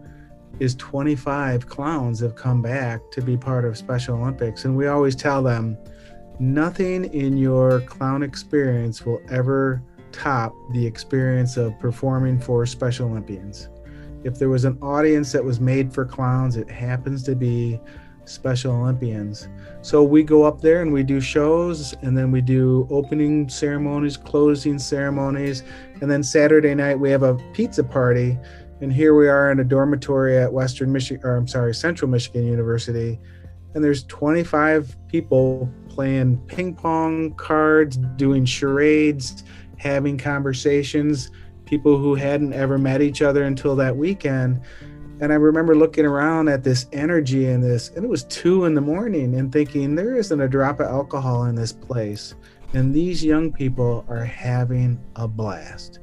is 0.59 0.75
25 0.75 1.67
clowns 1.67 2.19
have 2.19 2.35
come 2.35 2.61
back 2.61 3.01
to 3.11 3.21
be 3.21 3.35
part 3.35 3.65
of 3.65 3.77
Special 3.77 4.15
Olympics. 4.15 4.65
And 4.65 4.77
we 4.77 4.87
always 4.87 5.15
tell 5.15 5.43
them 5.43 5.77
nothing 6.39 7.05
in 7.13 7.37
your 7.37 7.81
clown 7.81 8.23
experience 8.23 9.05
will 9.05 9.21
ever 9.29 9.81
top 10.11 10.53
the 10.71 10.85
experience 10.85 11.57
of 11.57 11.77
performing 11.79 12.39
for 12.39 12.65
Special 12.65 13.09
Olympians. 13.09 13.69
If 14.25 14.39
there 14.39 14.49
was 14.49 14.65
an 14.65 14.79
audience 14.81 15.31
that 15.33 15.45
was 15.45 15.59
made 15.59 15.93
for 15.93 16.03
clowns, 16.03 16.57
it 16.57 16.67
happens 16.67 17.21
to 17.23 17.35
be 17.35 17.79
Special 18.25 18.73
Olympians. 18.73 19.47
So 19.83 20.03
we 20.03 20.23
go 20.23 20.43
up 20.43 20.61
there 20.61 20.81
and 20.81 20.91
we 20.91 21.03
do 21.03 21.21
shows, 21.21 21.93
and 22.01 22.17
then 22.17 22.31
we 22.31 22.41
do 22.41 22.87
opening 22.89 23.47
ceremonies, 23.47 24.17
closing 24.17 24.79
ceremonies, 24.79 25.61
and 26.01 26.09
then 26.09 26.23
Saturday 26.23 26.73
night 26.73 26.99
we 26.99 27.11
have 27.11 27.21
a 27.21 27.35
pizza 27.53 27.83
party. 27.83 28.35
And 28.81 28.91
here 28.91 29.13
we 29.13 29.27
are 29.27 29.51
in 29.51 29.59
a 29.59 29.63
dormitory 29.63 30.37
at 30.39 30.51
Western 30.51 30.91
Michigan, 30.91 31.23
or 31.23 31.37
I'm 31.37 31.47
sorry, 31.47 31.75
Central 31.75 32.09
Michigan 32.09 32.47
University, 32.47 33.19
and 33.75 33.83
there's 33.83 34.05
25 34.05 34.97
people 35.07 35.69
playing 35.87 36.37
ping 36.47 36.73
pong, 36.73 37.35
cards, 37.35 37.97
doing 38.15 38.43
charades, 38.43 39.43
having 39.77 40.17
conversations. 40.17 41.29
People 41.65 41.97
who 41.97 42.15
hadn't 42.15 42.53
ever 42.53 42.77
met 42.77 43.01
each 43.01 43.21
other 43.21 43.43
until 43.43 43.75
that 43.75 43.95
weekend 43.95 44.61
and 45.21 45.31
I 45.31 45.35
remember 45.35 45.75
looking 45.75 46.05
around 46.05 46.49
at 46.49 46.63
this 46.63 46.87
energy 46.91 47.45
in 47.45 47.61
this, 47.61 47.89
and 47.95 48.03
it 48.03 48.07
was 48.07 48.25
two 48.25 48.65
in 48.65 48.73
the 48.73 48.81
morning, 48.81 49.35
and 49.35 49.51
thinking, 49.51 49.95
there 49.95 50.15
isn't 50.15 50.41
a 50.41 50.47
drop 50.47 50.81
of 50.81 50.87
alcohol 50.87 51.45
in 51.45 51.55
this 51.55 51.71
place. 51.71 52.35
And 52.73 52.93
these 52.93 53.23
young 53.23 53.53
people 53.53 54.03
are 54.09 54.25
having 54.25 54.99
a 55.15 55.27
blast. 55.27 55.99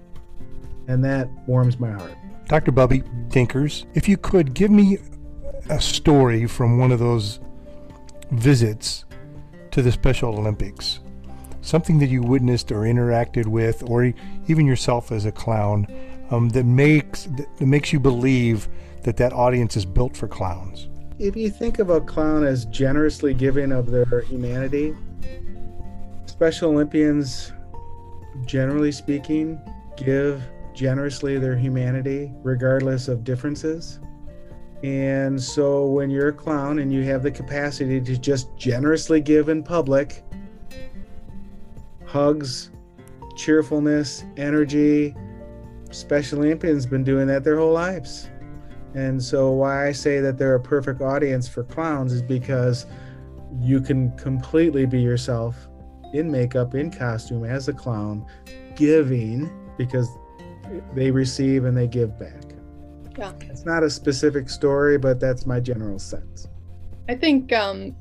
And 0.89 1.05
that 1.05 1.29
warms 1.47 1.79
my 1.79 1.91
heart. 1.91 2.15
Dr. 2.49 2.73
Bubby 2.73 3.03
Tinkers, 3.29 3.85
if 3.93 4.09
you 4.09 4.17
could 4.17 4.55
give 4.55 4.71
me 4.71 4.99
a 5.69 5.81
story 5.81 6.47
from 6.47 6.79
one 6.79 6.91
of 6.91 6.99
those 6.99 7.41
visits 8.31 9.05
to 9.73 9.83
the 9.83 9.93
Special 9.93 10.39
Olympics, 10.39 11.01
something 11.63 11.99
that 12.01 12.09
you 12.09 12.21
witnessed 12.21 12.71
or 12.71 12.81
interacted 12.81 13.47
with, 13.47 13.83
or 13.89 14.13
even 14.49 14.67
yourself 14.67 15.11
as 15.11 15.25
a 15.25 15.33
clown 15.33 15.87
um, 16.31 16.51
that 16.51 16.67
makes 16.67 17.25
that 17.25 17.61
makes 17.61 17.93
you 17.93 17.99
believe 17.99 18.69
that 19.03 19.17
that 19.17 19.33
audience 19.33 19.77
is 19.77 19.87
built 19.87 20.17
for 20.17 20.29
clowns? 20.29 20.89
If 21.19 21.37
you 21.37 21.51
think 21.51 21.79
of 21.79 21.91
a 21.91 22.01
clown 22.01 22.45
as 22.45 22.67
generously 22.67 23.33
giving 23.33 23.73
of 23.73 23.91
their 23.91 24.21
humanity, 24.23 24.95
Special 26.27 26.71
Olympians, 26.71 27.53
generally 28.45 28.91
speaking, 28.91 29.61
give 29.97 30.43
generously 30.75 31.39
their 31.39 31.57
humanity 31.57 32.33
regardless 32.43 33.09
of 33.09 33.23
differences. 33.23 34.01
And 34.83 35.41
so 35.41 35.87
when 35.87 36.11
you're 36.11 36.29
a 36.29 36.33
clown 36.33 36.81
and 36.81 36.93
you 36.93 37.05
have 37.05 37.23
the 37.23 37.31
capacity 37.31 38.01
to 38.01 38.17
just 38.17 38.57
generously 38.57 39.21
give 39.21 39.49
in 39.49 39.63
public, 39.63 40.25
hugs, 42.13 42.71
cheerfulness, 43.37 44.25
energy, 44.37 45.15
Special 45.91 46.41
Olympians 46.41 46.85
been 46.87 47.05
doing 47.05 47.27
that 47.27 47.43
their 47.43 47.57
whole 47.57 47.73
lives. 47.73 48.29
And 48.95 49.23
so 49.23 49.51
why 49.53 49.89
I 49.89 49.93
say 49.93 50.21
that 50.21 50.37
they're 50.37 50.55
a 50.55 50.61
perfect 50.61 51.01
audience 51.01 51.49
for 51.49 51.65
clowns 51.65 52.13
is 52.13 52.23
because 52.23 52.85
you 53.61 53.81
can 53.81 54.15
completely 54.19 54.85
be 54.85 55.01
yourself 55.01 55.69
in 56.13 56.31
makeup, 56.31 56.75
in 56.75 56.91
costume 56.91 57.45
as 57.45 57.69
a 57.69 57.73
clown, 57.73 58.27
giving 58.77 59.51
because 59.79 60.09
they 60.95 61.11
receive 61.11 61.65
and 61.65 61.75
they 61.75 61.87
give 61.87 62.19
back. 62.19 62.43
Yeah. 63.17 63.33
It's 63.43 63.65
not 63.65 63.83
a 63.83 63.91
specific 63.91 64.51
story, 64.51 64.99
but 64.99 65.19
that's 65.19 65.47
my 65.47 65.61
general 65.61 65.99
sense. 65.99 66.49
I 67.09 67.15
think 67.17 67.53
um, 67.53 67.97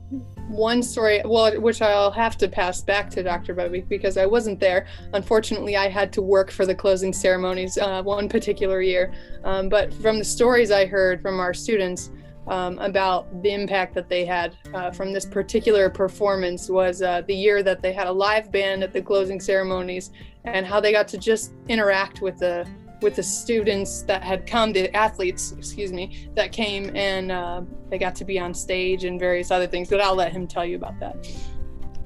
one 0.47 0.83
story, 0.83 1.21
well, 1.25 1.59
which 1.59 1.81
I'll 1.81 2.11
have 2.11 2.37
to 2.37 2.47
pass 2.47 2.81
back 2.81 3.09
to 3.11 3.23
Dr. 3.23 3.53
Bubby 3.53 3.81
because 3.81 4.17
I 4.17 4.25
wasn't 4.25 4.59
there. 4.59 4.85
Unfortunately, 5.13 5.75
I 5.75 5.87
had 5.87 6.13
to 6.13 6.21
work 6.21 6.51
for 6.51 6.65
the 6.65 6.75
closing 6.75 7.13
ceremonies 7.13 7.77
uh, 7.77 8.03
one 8.03 8.29
particular 8.29 8.81
year. 8.81 9.13
Um, 9.43 9.69
but 9.69 9.93
from 9.95 10.19
the 10.19 10.25
stories 10.25 10.69
I 10.71 10.85
heard 10.85 11.21
from 11.21 11.39
our 11.39 11.53
students 11.53 12.11
um, 12.47 12.79
about 12.79 13.41
the 13.43 13.53
impact 13.53 13.93
that 13.95 14.09
they 14.09 14.25
had 14.25 14.57
uh, 14.73 14.91
from 14.91 15.13
this 15.13 15.25
particular 15.25 15.89
performance 15.89 16.69
was 16.69 17.01
uh, 17.01 17.21
the 17.27 17.35
year 17.35 17.63
that 17.63 17.81
they 17.81 17.93
had 17.93 18.07
a 18.07 18.11
live 18.11 18.51
band 18.51 18.83
at 18.83 18.93
the 18.93 19.01
closing 19.01 19.39
ceremonies 19.39 20.11
and 20.43 20.65
how 20.65 20.79
they 20.79 20.91
got 20.91 21.07
to 21.07 21.17
just 21.17 21.53
interact 21.67 22.21
with 22.21 22.39
the 22.39 22.67
with 23.01 23.15
the 23.15 23.23
students 23.23 24.03
that 24.03 24.23
had 24.23 24.45
come, 24.45 24.73
the 24.73 24.95
athletes, 24.95 25.53
excuse 25.57 25.91
me, 25.91 26.29
that 26.35 26.51
came 26.51 26.95
and 26.95 27.31
uh, 27.31 27.61
they 27.89 27.97
got 27.97 28.15
to 28.15 28.25
be 28.25 28.39
on 28.39 28.53
stage 28.53 29.03
and 29.03 29.19
various 29.19 29.51
other 29.51 29.67
things. 29.67 29.89
But 29.89 30.01
I'll 30.01 30.15
let 30.15 30.31
him 30.31 30.47
tell 30.47 30.65
you 30.65 30.75
about 30.75 30.99
that. 30.99 31.27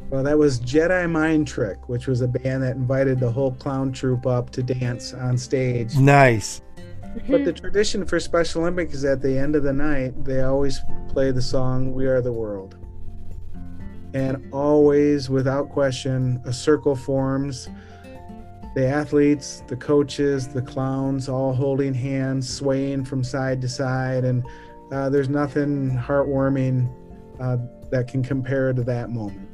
Well, 0.10 0.24
that 0.24 0.38
was 0.38 0.60
Jedi 0.60 1.10
Mind 1.10 1.48
Trick, 1.48 1.89
which 1.89 2.08
was 2.08 2.22
a 2.22 2.28
band 2.28 2.64
that 2.64 2.76
invited 2.76 3.20
the 3.20 3.32
whole 3.32 3.52
clown 3.54 3.91
troupe 3.91 4.28
up 4.28 4.52
to 4.52 4.64
dance 4.64 5.14
on 5.14 5.38
stage. 5.38 5.98
Nice. 5.98 6.62
But 7.30 7.46
the 7.46 7.54
tradition 7.54 8.06
for 8.06 8.20
Special 8.20 8.62
Olympics 8.62 8.93
is 8.93 9.06
at 9.06 9.22
the 9.22 9.38
end 9.38 9.56
of 9.56 9.64
the 9.64 9.74
night, 9.74 10.26
they 10.26 10.41
always 10.41 10.82
play 11.08 11.32
the 11.32 11.41
song 11.41 11.93
We 11.93 12.08
Are 12.08 12.22
the 12.22 12.32
World. 12.32 12.78
And 14.14 14.48
always, 14.54 15.30
without 15.30 15.70
question, 15.70 16.41
a 16.46 16.54
circle 16.54 16.96
forms. 16.96 17.68
The 18.76 18.86
athletes, 18.86 19.63
the 19.67 19.78
coaches, 19.78 20.49
the 20.49 20.61
clowns 20.61 21.30
all 21.30 21.53
holding 21.53 21.93
hands, 21.93 22.47
swaying 22.53 23.05
from 23.05 23.23
side 23.23 23.61
to 23.61 23.69
side. 23.69 24.26
And 24.26 24.45
uh, 24.91 25.09
there's 25.09 25.30
nothing 25.30 25.97
heartwarming 25.97 26.93
uh, 27.39 27.57
that 27.89 28.07
can 28.07 28.21
compare 28.21 28.73
to 28.73 28.84
that 28.84 29.09
moment. 29.09 29.49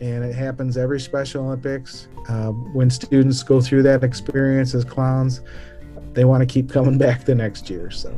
And 0.00 0.24
it 0.24 0.34
happens 0.34 0.76
every 0.76 0.98
Special 1.00 1.44
Olympics. 1.44 2.08
Uh, 2.28 2.50
when 2.50 2.90
students 2.90 3.42
go 3.42 3.60
through 3.60 3.84
that 3.84 4.02
experience 4.02 4.74
as 4.74 4.84
clowns, 4.84 5.40
they 6.12 6.24
want 6.24 6.40
to 6.40 6.46
keep 6.46 6.68
coming 6.68 6.98
back 6.98 7.24
the 7.24 7.34
next 7.34 7.70
year. 7.70 7.90
So, 7.90 8.12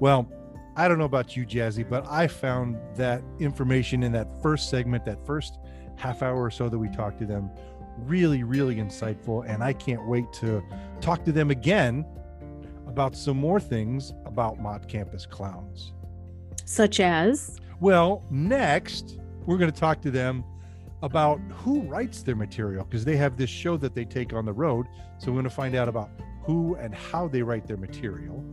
Well, 0.00 0.28
I 0.76 0.88
don't 0.88 0.98
know 0.98 1.04
about 1.04 1.36
you, 1.36 1.46
Jazzy, 1.46 1.88
but 1.88 2.06
I 2.10 2.26
found 2.26 2.76
that 2.96 3.22
information 3.38 4.02
in 4.02 4.12
that 4.12 4.28
first 4.42 4.68
segment, 4.68 5.04
that 5.06 5.24
first 5.24 5.58
half 5.96 6.22
hour 6.22 6.42
or 6.42 6.50
so 6.50 6.68
that 6.68 6.78
we 6.78 6.88
talked 6.88 7.18
to 7.20 7.26
them, 7.26 7.50
really, 7.98 8.42
really 8.42 8.76
insightful. 8.76 9.48
And 9.48 9.62
I 9.62 9.72
can't 9.72 10.06
wait 10.06 10.32
to 10.34 10.62
talk 11.00 11.24
to 11.24 11.32
them 11.32 11.50
again 11.50 12.04
about 12.86 13.16
some 13.16 13.36
more 13.36 13.60
things 13.60 14.12
about 14.24 14.58
Mott 14.58 14.88
Campus 14.88 15.26
Clowns. 15.26 15.92
Such 16.64 17.00
as, 17.00 17.60
Well, 17.80 18.24
next, 18.30 19.18
we're 19.44 19.58
going 19.58 19.70
to 19.70 19.78
talk 19.78 20.00
to 20.02 20.10
them 20.10 20.44
about 21.02 21.38
who 21.50 21.82
writes 21.82 22.22
their 22.22 22.36
material 22.36 22.84
because 22.84 23.04
they 23.04 23.16
have 23.16 23.36
this 23.36 23.50
show 23.50 23.76
that 23.76 23.94
they 23.94 24.04
take 24.04 24.32
on 24.32 24.44
the 24.44 24.52
road. 24.52 24.86
So 25.18 25.28
we're 25.28 25.36
going 25.36 25.44
to 25.44 25.50
find 25.50 25.74
out 25.74 25.88
about 25.88 26.10
who 26.44 26.74
and 26.76 26.94
how 26.94 27.28
they 27.28 27.42
write 27.42 27.66
their 27.66 27.76
material. 27.76 28.44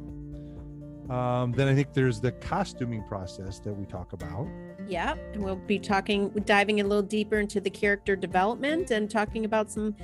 Um, 1.09 1.51
then 1.51 1.67
I 1.67 1.75
think 1.75 1.93
there's 1.93 2.19
the 2.19 2.31
costuming 2.31 3.03
process 3.03 3.59
that 3.59 3.73
we 3.73 3.85
talk 3.85 4.13
about. 4.13 4.47
Yeah, 4.87 5.15
and 5.33 5.43
we'll 5.43 5.55
be 5.55 5.79
talking, 5.79 6.29
diving 6.45 6.81
a 6.81 6.83
little 6.83 7.03
deeper 7.03 7.39
into 7.39 7.59
the 7.61 7.69
character 7.69 8.15
development 8.15 8.91
and 8.91 9.09
talking 9.09 9.45
about 9.45 9.71
some 9.71 9.95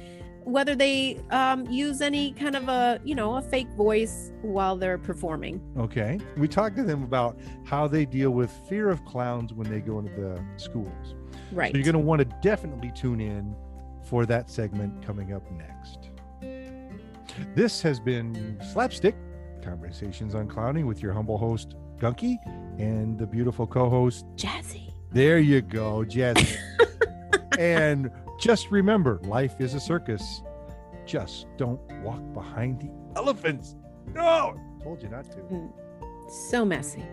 whether 0.45 0.73
they 0.73 1.19
um, 1.29 1.65
use 1.69 2.01
any 2.01 2.31
kind 2.31 2.55
of 2.55 2.67
a 2.69 2.99
you 3.03 3.13
know 3.13 3.35
a 3.35 3.41
fake 3.41 3.69
voice 3.71 4.31
while 4.41 4.75
they're 4.75 4.97
performing. 4.97 5.61
Okay. 5.77 6.19
We 6.37 6.47
talked 6.47 6.75
to 6.77 6.83
them 6.83 7.03
about 7.03 7.39
how 7.65 7.87
they 7.87 8.05
deal 8.05 8.31
with 8.31 8.51
fear 8.67 8.89
of 8.89 9.03
clowns 9.05 9.53
when 9.53 9.69
they 9.69 9.79
go 9.79 9.99
into 9.99 10.11
the 10.11 10.43
schools. 10.57 11.15
Right. 11.51 11.71
So 11.71 11.77
you're 11.77 11.85
going 11.85 11.93
to 11.93 11.99
want 11.99 12.19
to 12.19 12.37
definitely 12.41 12.91
tune 12.95 13.21
in 13.21 13.55
for 14.07 14.25
that 14.25 14.49
segment 14.49 15.05
coming 15.05 15.33
up 15.33 15.43
next. 15.51 16.09
This 17.55 17.81
has 17.81 17.99
been 17.99 18.59
Slapstick 18.73 19.15
Conversations 19.63 20.35
on 20.35 20.47
Clowning 20.47 20.85
with 20.85 21.01
your 21.01 21.13
humble 21.13 21.37
host, 21.37 21.75
Gunky, 21.99 22.37
and 22.79 23.17
the 23.17 23.27
beautiful 23.27 23.67
co 23.67 23.89
host. 23.89 24.25
Jazzy. 24.35 24.91
There 25.11 25.39
you 25.39 25.61
go, 25.61 26.05
Jazzy. 26.07 26.57
and 27.59 28.09
just 28.39 28.71
remember 28.71 29.19
life 29.23 29.55
is 29.59 29.73
a 29.73 29.79
circus. 29.79 30.41
Just 31.05 31.47
don't 31.57 31.81
walk 32.03 32.21
behind 32.33 32.79
the 32.79 32.89
elephants. 33.19 33.75
No, 34.13 34.59
told 34.83 35.01
you 35.01 35.09
not 35.09 35.29
to. 35.31 35.37
Mm. 35.37 35.71
So 36.29 36.63
messy. 36.63 37.03